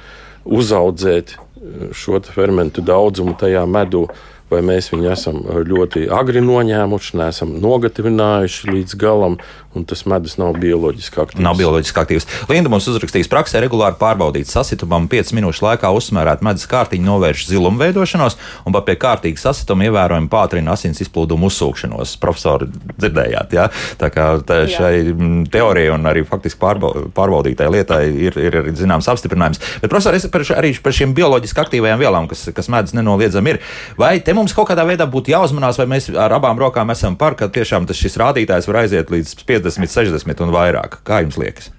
uzaudzēt 0.44 1.34
eh, 1.36 1.88
šo 1.96 2.20
fermentu 2.34 2.84
daudzumu 2.84 3.36
tajā 3.40 3.64
medū. 3.68 4.06
Vai 4.50 4.62
mēs 4.66 4.90
viņu 4.90 5.10
esam 5.12 5.40
eh, 5.44 5.62
ļoti 5.66 6.08
agri 6.14 6.42
noņēmuši, 6.44 7.16
neesam 7.20 7.56
nogatavinājuši 7.62 8.72
līdz 8.74 8.96
galam, 9.00 9.36
un 9.74 9.84
tas 9.86 10.02
medus 10.10 10.34
nav 10.40 10.56
bioloģiski 10.58 11.20
aktīvs. 11.22 11.42
Nav 11.44 11.58
bioloģiski 11.60 12.00
aktīvs. 12.02 12.26
Linda 12.50 12.72
mums 12.72 12.88
uzrakstīs 12.90 13.30
praksē 13.30 13.60
regulāri 13.62 13.94
pārbaudīt 14.00 14.50
sasitumam 14.50 15.06
5 15.10 15.30
minūšu 15.38 15.62
laikā 15.62 15.92
uzsmērēt 15.94 16.42
medus 16.42 16.66
kārtiņu, 16.70 17.06
novērš 17.06 17.44
zilumu 17.52 17.78
veidošanos 17.78 18.36
un 18.66 18.74
pat 18.74 18.88
pie 18.88 18.96
kārtīga 18.98 19.38
sasituma 19.38 19.86
ievērojami 19.86 20.30
pātrina 20.32 20.74
asins 20.74 20.98
izplūdumu 21.04 21.46
uzsūkšanos. 21.50 22.16
Profesori, 22.22 22.66
dzirdējāt, 22.96 23.54
jā? 23.54 23.68
Tā 24.00 24.10
kā 24.10 24.26
tā 24.46 24.64
šai 24.70 24.94
mm, 25.12 25.44
teorijai 25.54 25.94
un 25.94 26.10
arī 26.10 26.24
faktiski 26.26 26.58
pārbau- 26.62 27.06
pārbaudītai 27.14 27.70
lietai 27.70 28.02
ir, 28.26 28.40
ir 28.42 28.58
arī 28.64 28.74
zināms 28.74 29.06
apstiprinājums. 29.14 29.62
Bet, 29.84 29.86
profesori, 29.92 30.18
es 30.18 30.26
par, 30.34 30.42
arī 30.58 30.74
par 30.82 30.98
šīm 30.98 31.14
bioloģiski 31.14 31.62
aktīvajām 31.62 32.02
vielām, 32.02 32.26
kas, 32.30 32.48
kas 32.56 32.70
medus 32.72 32.96
nenoliedzami 32.98 33.54
ir, 33.54 33.62
vai 34.00 34.16
te 34.18 34.34
mums 34.40 34.54
kaut 34.56 34.70
kādā 34.70 34.86
veidā 34.88 35.06
būtu 35.10 35.34
jāuzmanās, 35.34 35.78
vai 35.80 35.86
mēs 35.90 36.08
ar 36.16 36.32
abām 36.36 36.58
rokām 36.60 36.90
esam 36.94 37.18
par, 37.20 37.36
ka 37.38 37.50
tiešām 37.52 37.88
tas 37.88 38.00
šis 38.00 38.18
rādītājs 38.20 38.68
var 38.70 38.82
aiziet 38.84 39.12
līdz 39.12 39.36
50, 39.46 39.92
60 39.92 40.42
un 40.46 40.54
vairāk? 40.54 41.00
Kā 41.06 41.20
jums 41.24 41.38
liekas? 41.40 41.70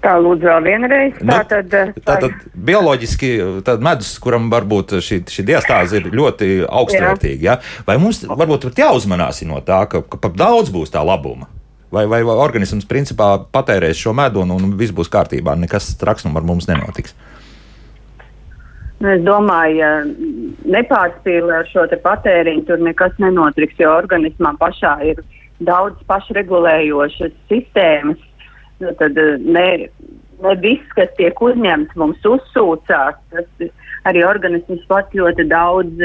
Tā 0.00 0.14
lūdzu 0.16 0.48
vēl 0.48 0.64
vienreiz. 0.64 1.18
Nu, 1.20 1.34
Tā 1.34 1.42
tad, 1.44 1.74
eh, 1.76 1.90
Tātad 2.00 2.44
bioloģiski 2.56 3.30
tad 3.66 3.82
medus, 3.84 4.14
kuram 4.22 4.48
varbūt 4.52 4.96
šī, 5.04 5.20
šī 5.28 5.44
diastāze 5.50 6.00
ir 6.00 6.08
ļoti 6.16 6.62
augstvērtīga, 6.64 7.42
ja? 7.44 7.58
vai 7.84 7.98
mums 8.00 8.22
varbūt 8.24 8.70
pat 8.70 8.80
jāuzmanās 8.86 9.42
no 9.44 9.60
tā, 9.60 9.82
ka, 9.92 10.00
ka 10.00 10.20
par 10.22 10.32
daudz 10.32 10.72
būs 10.72 10.94
tā 10.94 11.04
labuma? 11.04 11.50
Vai, 11.90 12.06
vai, 12.06 12.22
vai 12.24 12.38
organisms 12.38 12.86
principā 12.88 13.34
patērēs 13.52 13.98
šo 13.98 14.14
medu 14.16 14.44
un, 14.44 14.54
un 14.54 14.72
viss 14.78 14.94
būs 14.94 15.10
kārtībā, 15.10 15.58
nekas 15.58 15.96
traks 16.00 16.24
nu 16.24 16.32
ar 16.38 16.46
mums 16.48 16.70
nenotiks? 16.70 17.12
Nu, 17.12 17.39
Es 19.00 19.22
domāju, 19.24 19.78
ja 19.80 19.90
nepārspīlē 20.68 21.62
ar 21.62 21.68
šo 21.70 21.86
patēriņu, 22.04 22.66
tur 22.68 22.82
nekas 22.84 23.14
nenotiks, 23.22 23.78
jo 23.80 23.94
organismā 23.96 24.52
pašā 24.60 24.98
ir 25.08 25.22
daudz 25.64 25.96
pašregulējošas 26.10 27.32
sistēmas. 27.48 28.20
Nu, 28.80 28.92
tad 29.00 29.16
eh, 29.20 29.38
ne, 29.40 29.66
ne 30.44 30.54
viss, 30.60 30.92
kas 30.96 31.08
tiek 31.16 31.40
uzņemts, 31.40 31.96
mums 32.00 32.28
uzsūcās. 32.28 33.16
Tas 33.32 33.64
arī 34.08 34.24
organisms 34.28 34.84
pats 34.88 35.16
ļoti 35.16 35.48
daudz, 35.48 36.04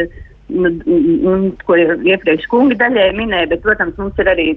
nu, 0.56 0.72
nu, 0.88 1.36
ko 1.68 1.76
iepriekš 1.80 2.48
kungi 2.52 2.80
daļai 2.80 3.12
minēja, 3.20 3.52
bet, 3.52 3.64
protams, 3.64 4.00
mums 4.00 4.24
ir 4.24 4.32
arī 4.32 4.50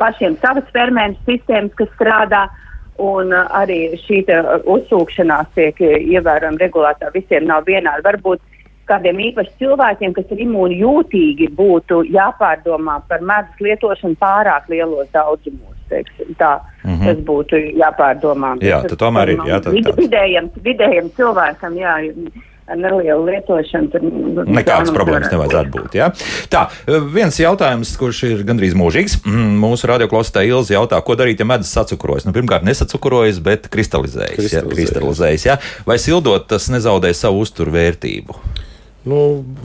pašiem 0.00 0.36
savas 0.44 0.68
fermentu 0.76 1.24
sistēmas, 1.28 1.76
kas 1.80 1.92
strādā. 1.96 2.46
Un 2.98 3.32
uh, 3.32 3.46
arī 3.54 3.94
šī 4.02 4.24
uh, 4.34 4.56
uzsūkšanās 4.66 5.52
tiek 5.54 5.80
uh, 5.80 5.96
ievērojami 6.16 6.58
regulētā. 6.64 7.12
Visiem 7.14 7.46
nav 7.46 7.66
vienādi. 7.68 8.02
Varbūt 8.06 8.42
kādiem 8.88 9.20
īpaši 9.28 9.52
cilvēkiem, 9.60 10.14
kas 10.16 10.30
ir 10.34 10.42
imūni 10.46 10.80
jūtīgi, 10.82 11.50
būtu 11.58 12.02
jāpārdomā 12.14 12.98
par 13.08 13.20
medus 13.20 13.60
lietošanu 13.60 14.18
pārāk 14.20 14.70
lielos 14.72 15.10
daudzumos. 15.12 15.76
teiksim 15.88 16.34
Tā, 16.38 16.60
mm. 16.84 16.90
-hmm. 16.90 17.06
Tas 17.06 17.18
būtu 17.24 17.56
jāpārdomā. 17.80 18.56
Jā, 18.60 18.82
Tas 18.82 18.98
tomēr 18.98 19.28
ir, 19.32 19.38
jā, 19.46 19.60
tad 19.60 19.72
vid- 19.72 19.94
vidējam, 19.96 20.50
vidējam 20.64 21.08
cilvēkam, 21.16 21.78
jā, 21.80 21.94
ar 22.68 22.78
nelielu 22.78 23.24
lietošanu. 23.26 23.90
Tur, 23.92 24.04
Nekādas 24.48 24.90
tā 24.90 24.96
problēmas 24.96 25.32
nevajadzētu 25.32 25.72
būt. 25.74 25.96
Ja? 25.98 26.10
Tā, 26.52 26.66
viens 27.14 27.38
jautājums, 27.40 27.94
kurš 28.00 28.22
ir 28.28 28.44
gandrīz 28.48 28.76
mūžīgs. 28.78 29.18
Mm, 29.24 29.56
Mūsu 29.62 29.90
radioklausītāja 29.90 30.52
Ilza 30.52 30.76
jautā, 30.76 31.00
ko 31.04 31.16
darīt, 31.18 31.40
ja 31.42 31.48
medus 31.48 31.72
sacukrojas. 31.74 32.28
Nu, 32.28 32.34
pirmkārt, 32.36 32.66
nesacukrojas, 32.68 33.40
bet 33.44 33.70
kristalizējas. 33.72 34.36
Ja? 34.36 34.38
Kristalizējas. 34.38 34.78
kristalizējas 34.78 35.48
ja? 35.48 35.58
Vai 35.88 35.98
sildot, 36.02 36.48
tas 36.50 36.68
nezaudē 36.72 37.12
savu 37.16 37.44
uzturvērtību? 37.46 38.36
Nu, 39.08 39.18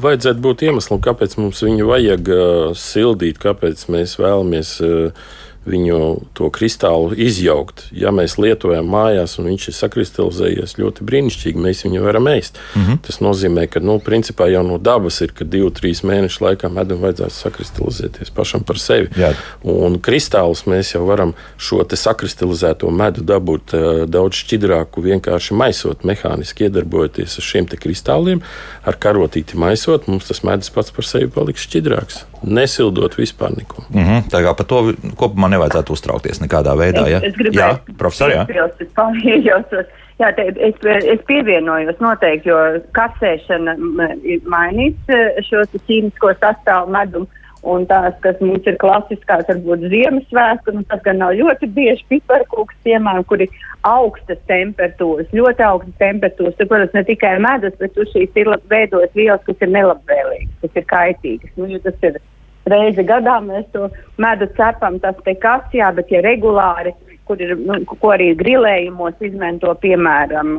vajadzētu 0.04 0.40
būt 0.44 0.62
iemeslam, 0.70 1.02
kāpēc 1.04 1.36
mums 1.42 1.64
viņu 1.66 1.88
vajag 1.90 2.30
uh, 2.32 2.44
sildīt, 2.78 3.42
kāpēc 3.42 3.88
mēs 3.92 4.16
vēlamies 4.22 4.76
uh, 4.86 5.32
viņu 5.66 6.00
to 6.38 6.50
kristālu 6.54 7.14
izjaukt. 7.16 7.86
Ja 7.92 8.12
mēs 8.16 8.38
lietojam 8.42 8.88
mājās, 8.92 9.38
un 9.40 9.50
viņš 9.52 9.68
ir 9.70 9.78
sakristalizējies 9.78 10.78
ļoti 10.80 11.08
brīnišķīgi, 11.08 11.64
mēs 11.64 11.86
viņu 11.88 12.04
varam 12.04 12.28
ēst. 12.32 12.60
Mm 12.76 12.82
-hmm. 12.82 13.02
Tas 13.08 13.20
nozīmē, 13.24 13.68
ka 13.68 13.80
nu, 13.80 14.00
principā 14.00 14.50
jau 14.52 14.64
no 14.68 14.78
dabas 14.78 15.22
ir, 15.22 15.32
ka 15.32 15.46
divu, 15.46 15.70
trīs 15.72 16.04
mēnešu 16.04 16.44
laikā 16.44 16.70
medam 16.70 17.00
vajadzētu 17.00 17.36
sakristalizēties 17.38 18.34
pašam 18.36 18.64
par 18.64 18.80
sevi. 18.80 19.10
Jā. 19.18 19.34
Un 19.64 20.00
kristālus 20.00 20.66
mēs 20.66 20.94
jau 20.96 21.06
varam 21.08 21.34
šo 21.58 21.84
sakristalizēto 21.94 22.90
medu 22.92 23.22
dabūt 23.22 23.74
uh, 23.74 24.06
daudz 24.10 24.36
šķidrāku, 24.44 25.02
vienkārši 25.02 25.54
maisot, 25.54 26.04
mehāniski 26.04 26.68
iedarbojoties 26.68 27.38
ar 27.38 27.44
šiem 27.44 27.68
kristāliem, 27.68 28.42
ar 28.84 28.98
karotīti 29.00 29.58
maisot, 29.60 30.08
mums 30.08 30.28
tas 30.28 30.44
medus 30.44 30.70
pats 30.74 30.92
par 30.92 31.08
sevi 31.08 31.30
paliks 31.32 31.68
šķidrāks. 31.68 32.24
Nesildot 32.44 33.16
vispār 33.18 33.54
neko. 33.58 33.86
Mm 33.90 34.04
-hmm. 34.04 34.24
Tā 34.30 34.42
kā 34.44 34.54
par 34.56 34.66
to 34.66 34.94
kopumā 35.16 35.48
nevajadzētu 35.54 35.96
uztraukties 35.96 36.42
nekādā 36.44 36.76
veidā. 36.80 37.06
Ja? 37.12 37.22
Es, 37.22 37.32
es 37.32 37.40
gribēju, 37.40 37.60
jā, 37.62 37.98
profesor, 38.00 38.34
jā. 38.34 38.48
Piebilst, 38.50 40.00
Jā, 40.22 40.30
te, 40.38 40.46
es, 40.62 40.76
es 41.10 41.22
pievienojos 41.26 41.98
noteikti, 42.04 42.52
jo 42.52 42.58
kasēšana 42.94 43.74
ir 44.22 44.44
mainījis 44.46 45.10
e, 45.10 45.22
šo 45.48 45.64
ķīmisko 45.74 46.36
sastāvu 46.38 46.94
medumu. 46.94 47.30
Un 47.64 47.86
tās, 47.88 48.12
kas 48.20 48.42
mums 48.44 48.66
ir 48.68 48.76
klasiskās, 48.76 49.46
varbūt 49.48 49.86
Ziemassvētku, 49.88 50.74
nu, 50.76 50.82
tas 50.90 51.00
gan 51.06 51.22
nav 51.22 51.32
ļoti 51.40 51.70
bieži 51.72 52.04
piparkūks, 52.10 52.76
piemēram, 52.84 53.24
kur 53.30 53.40
ir 53.46 53.54
augstas 53.88 54.42
temperatūras, 54.52 55.32
ļoti 55.32 55.64
augstas 55.64 55.96
temperatūras. 56.02 56.58
Tur, 56.60 56.68
protams, 56.68 56.92
ne 56.98 57.06
tikai 57.08 57.38
medus, 57.44 57.78
bet 57.80 57.96
tur 57.96 58.10
šīs 58.12 58.36
ir 58.42 58.52
veidojas 58.68 59.16
vielas, 59.16 59.46
kas 59.48 59.64
ir 59.64 59.72
nelabvēlīgas, 59.78 60.58
kas 60.66 60.82
ir 60.82 60.88
kaitīgas. 60.92 61.56
Nu, 61.56 61.72
tas 61.88 62.04
ir 62.04 62.20
reizi 62.66 63.04
gadā 63.04 63.40
mēs 63.44 63.66
to 63.72 63.90
medu 64.18 64.48
cepam, 64.58 65.00
tas 65.00 65.16
te 65.26 65.36
kas, 65.36 65.66
jā, 65.74 65.92
bet 65.96 66.12
ja 66.12 66.22
regulāri 66.26 66.94
kur 67.28 67.42
ir, 67.42 67.54
nu, 67.56 67.78
ko 67.88 68.12
arī 68.14 68.32
grilējumos 68.40 69.22
izmanto, 69.24 69.72
piemēram, 69.84 70.52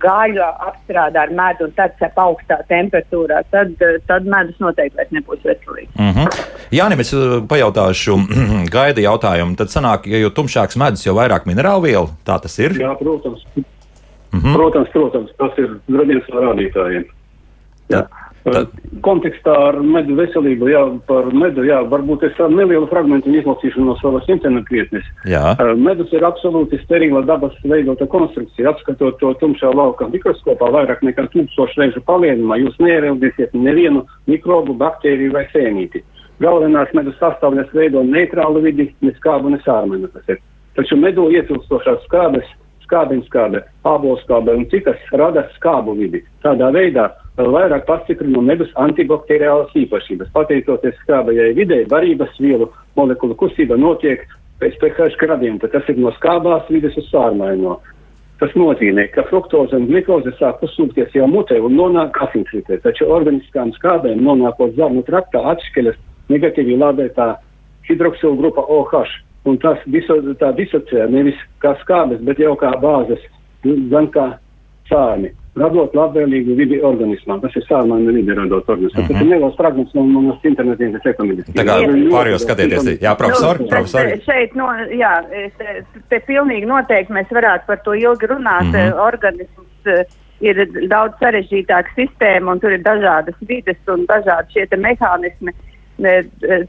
gaļu 0.00 0.44
apstrādā 0.68 1.26
ar 1.26 1.34
medu 1.36 1.68
un 1.68 1.74
tad 1.76 1.96
cep 2.00 2.16
augstā 2.20 2.60
temperatūrā, 2.70 3.42
tad, 3.52 3.74
tad 4.08 4.28
medus 4.28 4.56
noteikti 4.62 4.96
vairs 5.00 5.12
nebūs 5.16 5.44
veselīgs. 5.44 5.92
Mm 5.98 6.14
-hmm. 6.16 6.38
Jānim, 6.78 7.04
es 7.04 7.12
uh, 7.14 7.40
pajautāšu 7.52 8.16
gaida 8.76 9.04
jautājumu. 9.04 9.56
Tad 9.60 9.74
sanāk, 9.74 10.08
ja 10.08 10.22
jo 10.22 10.30
tumšāks 10.30 10.78
medus, 10.80 11.04
jo 11.06 11.14
vairāk 11.14 11.46
minerālu 11.46 11.82
vielu, 11.88 12.08
tā 12.24 12.40
tas 12.40 12.58
ir? 12.58 12.72
Jā, 12.80 12.94
protams. 12.98 13.44
Mm 13.56 14.40
-hmm. 14.40 14.54
Protams, 14.54 14.88
protams, 14.88 15.30
tas 15.36 15.58
ir 15.58 15.68
radījums 15.88 16.28
rādītājiem. 16.32 17.04
Jā. 17.90 18.02
Tā. 18.02 18.19
Tad... 18.44 18.70
Kontekstā 19.04 19.52
ar 19.68 19.78
medu 19.84 20.16
veselību, 20.16 20.68
jā, 20.72 20.80
par 21.08 21.28
medu, 21.36 21.64
jā, 21.68 21.80
varbūt 21.88 22.24
es 22.28 22.34
tādu 22.38 22.56
nelielu 22.56 22.86
fragmentu 22.90 23.32
izlasīšu 23.32 23.84
no 23.84 23.96
savas 24.00 24.28
internetu 24.32 24.76
vietnes. 24.76 25.06
Jā. 25.28 25.54
Medus 25.76 26.12
ir 26.16 26.24
absolūti 26.26 26.80
sterila 26.82 27.22
dabas 27.28 27.56
veidota 27.64 28.08
konstrukcija. 28.10 28.72
Apskatot 28.72 29.18
to 29.20 29.32
tumšā 29.42 29.72
lauka 29.76 30.08
mikroskopā 30.12 30.70
vairāk 30.76 31.04
nekā 31.06 31.26
tūkstošu 31.34 31.82
reižu 31.82 32.04
palielinājumu, 32.08 32.70
jūs 32.70 32.80
neieraudzīsiet 32.84 33.56
nevienu 33.56 34.06
mikrobu, 34.30 34.76
baktēriju 34.80 35.36
vai 35.36 35.44
sēnīti. 35.52 36.04
Galvenās 36.40 36.92
medus 36.96 37.18
sastāvdaļas 37.20 37.76
veido 37.76 38.04
neitrālu 38.06 38.64
vidi, 38.64 38.88
ne 39.04 39.12
skābu, 39.18 39.52
ne 39.52 39.60
sārmenu. 39.66 40.08
Taču 40.78 40.96
medu 40.96 41.28
ietilpstošās 41.28 42.06
skābes 42.08 42.48
skābiņskābe, 42.90 43.62
ābolskābe 43.86 44.54
un 44.58 44.66
citas 44.72 44.98
rada 45.14 45.46
skābu 45.56 45.94
vidi. 45.98 46.24
Tādā 46.44 46.72
veidā 46.74 47.06
vēl 47.38 47.52
vairāk 47.54 47.86
pastiprina 47.88 48.42
medus 48.44 48.72
antibakteriālas 48.80 49.72
īpašības. 49.78 50.32
Pateicoties 50.34 50.98
skābajai 51.04 51.52
videi, 51.58 51.86
barības 51.90 52.34
vielu 52.42 52.70
molekulu 52.98 53.36
kustība 53.38 53.78
notiek 53.78 54.26
pēc 54.60 54.76
pH 54.82 55.16
gradienta. 55.20 55.70
Tas 55.72 55.86
ir 55.88 56.00
no 56.00 56.12
skābās 56.18 56.68
vides 56.72 56.98
uz 57.00 57.08
sārmaino. 57.12 57.78
Tas 58.40 58.54
nozīmē, 58.56 59.10
ka 59.12 59.26
fruktoze 59.28 59.76
un 59.76 59.88
glikoze 59.90 60.32
sāk 60.38 60.62
uzsūkties 60.64 61.12
jau 61.12 61.26
mutē 61.28 61.58
un 61.60 61.74
nonāk 61.76 62.16
asinsritē, 62.24 62.78
taču 62.80 63.10
organiskām 63.12 63.74
skābēm 63.76 64.22
nonākot 64.24 64.72
zarnu 64.78 65.04
traktā 65.04 65.42
atšķeļas 65.52 65.98
negatīvi 66.32 66.78
lādētā 66.80 67.34
hidroksilu 67.90 68.38
grupa 68.40 68.64
OH 68.64 69.02
un 69.44 69.58
tas 69.60 69.80
diso, 69.88 70.18
tā 70.40 70.52
disocē 70.56 71.06
nevis 71.10 71.38
kā 71.62 71.74
skābes, 71.82 72.20
bet 72.24 72.40
jau 72.42 72.54
kā 72.60 72.72
bāzes, 72.80 73.22
gan 73.64 74.08
kā 74.12 74.26
sārni, 74.90 75.32
radot 75.58 75.94
labvēlīgu 75.96 76.54
vidi 76.58 76.78
organismā. 76.86 77.38
Tas 77.42 77.56
ir 77.58 77.64
sārmaina 77.66 78.14
vidi 78.14 78.34
radot 78.36 78.68
organismā. 78.68 79.00
Mm 79.00 79.06
-hmm. 79.06 79.12
Tas 79.12 79.22
ir 79.22 79.30
neliels 79.30 79.56
fragments 79.56 79.94
no 79.94 80.04
manas 80.04 80.44
internetiem, 80.44 80.92
kas 80.92 81.08
rekomendēts. 81.10 81.54
Tā 81.56 81.64
kā 81.66 81.76
pārējos 82.14 82.44
skatieties, 82.46 82.90
jā, 83.02 83.14
profesor, 83.16 83.60
nu, 83.60 83.68
profesor. 83.68 84.12
Šeit, 84.26 84.54
no, 84.54 84.68
jā, 85.02 85.14
te, 85.58 85.84
te 86.08 86.20
pilnīgi 86.26 86.66
noteikti 86.66 87.12
mēs 87.12 87.30
varētu 87.30 87.66
par 87.66 87.82
to 87.84 87.94
ilgi 87.94 88.26
runāt. 88.26 88.70
Mm 88.70 88.74
-hmm. 88.74 89.00
Organisms 89.06 89.86
eh, 89.86 90.04
ir 90.40 90.56
daudz 90.88 91.14
sarežģītāka 91.20 91.90
sistēma 91.96 92.52
un 92.52 92.60
tur 92.60 92.72
ir 92.72 92.82
dažādas 92.82 93.34
vides 93.40 93.82
un 93.88 94.06
dažādi 94.06 94.52
šie 94.52 94.66
mehānismi. 94.76 95.50
Uh, 95.50 95.69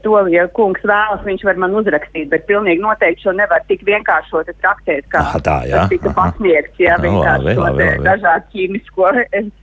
to, 0.04 0.14
ja 0.32 0.46
kungs 0.56 0.84
vēlas, 0.84 1.24
viņš 1.24 1.46
var 1.48 1.60
man 1.62 1.74
uzrakstīt, 1.80 2.28
bet 2.32 2.46
pilnīgi 2.50 2.82
noteikti 2.82 3.26
šo 3.26 3.34
nevar 3.38 3.64
tik 3.68 3.84
vienkāršoti 3.88 4.54
traktēt, 4.60 5.08
kā 5.12 5.24
Aha, 5.24 5.40
tā, 5.44 5.56
jā. 5.68 5.82
tas 5.82 5.92
tika 5.94 6.12
pasniegts, 6.16 6.78
ja 6.82 6.98
vienkārši 7.02 7.56
šo 7.56 7.72
dažādu 8.06 8.54
ķīmisko 8.54 9.12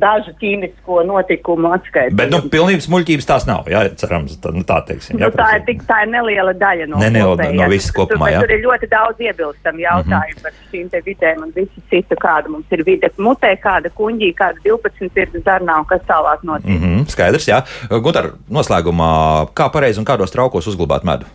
dažu 0.00 0.32
ķīmisko 0.40 1.02
notikumu 1.08 1.72
atskaita. 1.76 2.14
Bet, 2.18 2.30
nu, 2.32 2.40
pilnības 2.52 2.88
muļķības 2.92 3.28
tās 3.28 3.46
nav, 3.48 3.68
jā, 3.70 3.82
cerams, 4.00 4.36
tā, 4.42 4.52
nu, 4.54 4.64
tā 4.68 4.78
teiksim. 4.88 5.18
Jā, 5.18 5.30
nu, 5.30 5.38
tā, 5.38 5.48
ir 5.58 5.64
tik, 5.66 5.82
tā 5.88 6.02
ir 6.04 6.12
neliela 6.12 6.54
daļa 6.58 6.86
no 6.90 7.00
kopējā. 7.00 7.56
No 7.58 7.68
visas 7.72 7.94
kopumā, 7.96 8.30
jā. 8.34 8.42
Tur 8.44 8.54
ir 8.54 8.62
ļoti 8.64 8.90
daudz 8.92 9.24
iebilstam 9.24 9.80
jautājumu 9.82 10.36
mm 10.36 10.38
-hmm. 10.38 10.42
par 10.42 10.70
šīm 10.70 10.90
te 10.92 11.02
vidēm 11.06 11.42
un 11.46 11.52
visu 11.56 11.84
citu, 11.90 12.18
kāda 12.20 12.52
mums 12.52 12.76
ir 12.76 12.84
vide 12.86 13.10
mutē, 13.18 13.54
kāda 13.62 13.90
kuņģī, 13.94 14.30
kāda 14.38 14.62
12 14.64 15.22
ir 15.24 15.42
zarnā 15.44 15.80
un 15.82 15.88
kas 15.90 16.06
tālāk 16.08 16.42
notiek. 16.42 16.70
Mm 16.70 16.80
-hmm, 16.84 17.08
skaidrs, 17.08 17.48
jā. 17.48 17.62
Guntar, 17.90 18.32
noslēgumā, 18.50 19.10
kā 19.54 19.70
pareizi 19.72 20.00
un 20.00 20.06
kādos 20.06 20.32
traukos 20.32 20.66
uzglabāt 20.66 21.04
medu? 21.04 21.26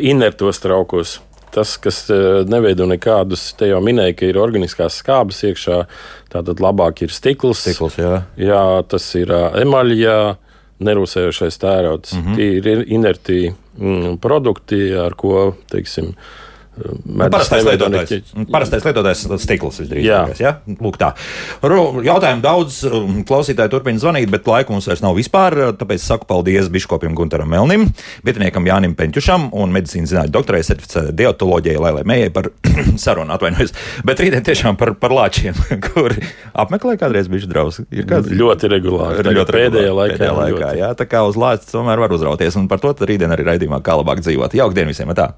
Inertos 0.00 0.60
traukos 0.60 1.20
tas, 1.54 1.76
kas 1.80 2.04
e, 2.10 2.18
neveido 2.50 2.86
nekādus, 2.90 3.52
te 3.58 3.70
jau 3.70 3.80
minēja, 3.84 4.16
ka 4.18 4.28
ir 4.30 4.40
organiskās 4.42 5.00
skābes 5.02 5.42
iekšā, 5.50 5.84
tātad 6.32 6.62
labāk 6.62 7.04
ir 7.06 7.14
stikls. 7.14 7.62
stikls 7.64 7.98
jā. 8.00 8.22
jā, 8.40 8.64
tas 8.90 9.06
ir 9.20 9.32
emaļā, 9.62 10.18
nerūsējošais 10.84 11.60
tērauds. 11.62 12.14
Mm 12.14 12.22
-hmm. 12.22 12.34
Tie 12.36 12.72
ir 12.74 12.84
inerti 12.92 13.54
mm, 13.78 14.16
produkti, 14.22 14.80
ar 14.98 15.14
ko, 15.14 15.54
teiksim, 15.70 16.14
Nu, 16.74 17.28
parastais 17.30 17.62
lietotājs, 17.62 18.32
parastais 18.50 18.82
lietotājs 18.82 19.20
stikls 19.44 19.78
visdrīzākais. 19.78 20.40
Ja? 20.42 20.56
Lūk, 20.66 20.96
tā. 20.98 21.12
Jautājumu 21.62 22.42
daudz 22.42 22.80
um, 22.88 23.20
klausītāji 23.26 23.70
turpina 23.70 24.02
zvanīt, 24.02 24.26
bet 24.32 24.48
laika 24.50 24.74
mums 24.74 24.88
vairs 24.90 25.04
nav 25.04 25.14
vispār. 25.14 25.54
Tāpēc 25.78 26.02
saku 26.02 26.26
paldies 26.30 26.66
biškopim 26.74 27.14
Gunteram 27.14 27.52
Melnim, 27.54 27.86
vietiniekam 28.26 28.66
Jānim 28.66 28.96
Penķušam 28.98 29.52
un 29.54 29.74
medicīnas 29.76 30.10
zinātņu 30.10 30.34
doktorai 30.34 30.64
certificētai 30.66 31.14
dietoloģijai 31.20 31.84
Lailai 31.86 32.04
Mējai 32.10 32.34
par 32.34 32.50
sarunu 33.04 33.36
atvainojos. 33.36 33.74
Bet 34.08 34.24
rītdien 34.24 34.42
tiešām 34.50 34.80
par, 34.80 34.96
par 34.98 35.14
lāčiem, 35.14 35.54
kur 35.86 36.16
apmeklē 36.58 36.98
kādreiz 36.98 37.30
bijuši 37.30 37.52
draugi. 37.54 37.86
Ir 37.94 38.10
kāds 38.10 38.34
ļoti 38.34 38.74
regulāri. 38.74 39.22
Ir 39.22 39.32
ļoti 39.38 39.58
pēdējā 39.60 39.94
laikā. 39.94 40.18
Pēdējā 40.18 40.36
laikā 40.42 40.58
ļoti. 40.58 40.82
jā, 40.82 40.92
tā 40.98 41.06
kā 41.06 41.22
uz 41.28 41.38
lācis 41.38 41.70
tomēr 41.70 42.02
var 42.02 42.18
uzrauties. 42.18 42.58
Un 42.58 42.66
par 42.70 42.82
to 42.82 42.96
rītdien 42.98 43.30
arī 43.30 43.46
raidījumā 43.52 43.84
kā 43.84 44.00
labāk 44.02 44.26
dzīvot. 44.26 44.58
Jauka 44.58 44.80
diena 44.80 44.90
visiem! 44.90 45.14
Tā. 45.14 45.30